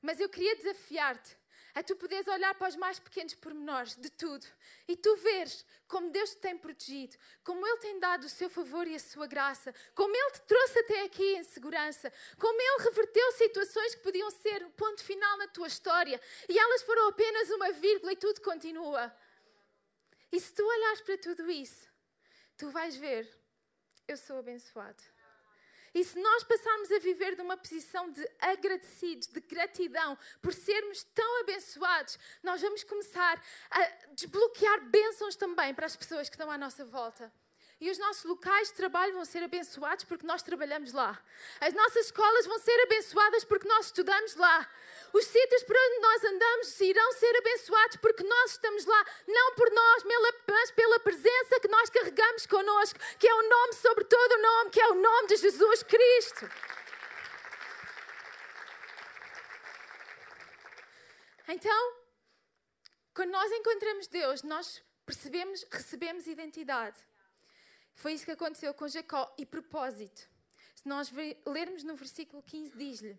mas 0.00 0.18
eu 0.18 0.28
queria 0.28 0.56
desafiar-te 0.56 1.36
a 1.74 1.82
tu 1.82 1.96
poderes 1.96 2.26
olhar 2.26 2.54
para 2.54 2.68
os 2.68 2.76
mais 2.76 2.98
pequenos 2.98 3.34
pormenores 3.34 3.96
de 3.96 4.10
tudo 4.10 4.46
e 4.88 4.96
tu 4.96 5.16
veres 5.16 5.64
como 5.86 6.10
Deus 6.10 6.30
te 6.30 6.36
tem 6.38 6.56
protegido, 6.56 7.16
como 7.44 7.66
Ele 7.66 7.78
tem 7.78 7.98
dado 7.98 8.24
o 8.24 8.28
seu 8.28 8.48
favor 8.48 8.86
e 8.86 8.94
a 8.94 8.98
sua 8.98 9.26
graça, 9.26 9.74
como 9.94 10.14
Ele 10.14 10.30
te 10.32 10.42
trouxe 10.42 10.78
até 10.80 11.02
aqui 11.04 11.36
em 11.36 11.44
segurança, 11.44 12.12
como 12.38 12.60
Ele 12.60 12.84
reverteu 12.84 13.32
situações 13.32 13.94
que 13.94 14.02
podiam 14.02 14.30
ser 14.30 14.64
o 14.64 14.70
ponto 14.70 15.02
final 15.02 15.38
na 15.38 15.48
tua 15.48 15.66
história 15.66 16.20
e 16.48 16.58
elas 16.58 16.82
foram 16.82 17.08
apenas 17.08 17.50
uma 17.50 17.72
vírgula 17.72 18.12
e 18.12 18.16
tudo 18.16 18.40
continua. 18.40 19.14
E 20.32 20.38
se 20.38 20.52
tu 20.54 20.64
olhares 20.64 21.00
para 21.00 21.18
tudo 21.18 21.50
isso, 21.50 21.88
tu 22.56 22.70
vais 22.70 22.96
ver 22.96 23.40
eu 24.10 24.16
sou 24.16 24.38
abençoado. 24.38 25.00
E 25.92 26.04
se 26.04 26.20
nós 26.20 26.44
passarmos 26.44 26.90
a 26.92 26.98
viver 26.98 27.34
de 27.34 27.42
uma 27.42 27.56
posição 27.56 28.10
de 28.10 28.28
agradecidos, 28.38 29.26
de 29.28 29.40
gratidão, 29.40 30.16
por 30.40 30.52
sermos 30.52 31.02
tão 31.14 31.40
abençoados, 31.40 32.18
nós 32.42 32.60
vamos 32.60 32.84
começar 32.84 33.42
a 33.70 33.86
desbloquear 34.14 34.88
bênçãos 34.88 35.34
também 35.34 35.74
para 35.74 35.86
as 35.86 35.96
pessoas 35.96 36.28
que 36.28 36.36
estão 36.36 36.50
à 36.50 36.56
nossa 36.56 36.84
volta. 36.84 37.32
E 37.80 37.90
os 37.90 37.98
nossos 37.98 38.24
locais 38.24 38.68
de 38.68 38.74
trabalho 38.74 39.14
vão 39.14 39.24
ser 39.24 39.42
abençoados 39.42 40.04
porque 40.04 40.26
nós 40.26 40.42
trabalhamos 40.42 40.92
lá. 40.92 41.18
As 41.60 41.72
nossas 41.72 42.06
escolas 42.06 42.44
vão 42.44 42.58
ser 42.58 42.78
abençoadas 42.82 43.42
porque 43.44 43.66
nós 43.66 43.86
estudamos 43.86 44.34
lá. 44.36 44.68
Os 45.14 45.24
sítios 45.24 45.62
por 45.62 45.74
onde 45.74 45.98
nós 46.00 46.24
andamos 46.24 46.80
irão 46.80 47.12
ser 47.12 47.34
abençoados 47.38 47.96
porque 47.96 48.22
nós 48.22 48.50
estamos 48.50 48.84
lá, 48.84 49.06
não 49.26 49.54
por 49.54 49.70
nós, 49.70 50.04
mas 50.46 50.70
pela 50.72 51.00
presença 51.00 51.58
que 51.58 51.68
nós 51.68 51.88
carregamos 51.88 52.44
connosco, 52.46 52.98
que 53.18 53.26
é 53.26 53.34
o 53.34 53.48
nome 53.48 53.72
sobre 53.72 54.04
todo 54.04 54.32
o 54.32 54.42
nome, 54.42 54.70
que 54.70 54.80
é 54.80 54.88
o 54.88 54.94
nome 54.94 55.28
de 55.28 55.36
Jesus 55.36 55.82
Cristo. 55.82 56.50
Então, 61.48 61.94
quando 63.14 63.30
nós 63.30 63.50
encontramos 63.50 64.06
Deus, 64.06 64.42
nós 64.42 64.82
percebemos, 65.06 65.64
recebemos 65.72 66.26
identidade. 66.26 67.09
Foi 68.00 68.14
isso 68.14 68.24
que 68.24 68.30
aconteceu 68.30 68.72
com 68.72 68.88
Jacó. 68.88 69.30
E 69.36 69.44
propósito. 69.44 70.22
Se 70.74 70.88
nós 70.88 71.12
lermos 71.46 71.84
no 71.84 71.94
versículo 71.94 72.42
15, 72.42 72.74
diz-lhe: 72.74 73.18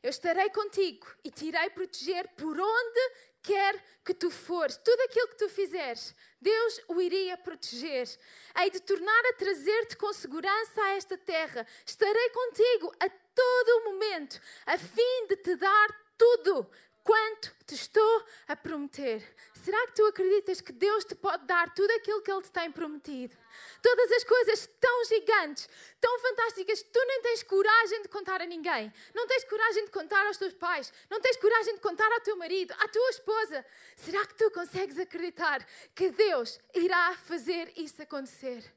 Eu 0.00 0.10
estarei 0.10 0.48
contigo 0.50 1.04
e 1.24 1.32
te 1.32 1.46
irei 1.46 1.68
proteger 1.70 2.28
por 2.36 2.60
onde 2.60 3.00
quer 3.42 3.74
que 4.04 4.14
tu 4.14 4.30
fores. 4.30 4.76
Tudo 4.76 5.00
aquilo 5.02 5.26
que 5.28 5.38
tu 5.38 5.48
fizeres, 5.48 6.14
Deus 6.40 6.80
o 6.86 7.00
iria 7.00 7.36
proteger. 7.36 8.08
Hei 8.56 8.70
de 8.70 8.78
tornar 8.78 9.26
a 9.30 9.32
trazer-te 9.32 9.96
com 9.96 10.12
segurança 10.12 10.80
a 10.82 10.94
esta 10.94 11.18
terra. 11.18 11.66
Estarei 11.84 12.30
contigo 12.30 12.92
a 13.00 13.08
todo 13.08 13.68
o 13.68 13.84
momento, 13.86 14.40
a 14.64 14.78
fim 14.78 15.26
de 15.28 15.36
te 15.38 15.56
dar 15.56 15.88
tudo 16.16 16.70
quanto 17.06 17.54
te 17.64 17.76
estou 17.76 18.24
a 18.48 18.56
prometer. 18.56 19.22
Será 19.62 19.86
que 19.86 19.94
tu 19.94 20.04
acreditas 20.06 20.60
que 20.60 20.72
Deus 20.72 21.04
te 21.04 21.14
pode 21.14 21.46
dar 21.46 21.72
tudo 21.72 21.90
aquilo 21.92 22.20
que 22.20 22.30
Ele 22.30 22.42
te 22.42 22.50
tem 22.50 22.70
prometido? 22.70 23.36
Todas 23.80 24.10
as 24.10 24.24
coisas 24.24 24.68
tão 24.80 25.04
gigantes, 25.04 25.68
tão 26.00 26.18
fantásticas, 26.18 26.82
tu 26.82 26.98
nem 27.06 27.22
tens 27.22 27.44
coragem 27.44 28.02
de 28.02 28.08
contar 28.08 28.42
a 28.42 28.46
ninguém. 28.46 28.92
Não 29.14 29.26
tens 29.28 29.44
coragem 29.44 29.84
de 29.84 29.90
contar 29.92 30.26
aos 30.26 30.36
teus 30.36 30.54
pais. 30.54 30.92
Não 31.08 31.20
tens 31.20 31.36
coragem 31.36 31.74
de 31.76 31.80
contar 31.80 32.10
ao 32.12 32.20
teu 32.20 32.36
marido, 32.36 32.74
à 32.78 32.88
tua 32.88 33.10
esposa. 33.10 33.64
Será 33.96 34.26
que 34.26 34.34
tu 34.34 34.50
consegues 34.50 34.98
acreditar 34.98 35.64
que 35.94 36.10
Deus 36.10 36.58
irá 36.74 37.14
fazer 37.14 37.72
isso 37.76 38.02
acontecer? 38.02 38.75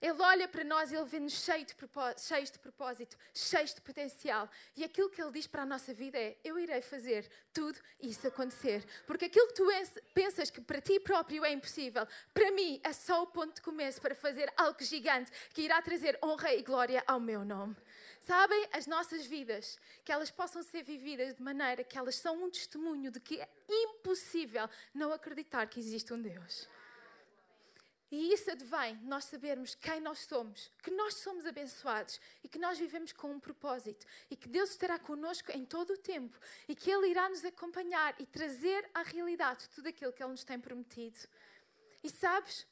Ele 0.00 0.20
olha 0.20 0.46
para 0.46 0.62
nós 0.62 0.92
e 0.92 0.94
ele 0.94 1.06
vê-nos 1.06 1.32
cheios 1.32 1.66
de, 1.66 2.52
de 2.52 2.58
propósito, 2.58 3.16
cheios 3.32 3.74
de 3.74 3.80
potencial. 3.80 4.48
E 4.76 4.84
aquilo 4.84 5.08
que 5.08 5.20
ele 5.22 5.32
diz 5.32 5.46
para 5.46 5.62
a 5.62 5.66
nossa 5.66 5.94
vida 5.94 6.18
é: 6.18 6.36
Eu 6.44 6.58
irei 6.58 6.82
fazer 6.82 7.28
tudo 7.52 7.78
isso 8.00 8.26
acontecer. 8.26 8.84
Porque 9.06 9.24
aquilo 9.24 9.48
que 9.48 9.54
tu 9.54 9.66
pensas 10.12 10.50
que 10.50 10.60
para 10.60 10.80
ti 10.80 11.00
próprio 11.00 11.44
é 11.44 11.52
impossível, 11.52 12.06
para 12.34 12.50
mim 12.52 12.80
é 12.84 12.92
só 12.92 13.22
o 13.22 13.26
ponto 13.26 13.54
de 13.54 13.62
começo 13.62 14.00
para 14.00 14.14
fazer 14.14 14.52
algo 14.56 14.82
gigante 14.82 15.30
que 15.54 15.62
irá 15.62 15.80
trazer 15.80 16.18
honra 16.22 16.54
e 16.54 16.62
glória 16.62 17.02
ao 17.06 17.18
meu 17.18 17.44
nome. 17.44 17.74
Sabem, 18.20 18.68
as 18.72 18.86
nossas 18.86 19.24
vidas, 19.24 19.78
que 20.04 20.10
elas 20.10 20.30
possam 20.30 20.62
ser 20.62 20.82
vividas 20.82 21.34
de 21.34 21.42
maneira 21.42 21.84
que 21.84 21.96
elas 21.96 22.16
são 22.16 22.42
um 22.42 22.50
testemunho 22.50 23.10
de 23.10 23.20
que 23.20 23.40
é 23.40 23.48
impossível 23.68 24.68
não 24.92 25.12
acreditar 25.12 25.66
que 25.68 25.78
existe 25.78 26.12
um 26.12 26.20
Deus. 26.20 26.68
E 28.10 28.32
isso 28.32 28.50
advém 28.50 28.96
nós 29.02 29.24
sabermos 29.24 29.74
quem 29.74 30.00
nós 30.00 30.20
somos, 30.20 30.70
que 30.80 30.90
nós 30.92 31.14
somos 31.14 31.44
abençoados 31.44 32.20
e 32.42 32.48
que 32.48 32.58
nós 32.58 32.78
vivemos 32.78 33.12
com 33.12 33.32
um 33.32 33.40
propósito 33.40 34.06
e 34.30 34.36
que 34.36 34.48
Deus 34.48 34.70
estará 34.70 34.96
conosco 34.98 35.50
em 35.50 35.64
todo 35.64 35.92
o 35.92 35.98
tempo 35.98 36.38
e 36.68 36.76
que 36.76 36.90
Ele 36.90 37.08
irá 37.08 37.28
nos 37.28 37.44
acompanhar 37.44 38.14
e 38.20 38.26
trazer 38.26 38.88
à 38.94 39.02
realidade 39.02 39.68
tudo 39.70 39.88
aquilo 39.88 40.12
que 40.12 40.22
Ele 40.22 40.30
nos 40.30 40.44
tem 40.44 40.60
prometido. 40.60 41.18
E 42.04 42.08
sabes, 42.08 42.64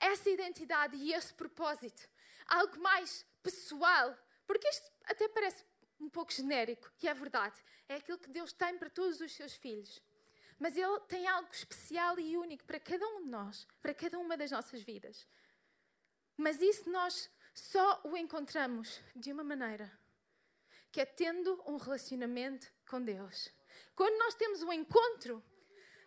essa 0.00 0.28
identidade 0.28 0.96
e 0.96 1.12
esse 1.12 1.32
propósito, 1.32 2.08
algo 2.48 2.80
mais 2.80 3.24
pessoal, 3.44 4.16
porque 4.44 4.68
isto 4.68 4.90
até 5.04 5.28
parece 5.28 5.64
um 6.00 6.08
pouco 6.08 6.32
genérico 6.32 6.90
e 7.00 7.08
é 7.08 7.14
verdade, 7.14 7.62
é 7.88 7.94
aquilo 7.94 8.18
que 8.18 8.28
Deus 8.28 8.52
tem 8.52 8.76
para 8.76 8.90
todos 8.90 9.20
os 9.20 9.32
seus 9.32 9.54
filhos. 9.54 10.02
Mas 10.58 10.76
Ele 10.76 11.00
tem 11.00 11.26
algo 11.26 11.48
especial 11.52 12.18
e 12.18 12.36
único 12.36 12.64
para 12.64 12.80
cada 12.80 13.06
um 13.08 13.24
de 13.24 13.30
nós, 13.30 13.66
para 13.82 13.94
cada 13.94 14.18
uma 14.18 14.36
das 14.36 14.50
nossas 14.50 14.82
vidas. 14.82 15.26
Mas 16.36 16.60
isso 16.60 16.90
nós 16.90 17.30
só 17.54 18.00
o 18.04 18.16
encontramos 18.16 19.00
de 19.14 19.32
uma 19.32 19.44
maneira, 19.44 19.90
que 20.90 21.00
é 21.00 21.06
tendo 21.06 21.62
um 21.66 21.76
relacionamento 21.76 22.70
com 22.88 23.02
Deus. 23.02 23.50
Quando 23.94 24.18
nós 24.18 24.34
temos 24.34 24.62
um 24.62 24.72
encontro 24.72 25.42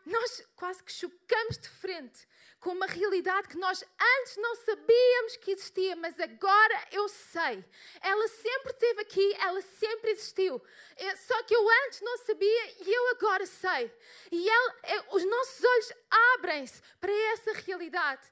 nós 0.09 0.43
quase 0.55 0.83
que 0.83 0.91
chocamos 0.91 1.57
de 1.57 1.69
frente 1.69 2.27
com 2.59 2.71
uma 2.71 2.87
realidade 2.87 3.47
que 3.47 3.57
nós 3.57 3.83
antes 4.19 4.37
não 4.37 4.55
sabíamos 4.55 5.37
que 5.37 5.51
existia, 5.51 5.95
mas 5.95 6.19
agora 6.19 6.87
eu 6.91 7.07
sei. 7.07 7.63
Ela 8.01 8.27
sempre 8.27 8.71
esteve 8.71 9.01
aqui, 9.01 9.33
ela 9.39 9.61
sempre 9.61 10.11
existiu. 10.11 10.61
É, 10.97 11.15
só 11.15 11.41
que 11.43 11.55
eu 11.55 11.65
antes 11.85 12.01
não 12.01 12.17
sabia 12.17 12.83
e 12.85 12.93
eu 12.93 13.09
agora 13.11 13.45
sei. 13.45 13.91
E 14.31 14.49
ela, 14.49 14.75
é, 14.83 15.15
os 15.15 15.23
nossos 15.23 15.63
olhos 15.63 15.93
abrem-se 16.35 16.81
para 16.99 17.11
essa 17.33 17.53
realidade. 17.53 18.27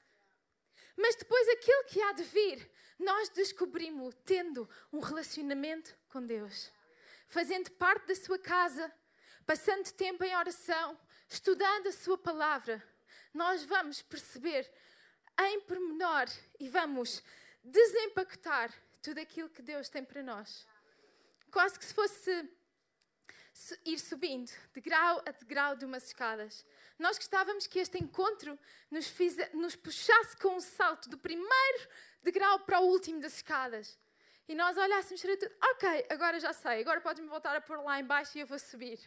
Mas 0.96 1.16
depois 1.16 1.48
aquilo 1.48 1.84
que 1.84 2.02
há 2.02 2.12
de 2.12 2.24
vir, 2.24 2.70
nós 2.98 3.28
descobrimos 3.30 4.14
tendo 4.26 4.68
um 4.92 4.98
relacionamento 4.98 5.96
com 6.08 6.24
Deus, 6.24 6.70
fazendo 7.28 7.70
parte 7.72 8.06
da 8.08 8.14
sua 8.14 8.38
casa, 8.38 8.92
passando 9.46 9.90
tempo 9.92 10.24
em 10.24 10.36
oração 10.36 10.98
estudando 11.28 11.88
a 11.88 11.92
Sua 11.92 12.16
palavra, 12.16 12.82
nós 13.32 13.64
vamos 13.64 14.02
perceber 14.02 14.70
em 15.38 15.60
pormenor 15.60 16.26
e 16.58 16.68
vamos 16.68 17.22
desempacotar 17.62 18.72
tudo 19.02 19.18
aquilo 19.18 19.48
que 19.48 19.62
Deus 19.62 19.88
tem 19.88 20.04
para 20.04 20.22
nós. 20.22 20.66
Quase 21.50 21.78
que 21.78 21.84
se 21.84 21.94
fosse 21.94 22.48
ir 23.84 23.98
subindo 23.98 24.50
de 24.72 24.80
grau 24.80 25.22
a 25.26 25.30
degrau 25.32 25.76
de 25.76 25.84
umas 25.84 26.06
escadas. 26.06 26.64
Nós 26.98 27.16
gostávamos 27.16 27.66
que 27.66 27.78
este 27.78 27.98
encontro 28.02 28.58
nos, 28.90 29.08
fiz, 29.08 29.36
nos 29.52 29.74
puxasse 29.74 30.36
com 30.36 30.56
um 30.56 30.60
salto 30.60 31.08
do 31.08 31.18
primeiro 31.18 31.88
degrau 32.22 32.60
para 32.60 32.80
o 32.80 32.86
último 32.86 33.20
das 33.20 33.34
escadas. 33.34 33.98
E 34.48 34.54
nós 34.54 34.76
olhássemos 34.76 35.20
para 35.20 35.36
tudo, 35.36 35.54
ok, 35.72 36.06
agora 36.08 36.40
já 36.40 36.52
sei, 36.52 36.80
agora 36.80 37.00
podes-me 37.00 37.28
voltar 37.28 37.54
a 37.54 37.60
pôr 37.60 37.82
lá 37.82 38.00
embaixo 38.00 38.38
e 38.38 38.40
eu 38.40 38.46
vou 38.46 38.58
subir. 38.58 38.98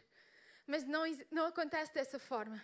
Mas 0.68 0.84
não, 0.86 1.04
não 1.32 1.46
acontece 1.48 1.94
dessa 1.94 2.20
forma. 2.20 2.62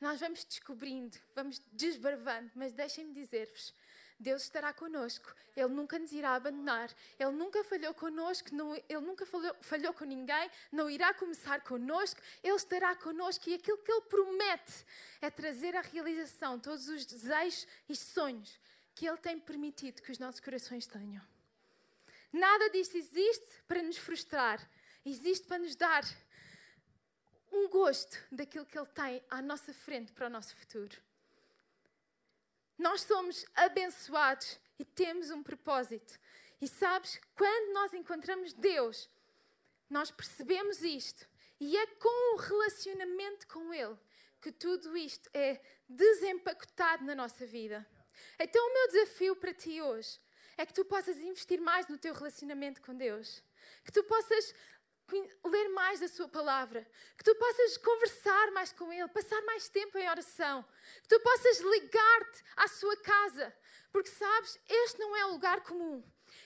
nós 0.00 0.18
vamos 0.18 0.44
descobrindo, 0.44 1.18
vamos 1.34 1.60
desbravando, 1.72 2.50
mas 2.54 2.72
deixem-me 2.72 3.12
dizer-vos. 3.12 3.74
Deus 4.20 4.42
estará 4.42 4.70
conosco, 4.74 5.34
Ele 5.56 5.68
nunca 5.68 5.98
nos 5.98 6.12
irá 6.12 6.34
abandonar, 6.34 6.94
Ele 7.18 7.30
nunca 7.30 7.64
falhou 7.64 7.94
conosco, 7.94 8.54
não, 8.54 8.74
Ele 8.74 9.00
nunca 9.00 9.24
falhou, 9.24 9.54
falhou 9.62 9.94
com 9.94 10.04
ninguém, 10.04 10.50
não 10.70 10.90
irá 10.90 11.14
começar 11.14 11.62
conosco, 11.62 12.20
Ele 12.42 12.54
estará 12.54 12.94
conosco 12.96 13.48
e 13.48 13.54
aquilo 13.54 13.78
que 13.78 13.90
Ele 13.90 14.02
promete 14.02 14.84
é 15.22 15.30
trazer 15.30 15.74
à 15.74 15.80
realização 15.80 16.60
todos 16.60 16.86
os 16.88 17.06
desejos 17.06 17.66
e 17.88 17.96
sonhos 17.96 18.60
que 18.94 19.08
Ele 19.08 19.16
tem 19.16 19.40
permitido 19.40 20.02
que 20.02 20.12
os 20.12 20.18
nossos 20.18 20.40
corações 20.40 20.86
tenham. 20.86 21.24
Nada 22.30 22.68
disto 22.68 22.98
existe 22.98 23.46
para 23.66 23.82
nos 23.82 23.96
frustrar, 23.96 24.60
existe 25.02 25.46
para 25.46 25.58
nos 25.58 25.74
dar 25.74 26.04
um 27.60 27.68
gosto 27.68 28.16
daquilo 28.32 28.66
que 28.66 28.78
Ele 28.78 28.86
tem 28.88 29.22
à 29.28 29.42
nossa 29.42 29.72
frente 29.72 30.12
para 30.12 30.26
o 30.26 30.30
nosso 30.30 30.56
futuro. 30.56 30.96
Nós 32.78 33.02
somos 33.02 33.44
abençoados 33.54 34.58
e 34.78 34.84
temos 34.84 35.30
um 35.30 35.42
propósito. 35.42 36.18
E 36.60 36.66
sabes, 36.66 37.20
quando 37.36 37.74
nós 37.74 37.92
encontramos 37.92 38.54
Deus, 38.54 39.08
nós 39.88 40.10
percebemos 40.10 40.82
isto. 40.82 41.28
E 41.58 41.76
é 41.76 41.86
com 41.86 42.34
o 42.34 42.38
relacionamento 42.38 43.46
com 43.46 43.72
Ele 43.72 43.96
que 44.40 44.50
tudo 44.50 44.96
isto 44.96 45.28
é 45.34 45.60
desempacotado 45.86 47.04
na 47.04 47.14
nossa 47.14 47.44
vida. 47.44 47.86
Então, 48.38 48.66
o 48.66 48.72
meu 48.72 48.88
desafio 48.88 49.36
para 49.36 49.52
ti 49.52 49.82
hoje 49.82 50.18
é 50.56 50.64
que 50.64 50.72
tu 50.72 50.84
possas 50.84 51.18
investir 51.18 51.60
mais 51.60 51.86
no 51.88 51.98
teu 51.98 52.14
relacionamento 52.14 52.80
com 52.80 52.94
Deus. 52.94 53.42
Que 53.84 53.92
tu 53.92 54.02
possas 54.04 54.54
ler 55.16 55.68
mais 55.70 56.00
da 56.00 56.08
Sua 56.08 56.28
palavra, 56.28 56.86
que 57.16 57.24
tu 57.24 57.34
possas 57.34 57.76
conversar 57.78 58.50
mais 58.52 58.72
com 58.72 58.92
Ele, 58.92 59.08
passar 59.08 59.40
mais 59.42 59.68
tempo 59.68 59.98
em 59.98 60.08
oração, 60.08 60.64
que 61.02 61.08
tu 61.08 61.20
possas 61.20 61.60
ligar-te 61.60 62.44
à 62.56 62.68
Sua 62.68 62.96
casa, 62.98 63.54
porque 63.92 64.10
sabes, 64.10 64.58
este 64.68 64.98
não 64.98 65.16
é 65.16 65.26
um 65.26 65.32
lugar 65.32 65.62
comum. 65.62 66.02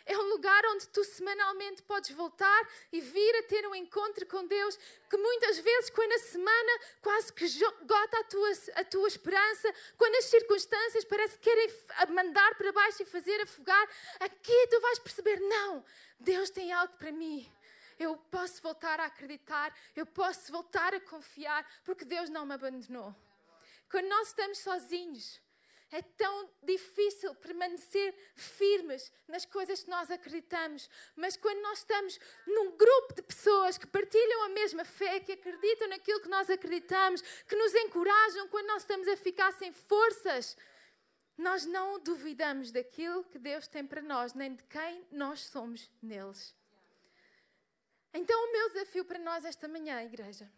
É 0.06 0.16
um 0.16 0.28
lugar 0.28 0.64
onde 0.66 0.88
tu 0.88 1.04
semanalmente 1.04 1.82
podes 1.82 2.10
voltar 2.10 2.68
e 2.92 3.00
vir 3.00 3.36
a 3.36 3.42
ter 3.42 3.66
um 3.66 3.74
encontro 3.74 4.26
com 4.26 4.46
Deus, 4.46 4.78
que 5.08 5.16
muitas 5.16 5.58
vezes, 5.58 5.90
quando 5.90 6.12
a 6.12 6.18
semana 6.18 6.80
quase 7.02 7.32
que 7.32 7.46
gota 7.84 8.18
a 8.18 8.24
tua, 8.24 8.50
a 8.76 8.84
tua 8.84 9.08
esperança, 9.08 9.74
quando 9.96 10.14
as 10.16 10.24
circunstâncias 10.24 11.04
parece 11.04 11.38
que 11.38 11.50
querem 11.50 11.68
mandar 12.10 12.54
para 12.56 12.72
baixo 12.72 13.02
e 13.02 13.06
fazer 13.06 13.40
afogar, 13.42 13.88
aqui 14.20 14.66
tu 14.68 14.80
vais 14.80 14.98
perceber: 14.98 15.38
não, 15.40 15.84
Deus 16.18 16.50
tem 16.50 16.72
algo 16.72 16.94
para 16.96 17.12
mim 17.12 17.53
eu 17.98 18.16
posso 18.16 18.62
voltar 18.62 19.00
a 19.00 19.06
acreditar, 19.06 19.74
eu 19.94 20.06
posso 20.06 20.50
voltar 20.50 20.94
a 20.94 21.00
confiar, 21.00 21.66
porque 21.84 22.04
Deus 22.04 22.28
não 22.30 22.46
me 22.46 22.54
abandonou. 22.54 23.14
Quando 23.90 24.08
nós 24.08 24.28
estamos 24.28 24.58
sozinhos, 24.58 25.40
é 25.90 26.02
tão 26.02 26.50
difícil 26.62 27.32
permanecer 27.36 28.12
firmes 28.34 29.12
nas 29.28 29.44
coisas 29.44 29.84
que 29.84 29.90
nós 29.90 30.10
acreditamos, 30.10 30.90
mas 31.14 31.36
quando 31.36 31.60
nós 31.62 31.78
estamos 31.78 32.18
num 32.46 32.76
grupo 32.76 33.14
de 33.14 33.22
pessoas 33.22 33.78
que 33.78 33.86
partilham 33.86 34.42
a 34.42 34.48
mesma 34.48 34.84
fé, 34.84 35.20
que 35.20 35.32
acreditam 35.32 35.88
naquilo 35.88 36.20
que 36.20 36.28
nós 36.28 36.50
acreditamos, 36.50 37.22
que 37.46 37.54
nos 37.54 37.72
encorajam 37.74 38.48
quando 38.48 38.66
nós 38.66 38.82
estamos 38.82 39.06
a 39.06 39.16
ficar 39.16 39.52
sem 39.52 39.72
forças, 39.72 40.56
nós 41.38 41.64
não 41.64 42.00
duvidamos 42.00 42.72
daquilo 42.72 43.24
que 43.24 43.38
Deus 43.38 43.68
tem 43.68 43.86
para 43.86 44.02
nós, 44.02 44.34
nem 44.34 44.54
de 44.54 44.62
quem 44.64 45.06
nós 45.12 45.40
somos 45.40 45.90
neles. 46.02 46.54
Então, 48.16 48.38
o 48.44 48.52
meu 48.52 48.68
desafio 48.70 49.04
para 49.04 49.18
nós 49.18 49.44
esta 49.44 49.66
manhã, 49.66 50.00
igreja, 50.00 50.48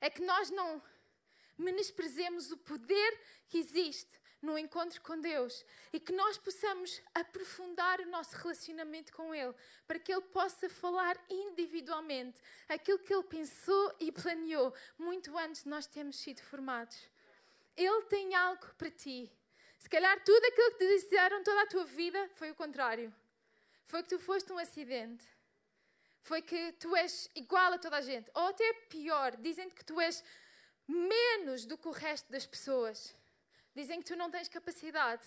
é 0.00 0.08
que 0.08 0.22
nós 0.22 0.50
não 0.50 0.80
menosprezemos 1.58 2.52
o 2.52 2.56
poder 2.58 3.20
que 3.48 3.58
existe 3.58 4.14
no 4.40 4.56
encontro 4.56 5.00
com 5.00 5.20
Deus 5.20 5.64
e 5.92 5.98
que 5.98 6.12
nós 6.12 6.38
possamos 6.38 7.02
aprofundar 7.12 8.00
o 8.00 8.06
nosso 8.06 8.36
relacionamento 8.36 9.12
com 9.12 9.34
Ele, 9.34 9.52
para 9.84 9.98
que 9.98 10.12
Ele 10.12 10.20
possa 10.20 10.68
falar 10.68 11.18
individualmente 11.28 12.40
aquilo 12.68 13.00
que 13.00 13.12
Ele 13.12 13.24
pensou 13.24 13.92
e 13.98 14.12
planeou 14.12 14.72
muito 14.96 15.36
antes 15.36 15.64
de 15.64 15.68
nós 15.68 15.88
termos 15.88 16.16
sido 16.20 16.40
formados. 16.42 16.96
Ele 17.76 18.02
tem 18.02 18.32
algo 18.36 18.64
para 18.76 18.90
ti. 18.92 19.28
Se 19.76 19.88
calhar 19.88 20.22
tudo 20.22 20.44
aquilo 20.44 20.70
que 20.72 20.78
te 20.78 21.00
disseram 21.00 21.42
toda 21.42 21.62
a 21.62 21.66
tua 21.66 21.84
vida 21.84 22.28
foi 22.34 22.52
o 22.52 22.54
contrário. 22.54 23.12
Foi 23.86 24.04
que 24.04 24.10
tu 24.10 24.18
foste 24.20 24.52
um 24.52 24.58
acidente 24.58 25.33
foi 26.24 26.40
que 26.40 26.72
tu 26.72 26.96
és 26.96 27.30
igual 27.34 27.74
a 27.74 27.78
toda 27.78 27.98
a 27.98 28.00
gente. 28.00 28.30
Ou 28.34 28.46
até 28.46 28.72
pior, 28.88 29.36
dizem 29.36 29.68
que 29.68 29.84
tu 29.84 30.00
és 30.00 30.24
menos 30.88 31.66
do 31.66 31.76
que 31.76 31.86
o 31.86 31.92
resto 31.92 32.32
das 32.32 32.46
pessoas. 32.46 33.14
Dizem 33.74 34.00
que 34.00 34.06
tu 34.06 34.16
não 34.16 34.30
tens 34.30 34.48
capacidade. 34.48 35.22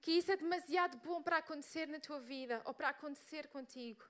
Que 0.00 0.12
isso 0.12 0.32
é 0.32 0.36
demasiado 0.36 0.96
bom 0.98 1.22
para 1.22 1.36
acontecer 1.36 1.86
na 1.88 2.00
tua 2.00 2.20
vida 2.20 2.62
ou 2.64 2.72
para 2.72 2.88
acontecer 2.88 3.48
contigo. 3.48 4.02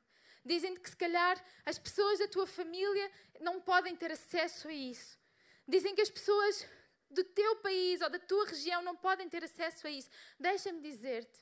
Dizem 0.44 0.76
que 0.76 0.88
se 0.88 0.96
calhar 0.96 1.36
as 1.66 1.78
pessoas 1.80 2.20
da 2.20 2.28
tua 2.28 2.46
família 2.46 3.10
não 3.40 3.60
podem 3.60 3.96
ter 3.96 4.12
acesso 4.12 4.68
a 4.68 4.72
isso. 4.72 5.18
Dizem 5.66 5.96
que 5.96 6.00
as 6.00 6.10
pessoas 6.10 6.64
do 7.10 7.24
teu 7.24 7.56
país 7.56 8.00
ou 8.02 8.08
da 8.08 8.20
tua 8.20 8.46
região 8.46 8.82
não 8.82 8.94
podem 8.94 9.28
ter 9.28 9.42
acesso 9.42 9.88
a 9.88 9.90
isso. 9.90 10.08
Deixa-me 10.38 10.80
dizer-te. 10.80 11.40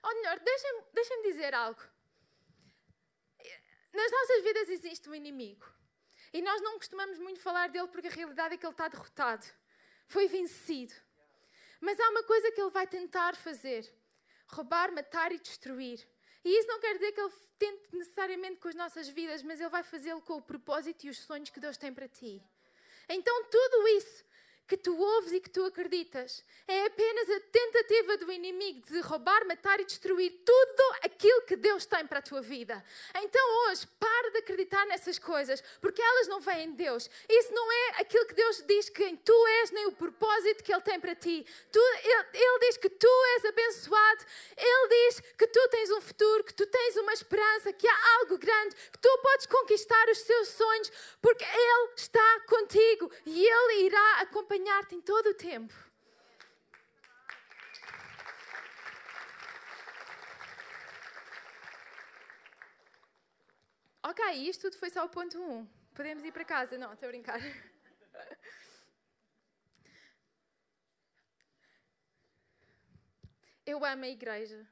Ou 0.00 0.14
melhor, 0.14 0.38
deixa-me 0.38 0.84
deixa 0.94 1.22
dizer 1.22 1.54
algo. 1.54 1.95
Nas 3.96 4.12
nossas 4.12 4.42
vidas 4.42 4.68
existe 4.68 5.08
um 5.08 5.14
inimigo. 5.14 5.66
E 6.30 6.42
nós 6.42 6.60
não 6.60 6.76
costumamos 6.76 7.18
muito 7.18 7.40
falar 7.40 7.70
dele 7.70 7.88
porque 7.88 8.08
a 8.08 8.10
realidade 8.10 8.54
é 8.54 8.58
que 8.58 8.66
ele 8.66 8.72
está 8.74 8.88
derrotado. 8.88 9.46
Foi 10.06 10.28
vencido. 10.28 10.92
Mas 11.80 11.98
há 11.98 12.10
uma 12.10 12.22
coisa 12.22 12.52
que 12.52 12.60
ele 12.60 12.70
vai 12.70 12.86
tentar 12.86 13.34
fazer: 13.36 13.90
roubar, 14.48 14.92
matar 14.92 15.32
e 15.32 15.38
destruir. 15.38 16.06
E 16.44 16.58
isso 16.58 16.68
não 16.68 16.78
quer 16.78 16.92
dizer 16.92 17.12
que 17.12 17.20
ele 17.20 17.32
tente 17.58 17.96
necessariamente 17.96 18.60
com 18.60 18.68
as 18.68 18.74
nossas 18.74 19.08
vidas, 19.08 19.42
mas 19.42 19.60
ele 19.60 19.70
vai 19.70 19.82
fazê-lo 19.82 20.20
com 20.20 20.34
o 20.34 20.42
propósito 20.42 21.04
e 21.04 21.08
os 21.08 21.18
sonhos 21.18 21.48
que 21.48 21.58
Deus 21.58 21.78
tem 21.78 21.92
para 21.92 22.06
ti. 22.06 22.42
Então, 23.08 23.44
tudo 23.44 23.88
isso 23.88 24.25
que 24.66 24.76
tu 24.76 24.98
ouves 24.98 25.32
e 25.32 25.40
que 25.40 25.48
tu 25.48 25.64
acreditas. 25.64 26.42
É 26.66 26.86
apenas 26.86 27.30
a 27.30 27.40
tentativa 27.40 28.16
do 28.16 28.32
inimigo 28.32 28.80
de 28.86 29.00
roubar, 29.00 29.46
matar 29.46 29.78
e 29.78 29.84
destruir 29.84 30.32
tudo 30.44 30.82
aquilo 31.04 31.42
que 31.42 31.54
Deus 31.54 31.86
tem 31.86 32.04
para 32.06 32.18
a 32.18 32.22
tua 32.22 32.42
vida. 32.42 32.84
Então 33.14 33.68
hoje, 33.68 33.86
para 34.00 34.30
de 34.32 34.38
acreditar 34.38 34.84
nessas 34.86 35.18
coisas, 35.18 35.62
porque 35.80 36.02
elas 36.02 36.26
não 36.26 36.40
vêm 36.40 36.70
de 36.70 36.78
Deus. 36.78 37.08
Isso 37.28 37.52
não 37.52 37.72
é 37.72 37.88
aquilo 38.00 38.26
que 38.26 38.34
Deus 38.34 38.64
diz 38.66 38.88
que 38.88 39.16
tu 39.18 39.46
és, 39.62 39.70
nem 39.70 39.86
o 39.86 39.92
propósito 39.92 40.64
que 40.64 40.72
Ele 40.72 40.82
tem 40.82 40.98
para 40.98 41.14
ti. 41.14 41.46
Tu, 41.70 41.80
ele, 42.04 42.26
ele 42.34 42.58
diz 42.60 42.76
que 42.76 42.88
tu 42.88 43.24
és 43.36 43.44
abençoado, 43.44 44.24
Ele 44.56 44.88
diz 44.88 45.20
que 45.38 45.46
tu 45.46 45.68
tens 45.68 45.90
um 45.92 46.00
futuro, 46.00 46.42
que 46.42 46.54
tu 46.54 46.66
tens 46.66 46.96
uma 46.96 47.12
esperança, 47.12 47.72
que 47.72 47.86
há 47.86 48.18
algo 48.18 48.36
grande, 48.38 48.74
que 48.74 48.98
tu 48.98 49.18
podes 49.18 49.46
conquistar 49.46 50.08
os 50.08 50.18
seus 50.18 50.48
sonhos, 50.48 50.90
porque 51.22 51.44
Ele 51.44 51.92
está 51.96 52.40
contigo 52.48 53.10
e 53.24 53.46
Ele 53.46 53.86
irá 53.86 54.20
acompanhar 54.20 54.55
acompanhar-te 54.56 54.94
em 54.94 55.00
todo 55.02 55.26
o 55.30 55.34
tempo. 55.34 55.74
Ok, 64.02 64.32
isto 64.48 64.62
tudo 64.62 64.78
foi 64.78 64.88
só 64.88 65.04
o 65.04 65.08
ponto 65.08 65.38
1. 65.38 65.52
Um. 65.52 65.66
Podemos 65.94 66.24
ir 66.24 66.32
para 66.32 66.44
casa? 66.44 66.78
Não, 66.78 66.92
estou 66.92 67.06
a 67.08 67.10
brincar. 67.10 67.40
Eu 73.66 73.84
amo 73.84 74.04
a 74.04 74.08
igreja 74.08 74.66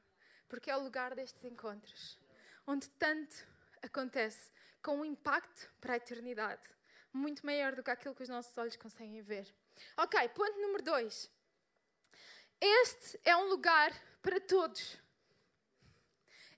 porque 0.47 0.71
é 0.71 0.77
o 0.77 0.83
lugar 0.83 1.13
destes 1.13 1.43
encontros, 1.43 2.17
onde 2.65 2.89
tanto 2.91 3.35
acontece, 3.81 4.51
com 4.81 4.99
um 4.99 5.05
impacto 5.05 5.69
para 5.81 5.93
a 5.93 5.97
eternidade, 5.97 6.69
muito 7.11 7.45
maior 7.45 7.75
do 7.75 7.83
que 7.83 7.91
aquilo 7.91 8.15
que 8.15 8.23
os 8.23 8.29
nossos 8.29 8.57
olhos 8.57 8.77
conseguem 8.77 9.21
ver. 9.21 9.53
Ok, 9.97 10.29
ponto 10.29 10.59
número 10.59 10.83
dois. 10.83 11.29
Este 12.59 13.19
é 13.23 13.35
um 13.35 13.49
lugar 13.49 13.91
para 14.21 14.39
todos. 14.39 14.97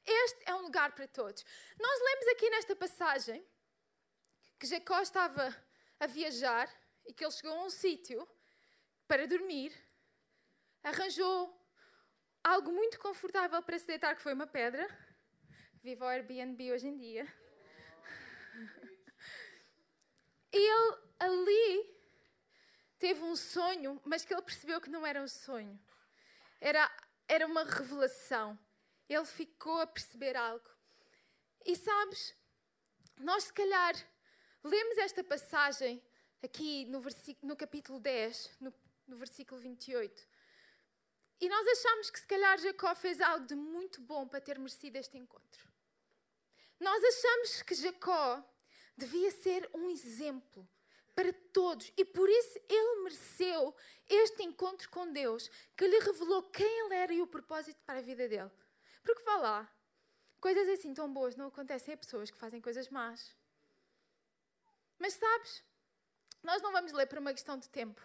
Este 0.06 0.44
é 0.46 0.56
um 0.56 0.62
lugar 0.62 0.94
para 0.96 1.08
todos. 1.08 1.44
Nós 1.80 2.00
lemos 2.02 2.28
aqui 2.28 2.50
nesta 2.50 2.76
passagem 2.76 3.46
que 4.60 4.66
Jacó 4.66 5.02
estava 5.02 5.56
a 6.00 6.08
viajar 6.08 6.70
e 7.06 7.14
que 7.14 7.24
ele 7.24 7.32
chegou 7.32 7.54
a 7.54 7.64
um 7.66 7.70
sítio 7.70 8.28
para 9.08 9.28
dormir, 9.28 9.74
arranjou 10.84 11.58
algo 12.44 12.72
muito 12.72 13.00
confortável 13.00 13.62
para 13.62 13.80
se 13.80 13.88
deitar, 13.88 14.16
que 14.16 14.22
foi 14.22 14.34
uma 14.34 14.48
pedra. 14.48 14.88
Viva 15.84 16.06
o 16.06 16.08
Airbnb 16.08 16.72
hoje 16.72 16.88
em 16.88 16.98
dia. 16.98 17.28
E 20.50 20.58
ele 20.58 20.98
ali 21.20 21.97
teve 23.00 23.22
um 23.24 23.36
sonho, 23.36 24.02
mas 24.04 24.26
que 24.26 24.34
ele 24.34 24.42
percebeu 24.42 24.82
que 24.82 24.90
não 24.90 25.06
era 25.06 25.22
um 25.22 25.28
sonho. 25.28 25.80
Era, 26.60 26.90
era 27.28 27.46
uma 27.46 27.64
revelação. 27.64 28.58
Ele 29.08 29.26
ficou 29.26 29.80
a 29.80 29.88
perceber 29.88 30.36
algo. 30.36 30.70
E 31.66 31.76
sabes, 31.76 32.36
nós 33.18 33.46
se 33.46 33.54
calhar 33.54 33.94
lemos 34.64 34.98
esta 34.98 35.24
passagem 35.24 36.02
aqui 36.44 36.86
no, 36.86 37.02
no 37.44 37.56
capítulo 37.56 38.00
10, 38.00 38.58
no, 38.60 38.74
no 39.08 39.18
versículo 39.18 39.60
28. 39.62 40.28
E 41.40 41.50
nós 41.50 41.68
achamos 41.68 42.10
que 42.10 42.20
se 42.20 42.28
calhar 42.28 42.58
Jacó 42.58 42.96
fez 42.96 43.22
algo 43.22 43.46
de 43.46 43.56
muito 43.56 44.02
bom 44.02 44.28
para 44.28 44.42
ter 44.42 44.58
merecido 44.58 44.98
este 44.98 45.18
encontro. 45.18 45.68
Nós 46.80 47.04
achamos 47.04 47.62
que 47.62 47.76
Jacó 47.76 48.44
devia 48.96 49.32
ser 49.32 49.70
um 49.74 49.90
exemplo 49.90 50.68
para 51.18 51.34
todos 51.52 51.92
e 51.98 52.06
por 52.06 52.30
isso 52.30 52.60
ele 52.70 53.02
mereceu 53.02 53.76
este 54.08 54.44
encontro 54.44 54.88
com 54.92 55.12
Deus 55.12 55.50
que 55.76 55.88
lhe 55.88 55.98
revelou 55.98 56.44
quem 56.44 56.86
ele 56.86 56.94
era 56.94 57.12
e 57.12 57.24
o 57.24 57.26
propósito 57.26 57.82
para 57.88 57.98
a 57.98 58.04
vida 58.04 58.30
dele. 58.30 58.52
Porque 59.04 59.24
vá 59.24 59.38
lá, 59.38 59.76
coisas 60.40 60.70
assim 60.70 60.94
tão 60.94 61.12
boas 61.12 61.36
não 61.36 61.48
acontecem 61.48 61.96
a 61.96 61.98
pessoas 61.98 62.30
que 62.30 62.38
fazem 62.38 62.62
coisas 62.62 62.88
más. 62.90 63.36
Mas 65.00 65.16
sabes, 65.16 65.64
nós 66.44 66.62
não 66.62 66.72
vamos 66.72 66.92
ler 66.92 67.08
por 67.08 67.18
uma 67.18 67.34
questão 67.34 67.58
de 67.58 67.68
tempo, 67.68 68.00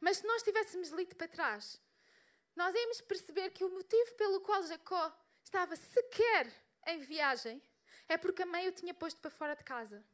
mas 0.00 0.18
se 0.18 0.26
nós 0.28 0.44
tivéssemos 0.44 0.90
lido 0.90 1.16
para 1.16 1.26
trás, 1.26 1.80
nós 2.54 2.72
íamos 2.76 3.00
perceber 3.00 3.50
que 3.50 3.64
o 3.64 3.70
motivo 3.70 4.14
pelo 4.14 4.40
qual 4.40 4.62
Jacó 4.62 5.12
estava 5.42 5.74
sequer 5.74 6.46
em 6.86 7.00
viagem 7.00 7.60
é 8.08 8.16
porque 8.16 8.44
a 8.44 8.46
mãe 8.46 8.68
o 8.68 8.72
tinha 8.72 8.94
posto 8.94 9.20
para 9.20 9.32
fora 9.32 9.56
de 9.56 9.64
casa. 9.64 10.04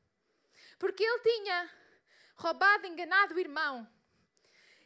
Porque 0.79 1.05
ele 1.05 1.21
tinha 1.21 1.88
roubado, 2.39 2.87
enganado 2.87 3.35
o 3.35 3.39
irmão. 3.39 3.87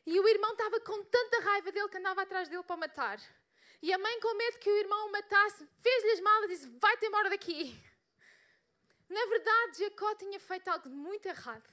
E 0.05 0.19
o 0.19 0.27
irmão 0.27 0.53
estava 0.53 0.81
com 0.81 1.05
tanta 1.05 1.41
raiva 1.41 1.71
dele 1.71 1.89
que 1.89 1.99
andava 1.99 2.23
atrás 2.23 2.49
dele 2.49 2.63
para 2.65 2.77
matar. 2.77 3.21
E 3.81 3.93
a 3.93 3.99
mãe, 3.99 4.21
com 4.21 4.35
medo 4.35 4.59
que 4.59 4.71
o 4.71 4.79
irmão 4.79 5.09
o 5.09 5.13
matasse, 5.13 5.69
fez-lhe 5.81 6.13
as 6.13 6.21
malas 6.21 6.51
e 6.51 6.55
disse: 6.55 6.69
Vai-te 6.79 7.07
embora 7.07 7.31
daqui. 7.31 7.81
Na 9.09 9.27
verdade, 9.27 9.79
Jacó 9.79 10.15
tinha 10.15 10.41
feito 10.41 10.69
algo 10.69 10.89
muito 10.89 11.27
errado. 11.27 11.69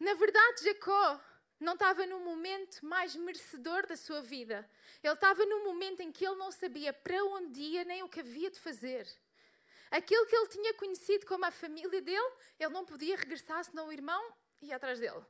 Na 0.00 0.14
verdade, 0.14 0.64
Jacó 0.64 1.20
não 1.60 1.74
estava 1.74 2.04
no 2.06 2.18
momento 2.20 2.84
mais 2.84 3.14
merecedor 3.14 3.86
da 3.86 3.96
sua 3.96 4.20
vida. 4.20 4.68
Ele 5.02 5.12
estava 5.12 5.46
no 5.46 5.64
momento 5.64 6.00
em 6.00 6.10
que 6.10 6.26
ele 6.26 6.34
não 6.36 6.50
sabia 6.50 6.92
para 6.92 7.24
onde 7.24 7.60
ia 7.60 7.84
nem 7.84 8.02
o 8.02 8.08
que 8.08 8.20
havia 8.20 8.50
de 8.50 8.58
fazer. 8.58 9.06
Aquilo 9.92 10.24
que 10.26 10.34
ele 10.34 10.48
tinha 10.48 10.72
conhecido 10.72 11.26
como 11.26 11.44
a 11.44 11.50
família 11.50 12.00
dele, 12.00 12.32
ele 12.58 12.72
não 12.72 12.82
podia 12.82 13.14
regressar 13.14 13.62
senão 13.62 13.88
o 13.88 13.92
irmão 13.92 14.32
ia 14.62 14.76
atrás 14.76 14.98
dele. 14.98 15.22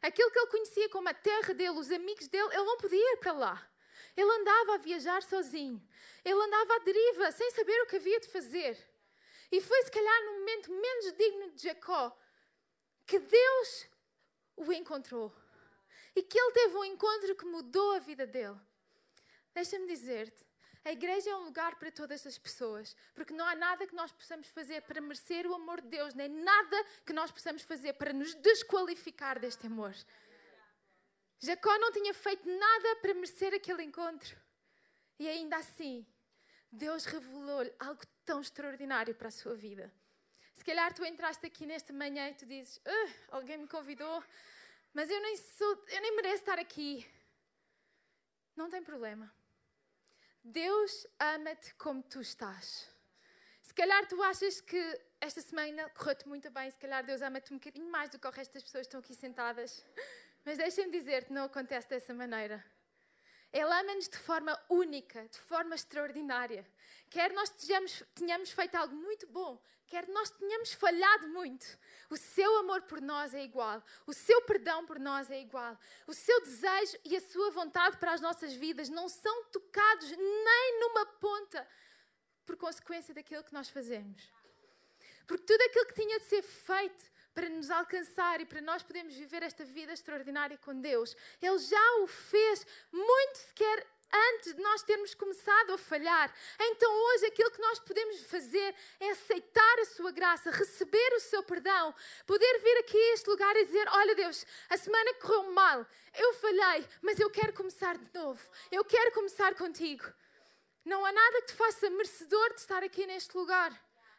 Aquilo 0.00 0.30
que 0.30 0.38
ele 0.38 0.46
conhecia 0.46 0.88
como 0.88 1.10
a 1.10 1.12
terra 1.12 1.52
dele, 1.52 1.78
os 1.78 1.90
amigos 1.90 2.26
dele, 2.26 2.48
ele 2.54 2.64
não 2.64 2.78
podia 2.78 3.12
ir 3.12 3.18
para 3.18 3.32
lá. 3.32 3.70
Ele 4.16 4.30
andava 4.30 4.74
a 4.76 4.78
viajar 4.78 5.22
sozinho. 5.22 5.86
Ele 6.24 6.42
andava 6.42 6.76
à 6.76 6.78
deriva, 6.78 7.30
sem 7.32 7.50
saber 7.50 7.82
o 7.82 7.86
que 7.86 7.96
havia 7.96 8.18
de 8.18 8.28
fazer. 8.28 8.78
E 9.52 9.60
foi, 9.60 9.82
se 9.82 9.90
calhar, 9.90 10.24
no 10.24 10.38
momento 10.38 10.72
menos 10.72 11.12
digno 11.12 11.50
de 11.50 11.62
Jacó 11.64 12.16
que 13.06 13.18
Deus 13.18 13.88
o 14.56 14.72
encontrou. 14.72 15.34
E 16.16 16.22
que 16.22 16.38
ele 16.38 16.52
teve 16.52 16.76
um 16.76 16.84
encontro 16.84 17.36
que 17.36 17.44
mudou 17.44 17.92
a 17.92 17.98
vida 17.98 18.26
dele. 18.26 18.58
Deixa-me 19.54 19.86
dizer-te, 19.86 20.46
a 20.84 20.92
igreja 20.92 21.30
é 21.30 21.36
um 21.36 21.44
lugar 21.44 21.76
para 21.76 21.90
todas 21.90 22.26
as 22.26 22.38
pessoas, 22.38 22.96
porque 23.14 23.34
não 23.34 23.44
há 23.46 23.54
nada 23.54 23.86
que 23.86 23.94
nós 23.94 24.12
possamos 24.12 24.48
fazer 24.48 24.82
para 24.82 25.00
merecer 25.00 25.46
o 25.46 25.54
amor 25.54 25.80
de 25.80 25.88
Deus, 25.88 26.14
nem 26.14 26.28
nada 26.28 26.84
que 27.04 27.12
nós 27.12 27.30
possamos 27.30 27.62
fazer 27.62 27.94
para 27.94 28.12
nos 28.12 28.34
desqualificar 28.34 29.38
deste 29.38 29.66
amor. 29.66 29.94
Jacó 31.40 31.76
não 31.78 31.92
tinha 31.92 32.14
feito 32.14 32.48
nada 32.48 32.96
para 32.96 33.14
merecer 33.14 33.54
aquele 33.54 33.82
encontro. 33.82 34.36
E 35.18 35.28
ainda 35.28 35.56
assim, 35.56 36.06
Deus 36.70 37.04
revelou-lhe 37.04 37.72
algo 37.78 38.02
tão 38.24 38.40
extraordinário 38.40 39.14
para 39.14 39.28
a 39.28 39.32
sua 39.32 39.54
vida. 39.54 39.92
Se 40.52 40.64
calhar 40.64 40.92
tu 40.92 41.04
entraste 41.04 41.46
aqui 41.46 41.66
nesta 41.66 41.92
manhã 41.92 42.28
e 42.28 42.34
tu 42.34 42.44
dizes: 42.44 42.80
Alguém 43.30 43.58
me 43.58 43.68
convidou, 43.68 44.22
mas 44.92 45.08
eu 45.08 45.20
nem, 45.20 45.36
sou, 45.36 45.84
eu 45.88 46.00
nem 46.00 46.16
mereço 46.16 46.42
estar 46.42 46.58
aqui. 46.58 47.06
Não 48.56 48.68
tem 48.68 48.82
problema. 48.82 49.32
Deus 50.44 51.06
ama-te 51.18 51.74
como 51.74 52.02
tu 52.02 52.20
estás. 52.20 52.88
Se 53.62 53.74
calhar 53.74 54.06
tu 54.06 54.22
achas 54.22 54.60
que 54.60 55.00
esta 55.20 55.40
semana 55.40 55.88
correu-te 55.90 56.26
muito 56.26 56.50
bem, 56.50 56.70
se 56.70 56.78
calhar 56.78 57.04
Deus 57.04 57.20
ama-te 57.22 57.52
um 57.52 57.58
bocadinho 57.58 57.90
mais 57.90 58.08
do 58.10 58.18
que 58.18 58.26
o 58.26 58.30
resto 58.30 58.54
das 58.54 58.62
pessoas 58.62 58.86
que 58.86 58.88
estão 58.88 59.00
aqui 59.00 59.14
sentadas. 59.14 59.84
Mas 60.44 60.56
deixa-me 60.56 60.90
dizer-te, 60.90 61.32
não 61.32 61.44
acontece 61.44 61.88
dessa 61.88 62.14
maneira. 62.14 62.64
Ele 63.52 63.64
ama-nos 63.64 64.08
de 64.08 64.18
forma 64.18 64.58
única, 64.68 65.26
de 65.28 65.38
forma 65.40 65.74
extraordinária. 65.74 66.66
Quer 67.10 67.32
nós 67.32 67.50
tenhamos, 67.50 68.02
tenhamos 68.14 68.50
feito 68.50 68.74
algo 68.74 68.94
muito 68.94 69.26
bom, 69.26 69.62
quer 69.86 70.06
nós 70.08 70.30
tenhamos 70.30 70.72
falhado 70.72 71.28
muito, 71.28 71.78
o 72.10 72.16
seu 72.16 72.58
amor 72.58 72.82
por 72.82 73.00
nós 73.00 73.34
é 73.34 73.42
igual, 73.42 73.82
o 74.06 74.12
seu 74.12 74.42
perdão 74.42 74.86
por 74.86 74.98
nós 74.98 75.30
é 75.30 75.40
igual, 75.40 75.78
o 76.06 76.14
seu 76.14 76.40
desejo 76.40 76.98
e 77.04 77.16
a 77.16 77.20
sua 77.20 77.50
vontade 77.50 77.96
para 77.98 78.12
as 78.12 78.20
nossas 78.20 78.54
vidas 78.54 78.88
não 78.88 79.08
são 79.08 79.44
tocados 79.46 80.10
nem 80.10 80.80
numa 80.80 81.06
ponta 81.06 81.66
por 82.46 82.56
consequência 82.56 83.14
daquilo 83.14 83.44
que 83.44 83.52
nós 83.52 83.68
fazemos. 83.68 84.32
Porque 85.26 85.44
tudo 85.44 85.60
aquilo 85.62 85.86
que 85.86 85.94
tinha 85.94 86.18
de 86.18 86.24
ser 86.24 86.42
feito 86.42 87.04
para 87.34 87.48
nos 87.50 87.70
alcançar 87.70 88.40
e 88.40 88.46
para 88.46 88.60
nós 88.60 88.82
podermos 88.82 89.14
viver 89.14 89.42
esta 89.42 89.64
vida 89.64 89.92
extraordinária 89.92 90.56
com 90.58 90.80
Deus, 90.80 91.14
Ele 91.40 91.58
já 91.58 91.96
o 92.00 92.06
fez 92.06 92.66
muito 92.90 93.36
sequer 93.36 93.86
antes 94.12 94.54
de 94.54 94.62
nós 94.62 94.82
termos 94.82 95.14
começado 95.14 95.72
a 95.72 95.78
falhar. 95.78 96.32
Então, 96.58 96.90
hoje, 96.90 97.26
aquilo 97.26 97.50
que 97.50 97.60
nós 97.60 97.78
podemos 97.80 98.20
fazer 98.22 98.74
é 99.00 99.10
aceitar 99.10 99.78
a 99.80 99.84
Sua 99.84 100.10
graça, 100.10 100.50
receber 100.50 101.12
o 101.14 101.20
Seu 101.20 101.42
perdão, 101.42 101.94
poder 102.26 102.58
vir 102.60 102.78
aqui 102.78 102.96
a 102.96 103.14
este 103.14 103.28
lugar 103.28 103.54
e 103.56 103.64
dizer: 103.64 103.86
Olha, 103.90 104.14
Deus, 104.14 104.44
a 104.68 104.76
semana 104.76 105.14
correu 105.14 105.52
mal, 105.52 105.86
eu 106.14 106.34
falhei, 106.34 106.86
mas 107.02 107.18
eu 107.18 107.30
quero 107.30 107.52
começar 107.52 107.96
de 107.96 108.18
novo, 108.18 108.40
eu 108.70 108.84
quero 108.84 109.12
começar 109.12 109.54
contigo. 109.54 110.04
Não 110.84 111.04
há 111.04 111.12
nada 111.12 111.40
que 111.42 111.48
te 111.48 111.54
faça 111.54 111.90
merecedor 111.90 112.54
de 112.54 112.60
estar 112.60 112.82
aqui 112.82 113.06
neste 113.06 113.36
lugar, 113.36 113.70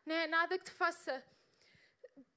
não 0.05 0.15
é 0.15 0.27
nada 0.27 0.57
que 0.57 0.65
te 0.65 0.71
faça. 0.71 1.23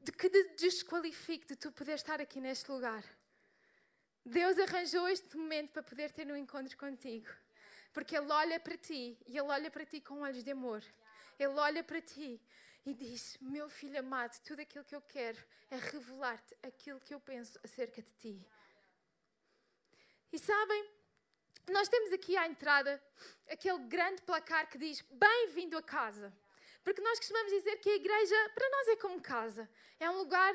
De 0.01 0.11
que 0.11 0.29
te 0.29 0.43
desqualifique 0.57 1.47
de 1.47 1.57
tu 1.57 1.71
poder 1.71 1.95
estar 1.95 2.21
aqui 2.21 2.41
neste 2.41 2.71
lugar. 2.71 3.05
Deus 4.25 4.59
arranjou 4.59 5.09
este 5.09 5.37
momento 5.37 5.73
para 5.73 5.83
poder 5.83 6.13
ter 6.13 6.27
um 6.31 6.37
encontro 6.37 6.77
contigo. 6.77 7.29
Porque 7.93 8.17
Ele 8.17 8.31
olha 8.31 8.59
para 8.59 8.77
ti 8.77 9.19
e 9.27 9.39
Ele 9.39 9.49
olha 9.49 9.71
para 9.71 9.85
ti 9.85 10.01
com 10.01 10.23
olhos 10.23 10.43
de 10.43 10.51
amor. 10.51 10.83
Ele 11.39 11.59
olha 11.59 11.85
para 11.85 12.01
ti 12.01 12.41
e 12.85 12.95
diz: 12.95 13.37
Meu 13.41 13.69
filho 13.69 13.99
amado, 13.99 14.39
tudo 14.43 14.61
aquilo 14.61 14.85
que 14.85 14.95
eu 14.95 15.03
quero 15.03 15.39
é 15.71 15.77
revelar-te 15.77 16.57
aquilo 16.63 17.01
que 17.01 17.15
eu 17.15 17.21
penso 17.21 17.59
acerca 17.63 18.03
de 18.03 18.13
ti. 18.13 18.47
E 20.33 20.39
sabem, 20.39 20.91
nós 21.69 21.89
temos 21.89 22.13
aqui 22.13 22.37
à 22.37 22.47
entrada 22.47 23.03
aquele 23.51 23.79
grande 23.81 24.23
placar 24.23 24.69
que 24.69 24.79
diz: 24.79 25.01
Bem-vindo 25.11 25.77
a 25.77 25.83
casa. 25.83 26.33
Porque 26.83 27.01
nós 27.01 27.19
costumamos 27.19 27.53
dizer 27.53 27.77
que 27.77 27.89
a 27.91 27.95
igreja, 27.95 28.51
para 28.55 28.69
nós, 28.71 28.89
é 28.89 28.97
como 28.97 29.21
casa. 29.21 29.69
É 30.01 30.11
um 30.11 30.19
lugar 30.19 30.55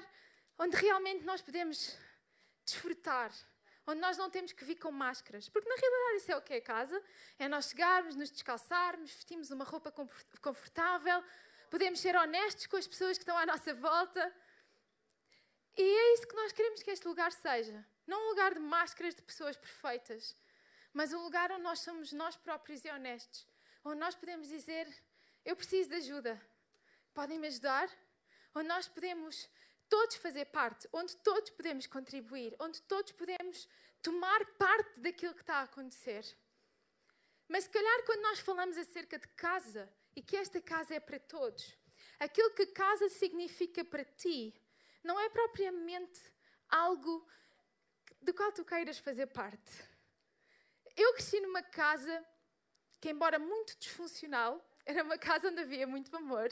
onde 0.59 0.75
realmente 0.75 1.23
nós 1.23 1.41
podemos 1.41 1.97
desfrutar, 2.65 3.31
onde 3.87 4.01
nós 4.01 4.17
não 4.17 4.29
temos 4.29 4.51
que 4.51 4.65
vir 4.65 4.75
com 4.75 4.91
máscaras. 4.91 5.47
Porque 5.47 5.67
na 5.67 5.75
realidade 5.75 6.17
isso 6.17 6.31
é 6.31 6.35
o 6.35 6.41
que 6.41 6.53
é 6.53 6.61
casa. 6.61 7.01
É 7.39 7.47
nós 7.47 7.69
chegarmos, 7.69 8.15
nos 8.15 8.29
descalçarmos, 8.29 9.11
vestimos 9.11 9.49
uma 9.49 9.63
roupa 9.63 9.91
confortável, 10.41 11.23
podemos 11.69 11.99
ser 12.01 12.15
honestos 12.15 12.67
com 12.67 12.75
as 12.75 12.85
pessoas 12.85 13.17
que 13.17 13.23
estão 13.23 13.37
à 13.37 13.45
nossa 13.45 13.73
volta. 13.73 14.35
E 15.77 15.81
é 15.81 16.13
isso 16.13 16.27
que 16.27 16.35
nós 16.35 16.51
queremos 16.51 16.83
que 16.83 16.91
este 16.91 17.07
lugar 17.07 17.31
seja. 17.31 17.85
Não 18.05 18.25
um 18.25 18.29
lugar 18.29 18.53
de 18.53 18.59
máscaras 18.59 19.15
de 19.15 19.21
pessoas 19.21 19.55
perfeitas, 19.55 20.35
mas 20.93 21.13
um 21.13 21.21
lugar 21.23 21.51
onde 21.51 21.63
nós 21.63 21.79
somos 21.79 22.11
nós 22.11 22.35
próprios 22.35 22.83
e 22.83 22.89
honestos. 22.89 23.47
Onde 23.85 23.99
nós 23.99 24.15
podemos 24.15 24.49
dizer: 24.49 24.85
Eu 25.45 25.55
preciso 25.55 25.89
de 25.89 25.95
ajuda. 25.95 26.41
Podem 27.13 27.39
me 27.39 27.47
ajudar? 27.47 27.89
Onde 28.53 28.67
nós 28.67 28.87
podemos 28.87 29.47
todos 29.89 30.15
fazer 30.15 30.45
parte, 30.45 30.87
onde 30.93 31.15
todos 31.17 31.49
podemos 31.51 31.87
contribuir, 31.87 32.55
onde 32.59 32.81
todos 32.83 33.11
podemos 33.11 33.67
tomar 34.01 34.45
parte 34.57 34.99
daquilo 34.99 35.33
que 35.33 35.41
está 35.41 35.55
a 35.55 35.63
acontecer. 35.63 36.25
Mas 37.47 37.63
se 37.63 37.69
calhar 37.69 38.05
quando 38.05 38.21
nós 38.21 38.39
falamos 38.39 38.77
acerca 38.77 39.17
de 39.17 39.27
casa 39.29 39.91
e 40.15 40.21
que 40.21 40.35
esta 40.35 40.61
casa 40.61 40.95
é 40.95 40.99
para 40.99 41.19
todos, 41.19 41.77
aquilo 42.19 42.51
que 42.51 42.65
casa 42.67 43.09
significa 43.09 43.83
para 43.85 44.03
ti 44.03 44.53
não 45.03 45.19
é 45.19 45.29
propriamente 45.29 46.19
algo 46.69 47.25
do 48.21 48.33
qual 48.33 48.51
tu 48.51 48.65
queiras 48.65 48.99
fazer 48.99 49.27
parte. 49.27 49.71
Eu 50.95 51.13
cresci 51.13 51.39
numa 51.39 51.61
casa 51.61 52.25
que, 52.99 53.09
embora 53.09 53.39
muito 53.39 53.77
disfuncional, 53.77 54.63
era 54.87 55.03
uma 55.03 55.17
casa 55.17 55.49
onde 55.49 55.61
havia 55.61 55.85
muito 55.85 56.15
amor 56.15 56.49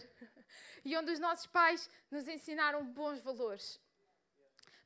e 0.84 0.96
onde 0.98 1.12
os 1.12 1.20
nossos 1.20 1.48
pais 1.48 1.90
nos 2.12 2.28
ensinaram 2.28 2.86
bons 2.86 3.20
valores. 3.22 3.80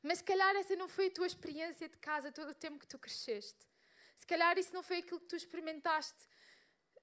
Mas 0.02 0.18
se 0.18 0.24
calhar 0.24 0.54
essa 0.56 0.76
não 0.76 0.88
foi 0.88 1.08
a 1.08 1.10
tua 1.10 1.26
experiência 1.26 1.88
de 1.88 1.98
casa 1.98 2.32
todo 2.32 2.50
o 2.50 2.54
tempo 2.54 2.78
que 2.78 2.86
tu 2.86 2.98
cresceste. 2.98 3.66
Se 4.14 4.26
calhar 4.26 4.56
isso 4.56 4.72
não 4.72 4.82
foi 4.82 4.98
aquilo 4.98 5.20
que 5.20 5.26
tu 5.26 5.36
experimentaste. 5.36 6.28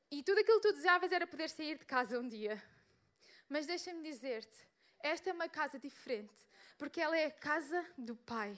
E 0.10 0.24
tudo 0.24 0.40
aquilo 0.40 0.62
que 0.62 0.70
tu 0.70 0.74
desejavas 0.74 1.12
era 1.12 1.28
poder 1.28 1.50
sair 1.50 1.78
de 1.78 1.86
casa 1.86 2.18
um 2.18 2.28
dia. 2.28 2.64
Mas 3.50 3.66
deixa-me 3.66 4.02
dizer-te, 4.02 4.58
esta 5.00 5.30
é 5.30 5.34
uma 5.34 5.50
casa 5.50 5.78
diferente. 5.78 6.48
porque 6.78 7.02
ela 7.02 7.18
é 7.18 7.26
a 7.26 7.32
casa 7.32 7.86
do 7.98 8.16
Pai. 8.16 8.56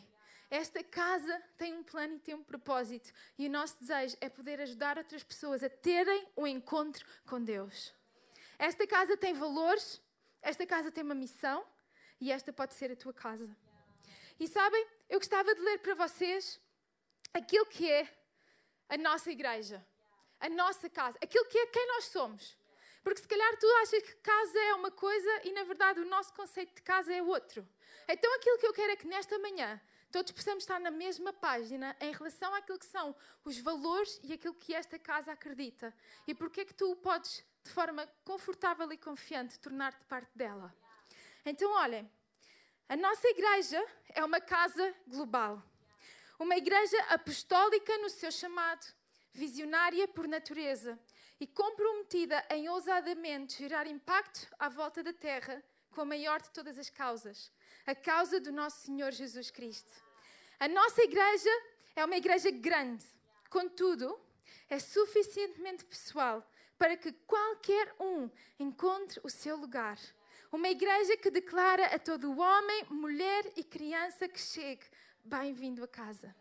Esta 0.49 0.83
casa 0.83 1.41
tem 1.57 1.73
um 1.73 1.83
plano 1.83 2.15
e 2.15 2.19
tem 2.19 2.33
um 2.33 2.43
propósito, 2.43 3.11
e 3.37 3.47
o 3.47 3.51
nosso 3.51 3.79
desejo 3.79 4.17
é 4.19 4.29
poder 4.29 4.59
ajudar 4.61 4.97
outras 4.97 5.23
pessoas 5.23 5.63
a 5.63 5.69
terem 5.69 6.27
um 6.35 6.47
encontro 6.47 7.05
com 7.27 7.43
Deus. 7.43 7.93
Esta 8.57 8.87
casa 8.87 9.15
tem 9.15 9.33
valores, 9.33 10.01
esta 10.41 10.65
casa 10.65 10.91
tem 10.91 11.03
uma 11.03 11.13
missão, 11.13 11.65
e 12.19 12.31
esta 12.31 12.51
pode 12.51 12.73
ser 12.73 12.91
a 12.91 12.95
tua 12.95 13.13
casa. 13.13 13.49
E 14.39 14.47
sabem, 14.47 14.85
eu 15.07 15.19
gostava 15.19 15.53
de 15.53 15.61
ler 15.61 15.79
para 15.79 15.95
vocês 15.95 16.59
aquilo 17.33 17.65
que 17.67 17.89
é 17.89 18.09
a 18.89 18.97
nossa 18.97 19.29
igreja, 19.29 19.85
a 20.39 20.49
nossa 20.49 20.89
casa, 20.89 21.17
aquilo 21.21 21.45
que 21.45 21.57
é 21.57 21.67
quem 21.67 21.87
nós 21.87 22.05
somos. 22.05 22.57
Porque 23.03 23.21
se 23.21 23.27
calhar 23.27 23.57
tu 23.57 23.67
achas 23.81 24.03
que 24.03 24.15
casa 24.15 24.59
é 24.59 24.73
uma 24.73 24.91
coisa 24.91 25.41
e 25.43 25.51
na 25.53 25.63
verdade 25.63 25.99
o 25.99 26.05
nosso 26.05 26.33
conceito 26.33 26.75
de 26.75 26.81
casa 26.81 27.13
é 27.13 27.21
outro. 27.21 27.67
Então 28.07 28.33
aquilo 28.35 28.57
que 28.57 28.67
eu 28.67 28.73
quero 28.73 28.91
é 28.91 28.95
que 28.95 29.07
nesta 29.07 29.37
manhã 29.39 29.79
todos 30.11 30.31
possamos 30.31 30.63
estar 30.63 30.79
na 30.79 30.91
mesma 30.91 31.31
página 31.31 31.95
em 31.99 32.11
relação 32.11 32.53
àquilo 32.55 32.79
que 32.79 32.85
são 32.85 33.15
os 33.45 33.57
valores 33.59 34.19
e 34.23 34.33
aquilo 34.33 34.53
que 34.53 34.73
esta 34.73 34.97
casa 34.97 35.31
acredita. 35.31 35.93
E 36.27 36.33
porque 36.33 36.61
é 36.61 36.65
que 36.65 36.73
tu 36.73 36.95
podes, 36.97 37.43
de 37.63 37.71
forma 37.71 38.07
confortável 38.23 38.91
e 38.91 38.97
confiante, 38.97 39.59
tornar-te 39.59 40.03
parte 40.05 40.31
dela. 40.35 40.73
Então, 41.45 41.71
olhem, 41.71 42.09
a 42.87 42.95
nossa 42.95 43.27
igreja 43.27 43.83
é 44.09 44.23
uma 44.23 44.41
casa 44.41 44.95
global. 45.07 45.63
Uma 46.39 46.55
igreja 46.55 46.97
apostólica 47.09 47.97
no 47.99 48.09
seu 48.09 48.31
chamado, 48.31 48.85
visionária 49.31 50.07
por 50.07 50.27
natureza 50.27 50.97
e 51.39 51.45
comprometida 51.45 52.43
em 52.49 52.67
ousadamente 52.67 53.57
gerar 53.57 53.85
impacto 53.85 54.47
à 54.57 54.69
volta 54.69 55.03
da 55.03 55.13
terra 55.13 55.63
com 55.91 56.01
a 56.01 56.05
maior 56.05 56.41
de 56.41 56.49
todas 56.51 56.77
as 56.77 56.89
causas, 56.89 57.51
a 57.89 57.95
causa 57.95 58.39
do 58.39 58.51
nosso 58.51 58.85
Senhor 58.85 59.11
Jesus 59.11 59.49
Cristo. 59.49 59.91
A 60.59 60.67
nossa 60.67 61.01
igreja 61.01 61.49
é 61.95 62.05
uma 62.05 62.17
igreja 62.17 62.51
grande, 62.51 63.03
contudo, 63.49 64.19
é 64.69 64.77
suficientemente 64.77 65.83
pessoal 65.85 66.47
para 66.77 66.95
que 66.95 67.11
qualquer 67.25 67.95
um 67.99 68.29
encontre 68.59 69.19
o 69.23 69.29
seu 69.29 69.57
lugar. 69.57 69.97
Uma 70.51 70.69
igreja 70.69 71.17
que 71.17 71.31
declara 71.31 71.87
a 71.87 71.97
todo 71.97 72.37
homem, 72.39 72.85
mulher 72.91 73.51
e 73.55 73.63
criança 73.63 74.27
que 74.27 74.39
chegue: 74.39 74.85
bem-vindo 75.23 75.83
a 75.83 75.87
casa. 75.87 76.35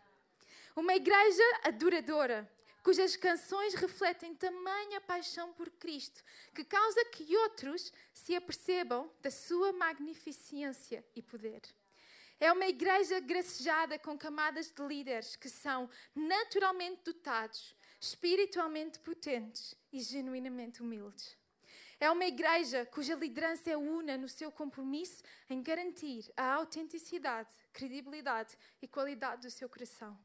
Uma 0.75 0.93
igreja 0.93 1.43
adoradora, 1.63 2.47
cujas 2.83 3.15
canções 3.15 3.73
refletem 3.73 4.35
tamanha 4.35 5.01
paixão 5.01 5.53
por 5.53 5.69
Cristo, 5.71 6.23
que 6.53 6.63
causa 6.63 7.05
que 7.05 7.35
outros 7.37 7.91
se 8.13 8.35
apercebam 8.35 9.11
da 9.21 9.31
sua 9.31 9.73
magnificência 9.73 11.05
e 11.15 11.21
poder. 11.21 11.61
É 12.39 12.51
uma 12.53 12.67
igreja 12.67 13.19
gracejada 13.19 13.99
com 13.99 14.17
camadas 14.17 14.71
de 14.71 14.81
líderes 14.81 15.35
que 15.35 15.49
são 15.49 15.89
naturalmente 16.15 17.03
dotados, 17.03 17.75
espiritualmente 17.99 18.97
potentes 18.99 19.75
e 19.91 19.99
genuinamente 19.99 20.81
humildes. 20.81 21.37
É 21.99 22.09
uma 22.09 22.25
igreja 22.25 22.85
cuja 22.85 23.13
liderança 23.13 23.69
é 23.69 23.75
una 23.75 24.17
no 24.17 24.29
seu 24.29 24.49
compromisso 24.53 25.21
em 25.49 25.61
garantir 25.61 26.31
a 26.37 26.53
autenticidade, 26.53 27.49
credibilidade 27.73 28.57
e 28.81 28.87
qualidade 28.87 29.41
do 29.41 29.51
seu 29.51 29.67
coração. 29.67 30.17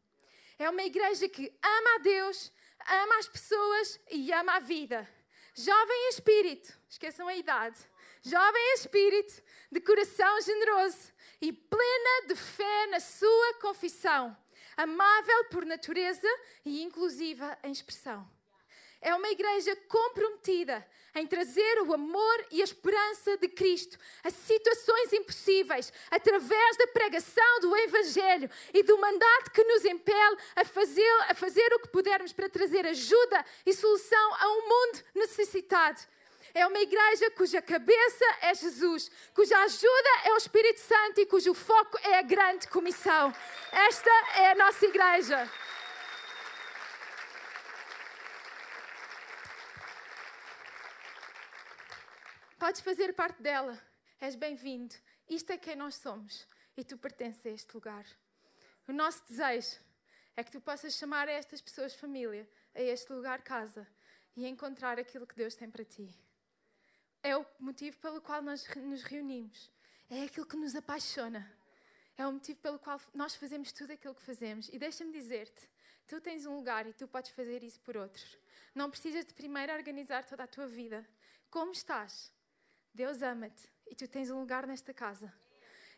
É 0.58 0.70
uma 0.70 0.82
igreja 0.82 1.28
que 1.28 1.52
ama 1.62 1.94
a 1.96 1.98
Deus, 1.98 2.52
ama 2.86 3.18
as 3.18 3.28
pessoas 3.28 4.00
e 4.10 4.32
ama 4.32 4.56
a 4.56 4.60
vida. 4.60 5.08
Jovem 5.54 6.06
em 6.06 6.08
espírito, 6.10 6.78
esqueçam 6.88 7.26
a 7.28 7.34
idade. 7.34 7.78
Jovem 8.22 8.62
em 8.70 8.74
espírito, 8.74 9.42
de 9.70 9.80
coração 9.80 10.40
generoso 10.40 11.12
e 11.40 11.52
plena 11.52 12.26
de 12.28 12.36
fé 12.36 12.86
na 12.86 13.00
sua 13.00 13.54
confissão. 13.60 14.36
Amável 14.76 15.44
por 15.46 15.64
natureza 15.64 16.28
e 16.64 16.82
inclusiva 16.82 17.56
em 17.62 17.70
expressão. 17.70 18.28
É 19.00 19.14
uma 19.14 19.28
igreja 19.28 19.76
comprometida 19.88 20.86
em 21.14 21.26
trazer 21.26 21.82
o 21.82 21.94
amor 21.94 22.46
e 22.50 22.60
a 22.60 22.64
esperança 22.64 23.36
de 23.36 23.48
Cristo 23.48 23.98
a 24.22 24.30
situações 24.30 25.12
impossíveis, 25.12 25.92
através 26.10 26.76
da 26.76 26.86
pregação 26.88 27.60
do 27.60 27.76
Evangelho 27.76 28.50
e 28.72 28.82
do 28.82 28.98
mandato 28.98 29.50
que 29.50 29.64
nos 29.64 29.84
impele 29.84 30.36
a 30.56 30.64
fazer, 30.64 31.20
a 31.28 31.34
fazer 31.34 31.72
o 31.74 31.80
que 31.80 31.88
pudermos 31.88 32.32
para 32.32 32.48
trazer 32.48 32.86
ajuda 32.86 33.44
e 33.64 33.72
solução 33.72 34.34
a 34.34 34.48
um 34.48 34.68
mundo 34.68 35.04
necessitado. 35.14 36.00
É 36.52 36.66
uma 36.66 36.78
igreja 36.78 37.30
cuja 37.32 37.60
cabeça 37.60 38.24
é 38.42 38.54
Jesus, 38.54 39.10
cuja 39.34 39.58
ajuda 39.58 40.10
é 40.24 40.32
o 40.34 40.36
Espírito 40.36 40.80
Santo 40.80 41.20
e 41.20 41.26
cujo 41.26 41.52
foco 41.52 41.98
é 42.02 42.18
a 42.18 42.22
grande 42.22 42.68
comissão. 42.68 43.34
Esta 43.72 44.10
é 44.36 44.52
a 44.52 44.54
nossa 44.54 44.86
igreja. 44.86 45.50
Podes 52.64 52.80
fazer 52.80 53.12
parte 53.12 53.42
dela. 53.42 53.78
És 54.18 54.34
bem-vindo. 54.34 54.94
Isto 55.28 55.50
é 55.50 55.58
quem 55.58 55.76
nós 55.76 55.96
somos. 55.96 56.48
E 56.74 56.82
tu 56.82 56.96
pertences 56.96 57.44
a 57.44 57.50
este 57.50 57.74
lugar. 57.74 58.06
O 58.88 58.92
nosso 58.92 59.22
desejo 59.28 59.76
é 60.34 60.42
que 60.42 60.50
tu 60.50 60.62
possas 60.62 60.94
chamar 60.94 61.28
estas 61.28 61.60
pessoas 61.60 61.94
família, 61.94 62.48
a 62.74 62.80
este 62.80 63.12
lugar 63.12 63.42
casa 63.42 63.86
e 64.34 64.46
encontrar 64.46 64.98
aquilo 64.98 65.26
que 65.26 65.36
Deus 65.36 65.54
tem 65.54 65.70
para 65.70 65.84
ti. 65.84 66.08
É 67.22 67.36
o 67.36 67.44
motivo 67.60 67.98
pelo 67.98 68.18
qual 68.22 68.40
nós 68.40 68.66
nos 68.76 69.02
reunimos. 69.02 69.70
É 70.08 70.22
aquilo 70.22 70.46
que 70.46 70.56
nos 70.56 70.74
apaixona. 70.74 71.46
É 72.16 72.26
o 72.26 72.32
motivo 72.32 72.60
pelo 72.60 72.78
qual 72.78 72.98
nós 73.12 73.34
fazemos 73.34 73.72
tudo 73.72 73.92
aquilo 73.92 74.14
que 74.14 74.22
fazemos. 74.22 74.70
E 74.70 74.78
deixa-me 74.78 75.12
dizer-te: 75.12 75.68
tu 76.06 76.18
tens 76.18 76.46
um 76.46 76.56
lugar 76.56 76.86
e 76.86 76.94
tu 76.94 77.06
podes 77.06 77.30
fazer 77.32 77.62
isso 77.62 77.78
por 77.80 77.94
outros. 77.94 78.38
Não 78.74 78.88
precisas 78.88 79.26
de 79.26 79.34
primeiro 79.34 79.70
organizar 79.74 80.24
toda 80.24 80.44
a 80.44 80.46
tua 80.46 80.66
vida. 80.66 81.06
Como 81.50 81.70
estás? 81.70 82.32
Deus 82.94 83.22
ama-te 83.22 83.68
e 83.86 83.94
tu 83.94 84.06
tens 84.06 84.30
um 84.30 84.38
lugar 84.38 84.66
nesta 84.66 84.94
casa. 84.94 85.32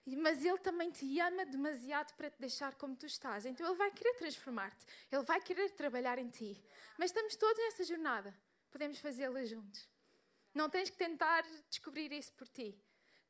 Mas 0.07 0.44
Ele 0.44 0.59
também 0.59 0.90
te 0.90 1.20
ama 1.20 1.44
demasiado 1.44 2.14
para 2.14 2.30
te 2.30 2.38
deixar 2.38 2.74
como 2.76 2.97
tu 2.97 3.07
estás. 3.07 3.44
Então 3.44 3.66
Ele 3.66 3.76
vai 3.76 3.90
querer 3.90 4.14
transformar-te. 4.14 4.86
Ele 5.11 5.22
vai 5.22 5.40
querer 5.40 5.70
trabalhar 5.70 6.18
em 6.18 6.28
ti. 6.28 6.62
Mas 6.97 7.11
estamos 7.11 7.36
todos 7.36 7.59
nessa 7.59 7.84
jornada. 7.84 8.34
Podemos 8.70 8.99
fazê-la 8.99 9.44
juntos. 9.44 9.88
Não 10.55 10.70
tens 10.70 10.88
que 10.88 10.97
tentar 10.97 11.44
descobrir 11.68 12.11
isso 12.12 12.32
por 12.34 12.49
ti. 12.49 12.80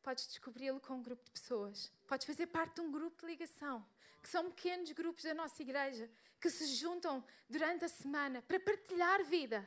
Podes 0.02 0.28
descobri-lo 0.28 0.78
com 0.80 0.94
um 0.94 1.02
grupo 1.02 1.24
de 1.24 1.30
pessoas. 1.32 1.90
Podes 2.06 2.26
fazer 2.26 2.46
parte 2.46 2.76
de 2.76 2.82
um 2.82 2.92
grupo 2.92 3.20
de 3.20 3.26
ligação, 3.26 3.84
que 4.22 4.28
são 4.28 4.50
pequenos 4.50 4.92
grupos 4.92 5.24
da 5.24 5.34
nossa 5.34 5.60
igreja, 5.60 6.08
que 6.40 6.48
se 6.48 6.66
juntam 6.66 7.24
durante 7.48 7.84
a 7.84 7.88
semana 7.88 8.42
para 8.42 8.60
partilhar 8.60 9.24
vida, 9.24 9.66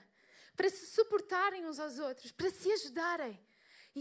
para 0.56 0.70
se 0.70 0.86
suportarem 0.88 1.66
uns 1.66 1.80
aos 1.80 2.00
outros, 2.00 2.32
para 2.32 2.50
se 2.50 2.72
ajudarem. 2.72 3.38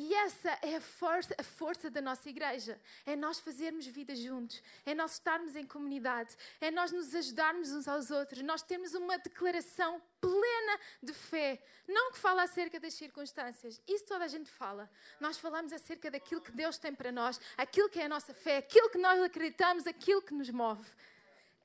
E 0.00 0.14
essa 0.14 0.50
é 0.62 0.76
a 0.76 0.80
força, 0.80 1.34
a 1.36 1.42
força 1.42 1.90
da 1.90 2.00
nossa 2.00 2.30
igreja. 2.30 2.80
É 3.04 3.16
nós 3.16 3.40
fazermos 3.40 3.84
vida 3.84 4.14
juntos, 4.14 4.62
é 4.86 4.94
nós 4.94 5.14
estarmos 5.14 5.56
em 5.56 5.66
comunidade, 5.66 6.36
é 6.60 6.70
nós 6.70 6.92
nos 6.92 7.12
ajudarmos 7.16 7.72
uns 7.72 7.88
aos 7.88 8.08
outros, 8.08 8.40
nós 8.42 8.62
temos 8.62 8.94
uma 8.94 9.18
declaração 9.18 10.00
plena 10.20 10.78
de 11.02 11.12
fé. 11.12 11.60
Não 11.88 12.12
que 12.12 12.18
fala 12.18 12.44
acerca 12.44 12.78
das 12.78 12.94
circunstâncias, 12.94 13.82
isso 13.88 14.04
toda 14.06 14.24
a 14.24 14.28
gente 14.28 14.48
fala. 14.48 14.88
Nós 15.18 15.36
falamos 15.36 15.72
acerca 15.72 16.08
daquilo 16.08 16.42
que 16.42 16.52
Deus 16.52 16.78
tem 16.78 16.94
para 16.94 17.10
nós, 17.10 17.40
aquilo 17.56 17.88
que 17.88 17.98
é 17.98 18.04
a 18.04 18.08
nossa 18.08 18.32
fé, 18.32 18.58
aquilo 18.58 18.90
que 18.90 18.98
nós 18.98 19.20
acreditamos, 19.20 19.84
aquilo 19.84 20.22
que 20.22 20.32
nos 20.32 20.48
move. 20.48 20.88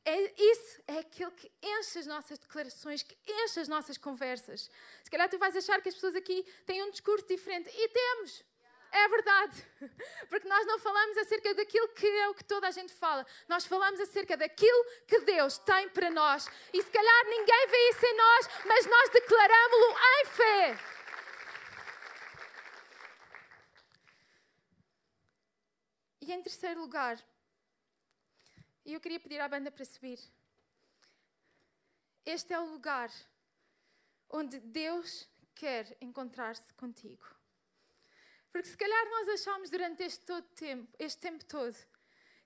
É, 0.06 0.34
isso 0.38 0.84
é 0.86 1.00
aquilo 1.00 1.32
que 1.32 1.50
enche 1.62 2.00
as 2.00 2.06
nossas 2.06 2.38
declarações, 2.38 3.04
que 3.04 3.18
enche 3.26 3.62
as 3.62 3.70
nossas 3.70 3.98
conversas. 3.98 4.70
Se 5.02 5.10
calhar 5.10 5.30
tu 5.30 5.38
vais 5.38 5.56
achar 5.56 5.82
que 5.82 5.88
as 5.88 5.96
pessoas 5.96 6.16
aqui 6.16 6.44
têm 6.66 6.84
um 6.84 6.92
discurso 6.92 7.26
diferente. 7.26 7.70
E 7.74 7.88
temos. 7.88 8.44
É 8.92 9.08
verdade. 9.08 9.66
Porque 10.30 10.48
nós 10.48 10.68
não 10.68 10.78
falamos 10.78 11.18
acerca 11.18 11.54
daquilo 11.56 11.88
que 11.90 12.06
é 12.06 12.30
o 12.30 12.36
que 12.36 12.44
toda 12.44 12.68
a 12.68 12.72
gente 12.72 12.94
fala. 12.94 13.26
Nós 13.48 13.66
falamos 13.66 14.00
acerca 14.02 14.36
daquilo 14.36 14.86
que 15.08 15.20
Deus 15.22 15.58
tem 15.60 15.88
para 15.90 16.10
nós. 16.10 16.48
E 16.74 16.84
se 16.84 16.92
calhar 16.92 17.26
ninguém 17.26 17.68
vê 17.68 17.90
isso 17.90 18.06
em 18.06 18.18
nós, 18.18 18.50
mas 18.66 18.86
nós 18.86 19.10
declaramos-lo 19.10 19.98
em 20.00 20.26
fé. 20.26 20.80
E 26.22 26.32
em 26.32 26.42
terceiro 26.42 26.82
lugar, 26.82 27.18
e 28.86 28.94
eu 28.94 29.00
queria 29.00 29.20
pedir 29.20 29.40
à 29.40 29.48
banda 29.48 29.72
para 29.72 29.86
subir. 29.86 30.20
Este 32.26 32.54
é 32.54 32.60
o 32.60 32.72
lugar 32.72 33.12
onde 34.30 34.60
Deus 34.60 35.28
quer 35.54 35.98
encontrar-se 36.02 36.74
contigo. 36.74 37.26
Porque 38.52 38.68
se 38.68 38.78
calhar 38.78 39.10
nós 39.10 39.30
achámos 39.30 39.70
durante 39.70 40.04
este 40.04 40.26
todo 40.26 40.48
tempo, 40.50 40.96
este 41.00 41.20
tempo 41.20 41.44
todo, 41.46 41.76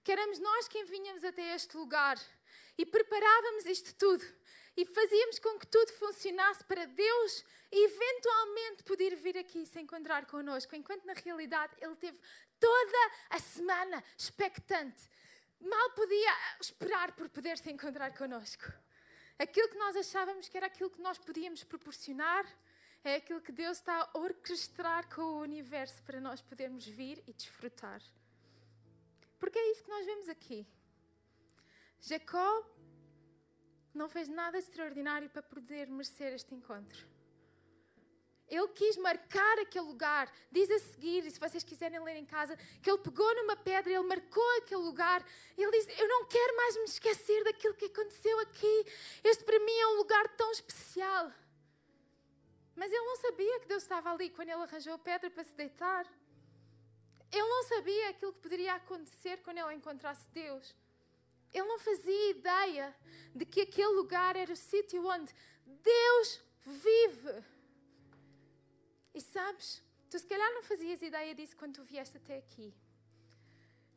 que 0.03 0.11
éramos 0.11 0.39
nós 0.39 0.67
quem 0.67 0.85
vinhamos 0.85 1.23
até 1.23 1.53
este 1.53 1.75
lugar 1.75 2.17
e 2.77 2.85
preparávamos 2.85 3.65
isto 3.65 3.93
tudo 3.95 4.23
e 4.77 4.85
fazíamos 4.85 5.39
com 5.39 5.57
que 5.59 5.67
tudo 5.67 5.91
funcionasse 5.93 6.63
para 6.63 6.85
Deus 6.85 7.43
eventualmente 7.71 8.83
poder 8.83 9.15
vir 9.15 9.37
aqui 9.37 9.65
se 9.65 9.79
encontrar 9.81 10.25
connosco, 10.27 10.75
enquanto 10.75 11.03
na 11.05 11.13
realidade 11.13 11.75
ele 11.81 11.95
teve 11.95 12.19
toda 12.59 13.11
a 13.29 13.39
semana 13.39 14.03
expectante. 14.17 15.09
Mal 15.59 15.91
podia 15.91 16.33
esperar 16.61 17.11
por 17.13 17.29
poder 17.29 17.57
se 17.57 17.71
encontrar 17.71 18.15
connosco. 18.15 18.71
Aquilo 19.39 19.69
que 19.69 19.77
nós 19.77 19.95
achávamos 19.95 20.47
que 20.47 20.57
era 20.57 20.67
aquilo 20.67 20.89
que 20.89 21.01
nós 21.01 21.17
podíamos 21.17 21.63
proporcionar, 21.63 22.45
é 23.03 23.15
aquilo 23.15 23.41
que 23.41 23.51
Deus 23.51 23.77
está 23.77 24.01
a 24.01 24.17
orquestrar 24.17 25.07
com 25.13 25.21
o 25.21 25.41
universo 25.41 26.01
para 26.03 26.19
nós 26.19 26.41
podermos 26.41 26.85
vir 26.85 27.23
e 27.27 27.33
desfrutar. 27.33 28.01
Porque 29.39 29.57
é 29.59 29.71
isso 29.71 29.83
que 29.83 29.89
nós 29.89 30.05
vemos 30.05 30.29
aqui. 30.29 30.67
Jacó 32.01 32.65
não 33.93 34.09
fez 34.09 34.27
nada 34.27 34.57
extraordinário 34.57 35.29
para 35.29 35.41
poder 35.41 35.87
merecer 35.87 36.33
este 36.33 36.53
encontro. 36.53 37.16
Ele 38.49 38.67
quis 38.69 38.95
marcar 38.97 39.59
aquele 39.59 39.85
lugar. 39.85 40.31
Diz 40.51 40.69
a 40.71 40.79
seguir, 40.79 41.25
e 41.25 41.31
se 41.31 41.39
vocês 41.39 41.63
quiserem 41.63 41.99
ler 42.01 42.15
em 42.15 42.25
casa, 42.25 42.55
que 42.81 42.89
ele 42.89 42.99
pegou 42.99 43.35
numa 43.35 43.57
pedra, 43.57 43.91
ele 43.91 44.03
marcou 44.03 44.57
aquele 44.57 44.81
lugar. 44.81 45.25
Ele 45.57 45.71
diz: 45.71 45.99
Eu 45.99 46.07
não 46.07 46.25
quero 46.25 46.55
mais 46.55 46.77
me 46.77 46.85
esquecer 46.85 47.43
daquilo 47.43 47.73
que 47.75 47.85
aconteceu 47.85 48.39
aqui. 48.39 48.85
Este 49.23 49.43
para 49.43 49.59
mim 49.59 49.77
é 49.77 49.87
um 49.87 49.97
lugar 49.97 50.27
tão 50.35 50.49
especial. 50.51 51.31
Mas 52.73 52.91
ele 52.91 53.05
não 53.05 53.17
sabia 53.17 53.59
que 53.59 53.67
Deus 53.67 53.83
estava 53.83 54.11
ali 54.11 54.29
quando 54.29 54.49
ele 54.49 54.61
arranjou 54.61 54.93
a 54.93 54.99
pedra 54.99 55.29
para 55.29 55.43
se 55.43 55.53
deitar. 55.53 56.05
Ele 57.31 57.49
não 57.49 57.63
sabia 57.63 58.09
aquilo 58.09 58.31
que 58.31 58.39
poderia 58.39 58.75
acontecer 58.75 59.37
quando 59.43 59.57
ele 59.57 59.73
encontrasse 59.73 60.29
Deus. 60.29 60.73
Ele 61.53 61.67
não 61.67 61.79
fazia 61.79 62.29
ideia 62.29 62.95
de 63.35 63.45
que 63.45 63.61
aquele 63.61 63.93
lugar 63.93 64.35
era 64.35 64.53
o 64.53 64.55
sítio 64.55 65.05
onde 65.05 65.33
Deus 65.65 66.41
vive. 66.65 67.56
E 69.17 69.21
sabes, 69.21 69.83
tu 70.11 70.19
se 70.19 70.27
calhar 70.27 70.53
não 70.53 70.61
fazias 70.61 71.01
ideia 71.01 71.33
disso 71.33 71.57
quando 71.57 71.77
tu 71.77 71.83
vieste 71.83 72.17
até 72.17 72.37
aqui. 72.37 72.71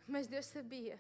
Mas 0.07 0.27
Deus 0.27 0.47
sabia. 0.47 0.99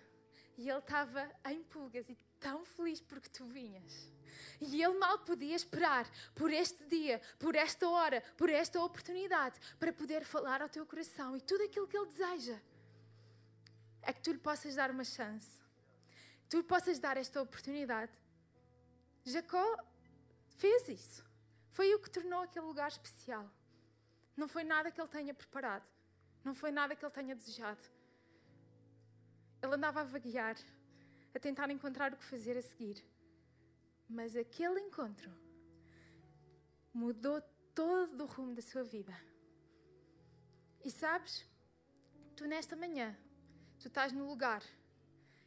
E 0.58 0.68
Ele 0.68 0.78
estava 0.78 1.22
em 1.46 1.62
pulgas 1.62 2.06
e 2.10 2.18
tão 2.38 2.62
feliz 2.66 3.00
porque 3.00 3.30
tu 3.30 3.46
vinhas. 3.46 4.12
E 4.60 4.82
Ele 4.82 4.98
mal 4.98 5.20
podia 5.20 5.56
esperar 5.56 6.06
por 6.34 6.52
este 6.52 6.84
dia, 6.84 7.18
por 7.38 7.54
esta 7.54 7.88
hora, 7.88 8.20
por 8.36 8.50
esta 8.50 8.78
oportunidade 8.82 9.58
para 9.78 9.90
poder 9.90 10.22
falar 10.22 10.60
ao 10.60 10.68
teu 10.68 10.84
coração 10.84 11.34
e 11.34 11.40
tudo 11.40 11.64
aquilo 11.64 11.88
que 11.88 11.96
Ele 11.96 12.12
deseja. 12.14 12.60
É 14.02 14.12
que 14.12 14.20
tu 14.20 14.32
lhe 14.32 14.38
possas 14.50 14.74
dar 14.74 14.90
uma 14.90 15.04
chance. 15.04 15.62
Tu 16.50 16.58
lhe 16.58 16.62
possas 16.62 16.98
dar 16.98 17.16
esta 17.16 17.40
oportunidade. 17.40 18.12
Jacó 19.24 19.64
fez 20.58 20.88
isso. 20.90 21.24
Foi 21.70 21.94
o 21.94 21.98
que 21.98 22.10
tornou 22.10 22.42
aquele 22.42 22.66
lugar 22.66 22.88
especial. 22.88 23.50
Não 24.36 24.48
foi 24.48 24.64
nada 24.64 24.90
que 24.90 25.00
ele 25.00 25.08
tenha 25.08 25.34
preparado. 25.34 25.86
Não 26.44 26.54
foi 26.54 26.70
nada 26.70 26.96
que 26.96 27.04
ele 27.04 27.12
tenha 27.12 27.34
desejado. 27.34 27.80
Ele 29.62 29.74
andava 29.74 30.00
a 30.00 30.04
vaguear, 30.04 30.56
a 31.34 31.38
tentar 31.38 31.70
encontrar 31.70 32.12
o 32.12 32.16
que 32.16 32.24
fazer 32.24 32.56
a 32.56 32.62
seguir. 32.62 33.04
Mas 34.08 34.34
aquele 34.34 34.80
encontro 34.80 35.30
mudou 36.92 37.40
todo 37.74 38.24
o 38.24 38.26
rumo 38.26 38.54
da 38.54 38.62
sua 38.62 38.82
vida. 38.82 39.16
E 40.84 40.90
sabes, 40.90 41.46
tu 42.34 42.46
nesta 42.46 42.74
manhã, 42.74 43.16
tu 43.78 43.88
estás 43.88 44.12
no 44.12 44.26
lugar 44.26 44.62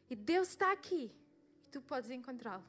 e 0.09 0.15
Deus 0.15 0.49
está 0.49 0.71
aqui 0.71 1.11
e 1.65 1.71
tu 1.71 1.81
podes 1.81 2.11
encontrá-lo. 2.11 2.65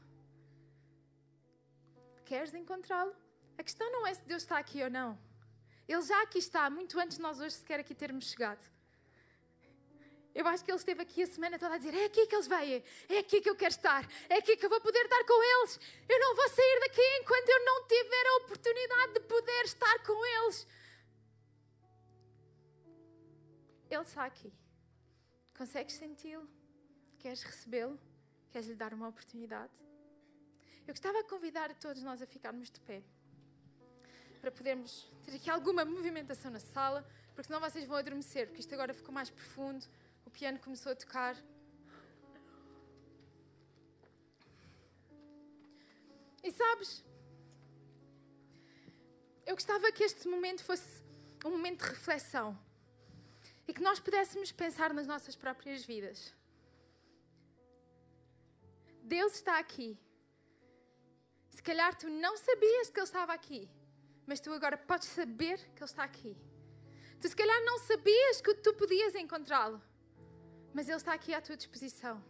Queres 2.25 2.55
encontrá-lo? 2.55 3.15
A 3.59 3.63
questão 3.63 3.91
não 3.93 4.07
é 4.07 4.15
se 4.15 4.25
Deus 4.25 4.43
está 4.43 4.59
aqui 4.59 4.83
ou 4.83 4.91
não. 4.91 5.19
Ele 5.87 6.03
já 6.03 6.23
aqui 6.23 6.39
está, 6.39 6.69
muito 6.71 6.99
antes 6.99 7.17
de 7.17 7.23
nós 7.23 7.41
hoje 7.41 7.57
sequer 7.57 7.81
aqui 7.81 7.95
termos 7.95 8.31
chegado. 8.31 8.65
Eu 10.35 10.47
acho 10.49 10.65
que 10.65 10.71
ele 10.71 10.79
esteve 10.79 11.03
aqui 11.03 11.23
a 11.23 11.27
semana 11.27 11.59
toda 11.59 11.75
a 11.75 11.79
dizer: 11.79 11.95
é 11.95 12.07
aqui 12.07 12.27
que 12.27 12.35
eles 12.35 12.49
vêm, 12.49 12.83
é 13.09 13.19
aqui 13.19 13.41
que 13.41 13.49
eu 13.49 13.55
quero 13.55 13.71
estar, 13.71 14.03
é 14.29 14.39
aqui 14.39 14.57
que 14.57 14.67
eu 14.67 14.71
vou 14.71 14.81
poder 14.81 15.05
estar 15.05 15.25
com 15.25 15.43
eles. 15.53 15.79
Eu 16.09 16.19
não 16.19 16.35
vou 16.35 16.49
sair 16.49 16.81
daqui 16.81 17.03
enquanto 17.21 17.49
eu 17.49 17.65
não 17.65 17.87
tiver 17.87 18.27
a 18.27 18.37
oportunidade 18.39 19.13
de 19.13 19.21
poder 19.21 19.65
estar 19.65 19.99
com 20.05 20.27
eles. 20.27 20.67
Ele 23.89 24.03
está 24.03 24.25
aqui. 24.25 24.53
Consegues 25.57 25.95
senti-lo? 25.95 26.49
Queres 27.21 27.43
recebê-lo? 27.45 28.01
Queres 28.51 28.67
lhe 28.67 28.75
dar 28.75 28.93
uma 28.93 29.09
oportunidade? 29.09 29.73
Eu 30.87 30.93
gostava 30.93 31.23
de 31.23 31.29
convidar 31.29 31.71
a 31.71 31.75
todos 31.75 32.03
nós 32.03 32.21
a 32.21 32.27
ficarmos 32.27 32.71
de 32.71 32.81
pé 32.81 33.05
para 34.41 34.51
podermos 34.51 35.14
ter 35.25 35.37
aqui 35.37 35.51
alguma 35.51 35.85
movimentação 35.85 36.51
na 36.51 36.61
sala, 36.61 37.01
porque 37.29 37.45
senão 37.45 37.61
vocês 37.61 37.85
vão 37.87 37.97
adormecer, 37.97 38.47
porque 38.47 38.61
isto 38.61 38.75
agora 38.75 38.93
ficou 38.95 39.13
mais 39.13 39.31
profundo, 39.31 39.85
o 40.25 40.31
piano 40.31 40.59
começou 40.59 40.93
a 40.93 40.97
tocar. 40.97 41.35
E 46.43 46.51
sabes, 46.53 47.03
eu 49.47 49.55
gostava 49.55 49.91
que 49.93 50.05
este 50.05 50.29
momento 50.29 50.63
fosse 50.63 51.03
um 51.45 51.51
momento 51.51 51.83
de 51.83 51.91
reflexão 51.91 52.59
e 53.67 53.73
que 53.73 53.83
nós 53.83 53.99
pudéssemos 53.99 54.53
pensar 54.53 54.93
nas 54.93 55.07
nossas 55.07 55.35
próprias 55.35 55.85
vidas. 55.85 56.35
Deus 59.03 59.35
está 59.35 59.59
aqui. 59.59 59.99
Se 61.51 61.63
calhar 61.63 61.97
tu 61.97 62.09
não 62.09 62.37
sabias 62.37 62.91
que 62.91 62.99
Ele 62.99 63.07
estava 63.07 63.33
aqui 63.33 63.71
mas 64.27 64.41
tu 64.41 64.53
agora 64.53 64.77
podes 64.77 65.09
saber 65.09 65.59
que 65.75 65.83
Ele 65.83 65.85
está 65.85 66.05
aqui. 66.05 66.37
Tu 67.21 67.29
se 67.29 67.37
calhar 67.37 67.65
não 67.65 67.79
sabias 67.79 68.41
que 68.41 68.55
tu 68.55 68.75
podias 68.75 69.15
encontrá-lo, 69.15 69.83
mas 70.73 70.89
Ele 70.89 70.97
está 70.97 71.13
aqui 71.13 71.33
à 71.33 71.41
tua 71.41 71.57
disposição. 71.57 72.23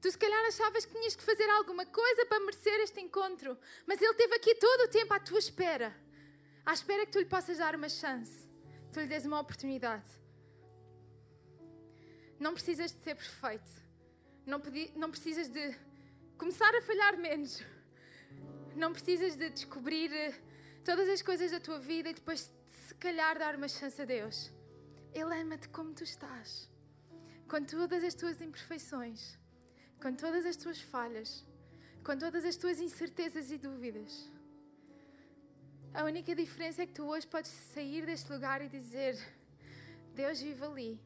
Tu 0.00 0.10
se 0.10 0.18
calhar 0.18 0.44
achavas 0.46 0.84
que 0.84 0.92
tinhas 0.92 1.16
que 1.16 1.22
fazer 1.22 1.48
alguma 1.50 1.86
coisa 1.86 2.26
para 2.26 2.40
merecer 2.40 2.78
este 2.80 3.00
encontro, 3.00 3.56
mas 3.86 4.00
Ele 4.00 4.10
esteve 4.10 4.34
aqui 4.34 4.54
todo 4.54 4.82
o 4.82 4.88
tempo 4.88 5.14
à 5.14 5.18
tua 5.18 5.38
espera, 5.38 5.96
à 6.64 6.72
espera 6.72 7.06
que 7.06 7.12
tu 7.12 7.18
lhe 7.18 7.24
possas 7.24 7.58
dar 7.58 7.74
uma 7.74 7.88
chance, 7.88 8.46
tu 8.92 9.00
lhe 9.00 9.06
des 9.06 9.24
uma 9.24 9.40
oportunidade. 9.40 10.08
Não 12.38 12.52
precisas 12.52 12.92
de 12.92 13.02
ser 13.02 13.14
perfeito, 13.14 13.70
não, 14.44 14.60
não 14.96 15.10
precisas 15.10 15.48
de 15.48 15.74
começar 16.36 16.74
a 16.74 16.82
falhar 16.82 17.16
menos, 17.16 17.62
não 18.76 18.92
precisas 18.92 19.36
de 19.36 19.48
descobrir 19.50 20.12
eh, 20.12 20.34
todas 20.84 21.08
as 21.08 21.22
coisas 21.22 21.50
da 21.50 21.58
tua 21.58 21.78
vida 21.78 22.10
e 22.10 22.14
depois, 22.14 22.52
se 22.86 22.94
calhar, 22.96 23.38
dar 23.38 23.54
uma 23.56 23.68
chance 23.68 24.00
a 24.00 24.04
Deus. 24.04 24.52
Ele 25.12 25.34
ama-te 25.40 25.68
como 25.70 25.94
tu 25.94 26.04
estás, 26.04 26.68
com 27.48 27.64
todas 27.64 28.04
as 28.04 28.14
tuas 28.14 28.40
imperfeições, 28.40 29.38
com 30.02 30.12
todas 30.14 30.44
as 30.44 30.56
tuas 30.56 30.80
falhas, 30.80 31.44
com 32.04 32.16
todas 32.18 32.44
as 32.44 32.56
tuas 32.56 32.80
incertezas 32.80 33.50
e 33.50 33.56
dúvidas. 33.56 34.30
A 35.94 36.04
única 36.04 36.34
diferença 36.34 36.82
é 36.82 36.86
que 36.86 36.92
tu 36.92 37.04
hoje 37.04 37.26
podes 37.26 37.50
sair 37.50 38.04
deste 38.04 38.30
lugar 38.30 38.60
e 38.60 38.68
dizer: 38.68 39.16
Deus 40.14 40.40
vive 40.40 40.64
ali. 40.64 41.00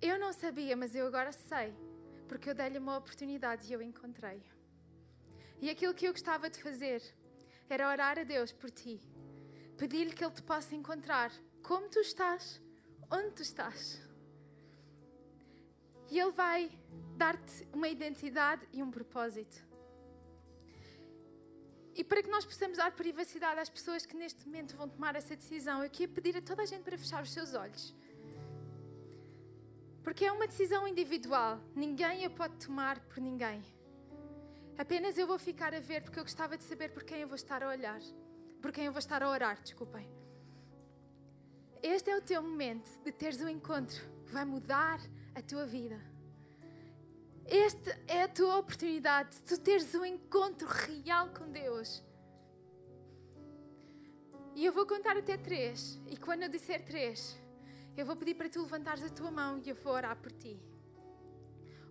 Eu 0.00 0.18
não 0.18 0.32
sabia, 0.32 0.76
mas 0.76 0.94
eu 0.94 1.06
agora 1.06 1.32
sei, 1.32 1.74
porque 2.28 2.50
eu 2.50 2.54
dei-lhe 2.54 2.78
uma 2.78 2.98
oportunidade 2.98 3.66
e 3.66 3.72
eu 3.72 3.82
encontrei. 3.82 4.40
E 5.60 5.70
aquilo 5.70 5.94
que 5.94 6.06
eu 6.06 6.12
gostava 6.12 6.50
de 6.50 6.62
fazer 6.62 7.02
era 7.68 7.88
orar 7.88 8.18
a 8.18 8.24
Deus 8.24 8.52
por 8.52 8.70
ti. 8.70 9.00
Pedir-lhe 9.76 10.12
que 10.12 10.24
Ele 10.24 10.34
te 10.34 10.42
possa 10.42 10.74
encontrar 10.74 11.32
como 11.62 11.88
tu 11.88 11.98
estás, 12.00 12.60
onde 13.10 13.30
tu 13.32 13.42
estás. 13.42 14.00
E 16.10 16.18
Ele 16.18 16.32
vai 16.32 16.70
dar-te 17.16 17.66
uma 17.72 17.88
identidade 17.88 18.66
e 18.72 18.82
um 18.82 18.90
propósito. 18.90 19.66
E 21.94 22.04
para 22.04 22.22
que 22.22 22.30
nós 22.30 22.44
possamos 22.44 22.76
dar 22.76 22.92
privacidade 22.92 23.58
às 23.58 23.70
pessoas 23.70 24.04
que 24.04 24.14
neste 24.14 24.44
momento 24.46 24.76
vão 24.76 24.88
tomar 24.88 25.16
essa 25.16 25.34
decisão, 25.34 25.82
eu 25.82 25.88
queria 25.88 26.14
pedir 26.14 26.36
a 26.36 26.42
toda 26.42 26.62
a 26.62 26.66
gente 26.66 26.82
para 26.82 26.98
fechar 26.98 27.22
os 27.22 27.32
seus 27.32 27.54
olhos. 27.54 27.94
Porque 30.04 30.24
é 30.24 30.30
uma 30.30 30.46
decisão 30.46 30.86
individual, 30.86 31.58
ninguém 31.74 32.24
a 32.24 32.30
pode 32.30 32.54
tomar 32.64 33.00
por 33.00 33.18
ninguém. 33.18 33.64
Apenas 34.78 35.16
eu 35.16 35.26
vou 35.26 35.38
ficar 35.38 35.74
a 35.74 35.80
ver 35.80 36.02
porque 36.02 36.18
eu 36.18 36.24
gostava 36.24 36.56
de 36.56 36.64
saber 36.64 36.90
por 36.90 37.02
quem 37.02 37.20
eu 37.20 37.28
vou 37.28 37.36
estar 37.36 37.62
a 37.62 37.68
olhar. 37.68 38.00
Por 38.60 38.70
quem 38.72 38.84
eu 38.84 38.92
vou 38.92 38.98
estar 38.98 39.22
a 39.22 39.30
orar, 39.30 39.60
desculpem. 39.62 40.08
Este 41.82 42.10
é 42.10 42.16
o 42.16 42.20
teu 42.20 42.42
momento 42.42 42.90
de 43.02 43.10
teres 43.12 43.40
um 43.40 43.48
encontro 43.48 44.02
que 44.26 44.32
vai 44.32 44.44
mudar 44.44 45.00
a 45.34 45.40
tua 45.40 45.64
vida. 45.64 45.98
Esta 47.46 47.98
é 48.06 48.24
a 48.24 48.28
tua 48.28 48.58
oportunidade 48.58 49.36
de 49.36 49.42
tu 49.42 49.60
teres 49.60 49.94
um 49.94 50.04
encontro 50.04 50.66
real 50.66 51.28
com 51.28 51.50
Deus. 51.50 52.02
E 54.54 54.64
eu 54.64 54.72
vou 54.72 54.86
contar 54.86 55.16
até 55.16 55.36
três. 55.36 55.98
E 56.06 56.16
quando 56.16 56.42
eu 56.42 56.48
disser 56.48 56.84
três, 56.84 57.38
eu 57.96 58.04
vou 58.04 58.16
pedir 58.16 58.34
para 58.34 58.48
tu 58.48 58.60
levantares 58.60 59.04
a 59.04 59.08
tua 59.08 59.30
mão 59.30 59.58
e 59.64 59.70
eu 59.70 59.76
vou 59.76 59.92
orar 59.92 60.16
por 60.16 60.32
ti. 60.32 60.60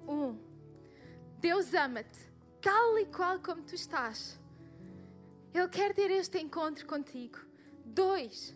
Um, 0.08 0.38
Deus 1.40 1.74
ama-te 1.74 2.35
tal 2.66 2.97
e 2.97 3.05
qual 3.05 3.38
como 3.38 3.61
tu 3.61 3.76
estás. 3.76 4.39
Ele 5.53 5.70
quer 5.70 5.93
ter 5.93 6.09
este 6.09 6.39
encontro 6.39 6.84
contigo. 6.88 7.38
Dois, 7.86 8.55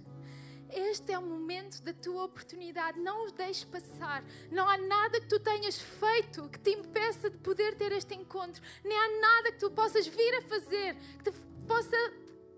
este 0.71 1.13
é 1.13 1.19
o 1.19 1.21
momento 1.21 1.79
da 1.83 1.93
tua 1.93 2.23
oportunidade. 2.23 2.99
Não 2.99 3.25
os 3.25 3.31
deixes 3.33 3.65
passar. 3.65 4.23
Não 4.51 4.67
há 4.67 4.79
nada 4.79 5.21
que 5.21 5.27
tu 5.27 5.39
tenhas 5.39 5.77
feito 5.77 6.49
que 6.49 6.57
te 6.57 6.71
impeça 6.71 7.29
de 7.29 7.37
poder 7.37 7.75
ter 7.75 7.91
este 7.91 8.15
encontro. 8.15 8.59
Nem 8.83 8.97
há 8.97 9.21
nada 9.21 9.51
que 9.51 9.59
tu 9.59 9.69
possas 9.69 10.07
vir 10.07 10.35
a 10.37 10.41
fazer 10.41 10.95
que 11.23 11.31
te 11.31 11.39
possa 11.67 11.97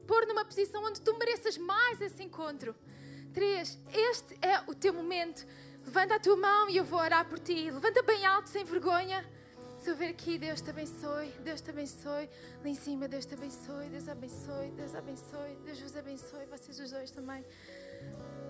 pôr 0.08 0.26
numa 0.26 0.46
posição 0.46 0.82
onde 0.86 1.02
tu 1.02 1.18
mereças 1.18 1.58
mais 1.58 2.00
esse 2.00 2.24
encontro. 2.24 2.74
Três, 3.34 3.78
este 3.92 4.40
é 4.42 4.62
o 4.68 4.74
teu 4.74 4.94
momento. 4.94 5.46
Levanta 5.84 6.16
a 6.16 6.20
tua 6.20 6.38
mão 6.38 6.70
e 6.70 6.78
eu 6.78 6.86
vou 6.86 7.00
orar 7.00 7.28
por 7.28 7.40
ti. 7.40 7.70
Levanta 7.70 8.02
bem 8.04 8.26
alto, 8.26 8.50
sem 8.50 8.64
vergonha. 8.64 9.30
Se 9.82 9.90
eu 9.90 9.96
ver 9.96 10.10
aqui, 10.10 10.38
Deus 10.38 10.62
te 10.62 10.70
abençoe, 10.70 11.34
Deus 11.44 11.60
te 11.60 11.72
abençoe. 11.72 12.30
Lá 12.64 12.70
em 12.70 12.76
cima, 12.76 13.08
Deus 13.08 13.26
te 13.26 13.34
abençoe, 13.34 13.90
Deus 13.90 14.08
abençoe, 14.08 14.70
Deus 14.78 14.94
abençoe, 14.94 15.58
Deus 15.66 15.80
vos 15.82 15.96
abençoe, 15.98 16.46
vocês 16.46 16.80
os 16.80 16.92
dois 16.92 17.10
também. 17.10 17.44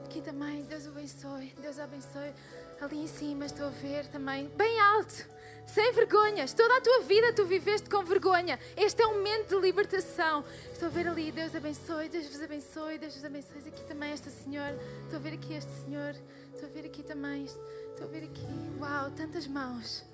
Aqui 0.04 0.22
também, 0.22 0.62
Deus 0.64 0.86
abençoe, 0.88 1.56
Deus 1.62 1.80
abençoe. 1.80 2.34
Ali 2.82 3.04
em 3.04 3.08
cima 3.08 3.46
estou 3.46 3.68
a 3.68 3.70
ver 3.70 4.08
também, 4.08 4.50
bem 4.50 4.78
alto, 4.82 5.26
sem 5.66 5.94
vergonhas. 5.94 6.54
Toda 6.54 6.76
a 6.76 6.82
tua 6.82 7.00
vida 7.04 7.32
tu 7.32 7.46
viveste 7.46 7.90
com 7.90 8.04
vergonha. 8.04 8.60
Este 8.76 9.02
é 9.02 9.08
um 9.08 9.14
momento 9.14 9.56
de 9.56 9.62
libertação. 9.62 10.44
Estou 10.74 10.90
a 10.90 10.92
ver 10.92 11.08
ali, 11.08 11.32
Deus 11.32 11.56
abençoe, 11.56 12.10
Deus 12.10 12.28
vos 12.28 12.42
abençoe, 12.42 12.98
Deus 12.98 13.16
vos 13.16 13.24
abençoe. 13.24 13.70
Aqui 13.70 13.86
também 13.86 14.12
esta 14.12 14.30
senhora, 14.30 14.78
estou 15.04 15.16
a 15.18 15.22
ver 15.22 15.36
aqui 15.36 15.54
este 15.54 15.72
senhor, 15.86 16.14
estou 16.54 16.68
a 16.68 16.72
ver 16.74 16.86
aqui 16.86 17.04
também, 17.04 17.46
estou 17.46 18.06
a 18.06 18.10
ver 18.10 18.26
aqui, 18.26 18.46
uau, 18.82 19.10
tantas 19.12 19.48
mãos. 19.48 20.11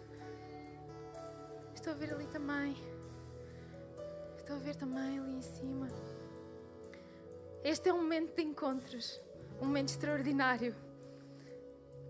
Estou 1.88 1.96
a 1.96 2.06
ver 2.06 2.14
ali 2.14 2.28
também. 2.28 2.76
Estou 4.38 4.58
a 4.58 4.60
ver 4.60 4.76
também 4.76 5.20
ali 5.20 5.36
em 5.36 5.42
cima. 5.42 5.88
Este 7.64 7.88
é 7.88 7.94
um 7.94 8.00
momento 8.00 8.36
de 8.36 8.42
encontros, 8.42 9.22
um 9.62 9.68
momento 9.68 9.88
extraordinário, 9.88 10.76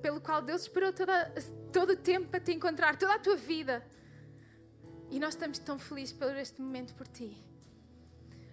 pelo 0.01 0.19
qual 0.19 0.41
Deus 0.41 0.63
esperou 0.63 0.91
toda, 0.91 1.32
todo 1.71 1.91
o 1.91 1.95
tempo 1.95 2.28
para 2.28 2.39
te 2.39 2.51
encontrar, 2.53 2.97
toda 2.97 3.13
a 3.13 3.19
tua 3.19 3.36
vida. 3.36 3.86
E 5.11 5.19
nós 5.19 5.36
estamos 5.36 5.59
tão 5.59 5.78
felizes 5.78 6.11
por 6.11 6.36
este 6.36 6.59
momento 6.59 6.95
por 6.95 7.07
ti. 7.07 7.38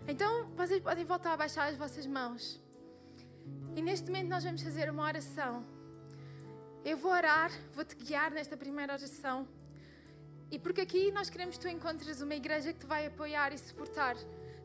Então, 0.07 0.51
vocês 0.51 0.83
podem 0.83 1.07
voltar 1.07 1.33
a 1.33 1.39
baixar 1.39 1.71
as 1.71 1.79
vossas 1.79 2.07
mãos. 2.07 2.61
E 3.75 3.81
neste 3.81 4.09
momento 4.09 4.29
nós 4.29 4.45
vamos 4.45 4.61
fazer 4.61 4.91
uma 4.91 5.05
oração. 5.05 5.65
Eu 6.85 6.99
vou 6.99 7.11
orar, 7.11 7.51
vou-te 7.73 7.97
guiar 7.97 8.31
nesta 8.31 8.59
primeira 8.59 8.93
oração. 8.93 9.49
E 10.55 10.59
porque 10.61 10.83
aqui 10.83 11.11
nós 11.11 11.29
queremos 11.29 11.57
que 11.57 11.63
tu 11.63 11.69
encontres 11.69 12.21
uma 12.21 12.33
igreja 12.33 12.73
que 12.73 12.79
te 12.79 12.87
vai 12.87 13.07
apoiar 13.07 13.53
e 13.53 13.59
suportar. 13.59 14.17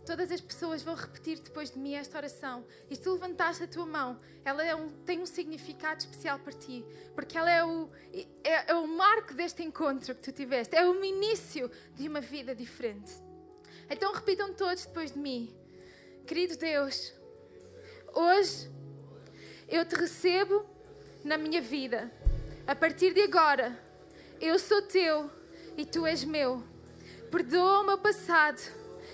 Todas 0.06 0.32
as 0.32 0.40
pessoas 0.40 0.84
vão 0.84 0.94
repetir 0.94 1.40
depois 1.40 1.72
de 1.72 1.80
mim 1.80 1.96
esta 1.96 2.16
oração. 2.16 2.64
E 2.92 2.96
se 2.96 3.02
tu 3.02 3.14
levantaste 3.14 3.64
a 3.64 3.68
tua 3.68 3.88
mão, 3.88 4.20
ela 4.46 4.64
é 4.64 4.76
um, 4.76 4.92
tem 5.04 5.20
um 5.20 5.26
significado 5.26 6.02
especial 6.02 6.38
para 6.38 6.54
ti. 6.54 6.86
Porque 7.16 7.36
ela 7.36 7.50
é 7.50 7.66
o, 7.66 7.90
é, 8.44 8.72
é 8.72 8.76
o 8.76 8.88
marco 8.88 9.34
deste 9.34 9.64
encontro 9.64 10.14
que 10.14 10.22
tu 10.22 10.32
tiveste. 10.32 10.76
É 10.76 10.88
o 10.88 11.04
início 11.04 11.72
de 11.96 12.08
uma 12.08 12.22
vida 12.22 12.54
diferente. 12.54 13.12
Então 13.90 14.14
repitam 14.14 14.54
todos 14.54 14.86
depois 14.86 15.14
de 15.14 15.18
mim. 15.18 15.52
Querido 16.28 16.56
Deus, 16.56 17.12
hoje 18.14 18.70
eu 19.68 19.84
te 19.86 19.96
recebo 19.96 20.64
na 21.24 21.36
minha 21.36 21.62
vida. 21.62 22.12
A 22.68 22.76
partir 22.76 23.12
de 23.12 23.22
agora, 23.22 23.76
eu 24.40 24.60
sou 24.60 24.84
teu 24.84 25.39
e 25.78 25.86
tu 25.86 26.06
és 26.06 26.24
meu. 26.24 26.64
Perdoa 27.32 27.82
o 27.82 27.86
meu 27.86 27.98
passado 27.98 28.62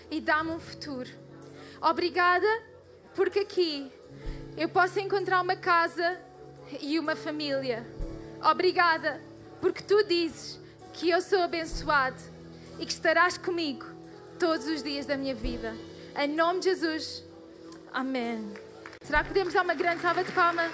e 0.09 0.21
dá-me 0.21 0.51
um 0.51 0.59
futuro. 0.59 1.09
Obrigada 1.81 2.47
porque 3.13 3.39
aqui 3.39 3.91
eu 4.57 4.69
posso 4.69 4.99
encontrar 4.99 5.41
uma 5.41 5.55
casa 5.55 6.19
e 6.79 6.97
uma 6.97 7.15
família. 7.15 7.85
Obrigada 8.43 9.21
porque 9.61 9.83
tu 9.83 10.03
dizes 10.03 10.59
que 10.93 11.09
eu 11.09 11.21
sou 11.21 11.39
abençoado 11.41 12.21
e 12.79 12.85
que 12.85 12.91
estarás 12.91 13.37
comigo 13.37 13.85
todos 14.39 14.67
os 14.67 14.81
dias 14.81 15.05
da 15.05 15.17
minha 15.17 15.35
vida. 15.35 15.75
Em 16.17 16.27
nome 16.27 16.59
de 16.59 16.65
Jesus. 16.65 17.23
Amém. 17.93 18.53
Será 19.01 19.23
que 19.23 19.29
podemos 19.29 19.53
dar 19.53 19.63
uma 19.63 19.73
grande 19.73 20.01
salva 20.01 20.23
de 20.23 20.31
palmas? 20.31 20.71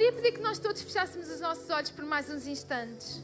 Queria 0.00 0.14
pedir 0.14 0.32
que 0.32 0.40
nós 0.40 0.58
todos 0.58 0.80
fechássemos 0.80 1.28
os 1.28 1.40
nossos 1.42 1.68
olhos 1.68 1.90
por 1.90 2.06
mais 2.06 2.30
uns 2.30 2.46
instantes. 2.46 3.22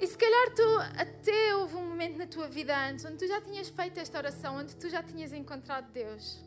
E 0.00 0.04
se 0.04 0.18
calhar 0.18 0.52
tu 0.52 0.68
até 1.00 1.54
houve 1.54 1.76
um 1.76 1.86
momento 1.88 2.18
na 2.18 2.26
tua 2.26 2.48
vida 2.48 2.76
antes 2.76 3.04
onde 3.04 3.18
tu 3.18 3.28
já 3.28 3.40
tinhas 3.40 3.68
feito 3.68 4.00
esta 4.00 4.18
oração, 4.18 4.56
onde 4.56 4.74
tu 4.74 4.88
já 4.88 5.00
tinhas 5.00 5.32
encontrado 5.32 5.92
Deus. 5.92 6.44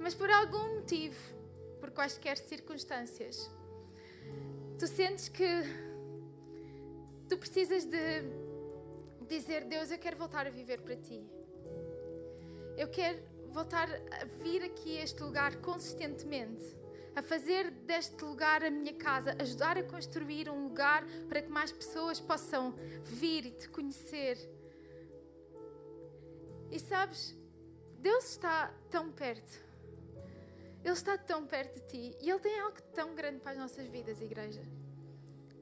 Mas 0.00 0.16
por 0.16 0.28
algum 0.28 0.80
motivo, 0.80 1.16
por 1.78 1.92
quaisquer 1.92 2.36
circunstâncias, 2.36 3.48
tu 4.80 4.88
sentes 4.88 5.28
que 5.28 5.62
tu 7.28 7.38
precisas 7.38 7.84
de 7.84 8.24
dizer: 9.28 9.64
Deus, 9.66 9.92
eu 9.92 9.98
quero 9.98 10.16
voltar 10.16 10.48
a 10.48 10.50
viver 10.50 10.80
para 10.80 10.96
ti. 10.96 11.24
Eu 12.76 12.88
quero 12.88 13.22
voltar 13.52 13.88
a 14.10 14.24
vir 14.42 14.62
aqui 14.64 14.98
a 14.98 15.04
este 15.04 15.22
lugar 15.22 15.56
consistentemente, 15.56 16.64
a 17.14 17.22
fazer 17.22 17.70
deste 17.70 18.24
lugar 18.24 18.64
a 18.64 18.70
minha 18.70 18.94
casa, 18.94 19.36
ajudar 19.38 19.76
a 19.76 19.82
construir 19.82 20.48
um 20.48 20.64
lugar 20.64 21.04
para 21.28 21.42
que 21.42 21.50
mais 21.50 21.70
pessoas 21.70 22.18
possam 22.18 22.72
vir 23.04 23.46
e 23.46 23.50
te 23.50 23.68
conhecer. 23.68 24.38
E 26.70 26.78
sabes, 26.78 27.36
Deus 27.98 28.30
está 28.30 28.72
tão 28.90 29.12
perto. 29.12 29.60
Ele 30.82 30.94
está 30.94 31.16
tão 31.18 31.46
perto 31.46 31.74
de 31.74 31.86
ti 31.86 32.16
e 32.20 32.30
Ele 32.30 32.40
tem 32.40 32.58
algo 32.58 32.80
tão 32.94 33.14
grande 33.14 33.40
para 33.40 33.52
as 33.52 33.58
nossas 33.58 33.86
vidas, 33.86 34.20
igreja. 34.20 34.62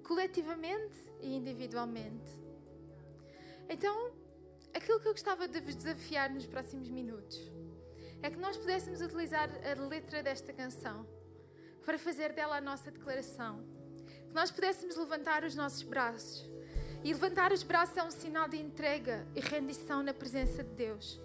Coletivamente 0.07 0.97
e 1.21 1.35
individualmente. 1.37 2.33
Então, 3.69 4.13
aquilo 4.73 5.01
que 5.01 5.09
eu 5.09 5.13
gostava 5.13 5.47
de 5.47 5.61
vos 5.61 5.75
desafiar 5.75 6.31
nos 6.31 6.47
próximos 6.47 6.89
minutos 6.89 7.60
é 8.23 8.31
que 8.31 8.39
nós 8.39 8.57
pudéssemos 8.57 9.01
utilizar 9.01 9.49
a 9.65 9.83
letra 9.89 10.23
desta 10.23 10.53
canção 10.53 11.07
para 11.85 11.99
fazer 11.99 12.33
dela 12.33 12.57
a 12.57 12.61
nossa 12.61 12.91
declaração. 12.91 13.65
Que 14.29 14.35
nós 14.35 14.51
pudéssemos 14.51 14.97
levantar 14.97 15.45
os 15.45 15.55
nossos 15.55 15.83
braços. 15.83 16.49
E 17.03 17.13
levantar 17.13 17.53
os 17.53 17.63
braços 17.63 17.97
é 17.97 18.05
um 18.05 18.11
sinal 18.11 18.49
de 18.49 18.59
entrega 18.59 19.27
e 19.35 19.41
rendição 19.41 20.03
na 20.03 20.13
presença 20.13 20.63
de 20.63 20.71
Deus. 20.75 21.21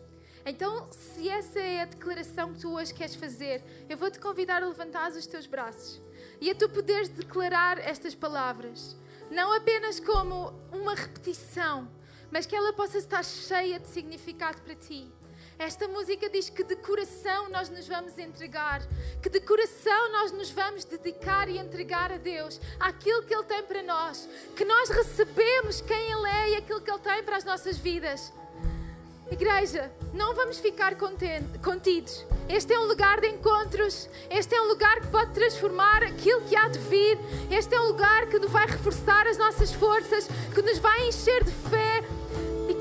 Então, 0.45 0.89
se 0.91 1.27
essa 1.27 1.59
é 1.59 1.81
a 1.81 1.85
declaração 1.85 2.53
que 2.53 2.61
tu 2.61 2.71
hoje 2.73 2.93
queres 2.93 3.15
fazer, 3.15 3.63
eu 3.89 3.97
vou 3.97 4.09
te 4.09 4.19
convidar 4.19 4.63
a 4.63 4.67
levantar 4.67 5.11
os 5.11 5.25
teus 5.25 5.47
braços 5.47 6.01
e 6.39 6.49
a 6.51 6.55
tu 6.55 6.69
poderes 6.69 7.09
declarar 7.09 7.79
estas 7.79 8.13
palavras, 8.13 8.95
não 9.31 9.51
apenas 9.53 9.99
como 9.99 10.53
uma 10.71 10.93
repetição, 10.93 11.89
mas 12.31 12.45
que 12.45 12.55
ela 12.55 12.73
possa 12.73 12.97
estar 12.97 13.23
cheia 13.23 13.79
de 13.79 13.87
significado 13.87 14.61
para 14.61 14.75
ti. 14.75 15.11
Esta 15.57 15.87
música 15.87 16.29
diz 16.29 16.49
que 16.49 16.65
de 16.65 16.75
coração 16.75 17.49
nós 17.49 17.69
nos 17.69 17.87
vamos 17.87 18.17
entregar, 18.17 18.81
que 19.21 19.29
de 19.29 19.39
coração 19.39 20.11
nós 20.11 20.31
nos 20.33 20.51
vamos 20.51 20.83
dedicar 20.83 21.47
e 21.47 21.57
entregar 21.57 22.11
a 22.11 22.17
Deus 22.17 22.59
aquilo 22.77 23.23
que 23.23 23.33
Ele 23.33 23.43
tem 23.45 23.63
para 23.63 23.81
nós, 23.81 24.27
que 24.53 24.65
nós 24.65 24.89
recebemos 24.89 25.79
quem 25.79 26.11
Ele 26.11 26.29
é 26.29 26.49
e 26.51 26.55
aquilo 26.57 26.81
que 26.81 26.91
Ele 26.91 26.99
tem 26.99 27.23
para 27.23 27.37
as 27.37 27.45
nossas 27.45 27.77
vidas. 27.77 28.33
Igreja, 29.31 29.91
não 30.13 30.35
vamos 30.35 30.59
ficar 30.59 30.95
contidos. 30.95 32.25
Este 32.47 32.73
é 32.73 32.79
um 32.79 32.85
lugar 32.85 33.19
de 33.19 33.27
encontros. 33.27 34.07
Este 34.29 34.53
é 34.53 34.61
um 34.61 34.67
lugar 34.67 35.01
que 35.01 35.07
pode 35.07 35.33
transformar 35.33 36.03
aquilo 36.03 36.41
que 36.41 36.55
há 36.55 36.67
de 36.67 36.77
vir. 36.77 37.17
Este 37.49 37.73
é 37.73 37.81
um 37.81 37.87
lugar 37.87 38.27
que 38.27 38.37
nos 38.37 38.51
vai 38.51 38.67
reforçar 38.67 39.25
as 39.25 39.37
nossas 39.37 39.73
forças, 39.73 40.27
que 40.53 40.61
nos 40.61 40.77
vai 40.77 41.07
encher 41.07 41.43
de 41.43 41.51
fé, 41.51 41.94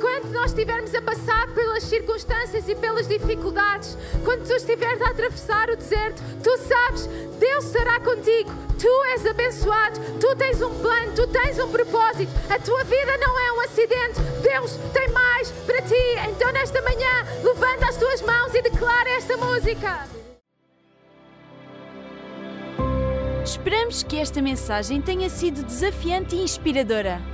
quando 0.05 0.32
nós 0.32 0.50
estivermos 0.50 0.94
a 0.94 1.00
passar 1.00 1.48
pelas 1.55 1.82
circunstâncias 1.84 2.68
e 2.68 2.74
pelas 2.74 3.09
dificuldades, 3.09 3.96
quando 4.22 4.46
tu 4.46 4.52
estiveres 4.52 5.00
a 5.00 5.09
atravessar 5.09 5.70
o 5.70 5.76
deserto, 5.76 6.22
tu 6.42 6.59
sabes, 6.59 7.07
Deus 7.38 7.64
estará 7.64 7.98
contigo. 8.00 8.50
Tu 8.78 9.05
és 9.14 9.24
abençoado, 9.24 9.98
tu 10.20 10.36
tens 10.36 10.61
um 10.61 10.78
plano, 10.78 11.14
tu 11.14 11.26
tens 11.28 11.59
um 11.59 11.70
propósito. 11.70 12.30
A 12.50 12.59
tua 12.59 12.84
vida 12.84 13.16
não 13.16 13.40
é 13.40 13.52
um 13.52 13.61
acidente. 13.62 14.20
Deus 14.42 14.78
tem 14.92 15.09
mais 15.09 15.50
para 15.64 15.80
ti. 15.80 16.05
Então, 16.28 16.52
nesta 16.52 16.82
manhã, 16.82 17.24
levanta 17.42 17.86
as 17.86 17.96
tuas 17.96 18.20
mãos 18.20 18.55
e 18.55 18.61
declara 18.61 19.09
esta 19.09 19.38
música. 19.38 20.07
Esperamos 23.42 24.02
que 24.02 24.18
esta 24.18 24.42
mensagem 24.42 25.00
tenha 25.00 25.30
sido 25.30 25.62
desafiante 25.62 26.36
e 26.36 26.42
inspiradora. 26.42 27.34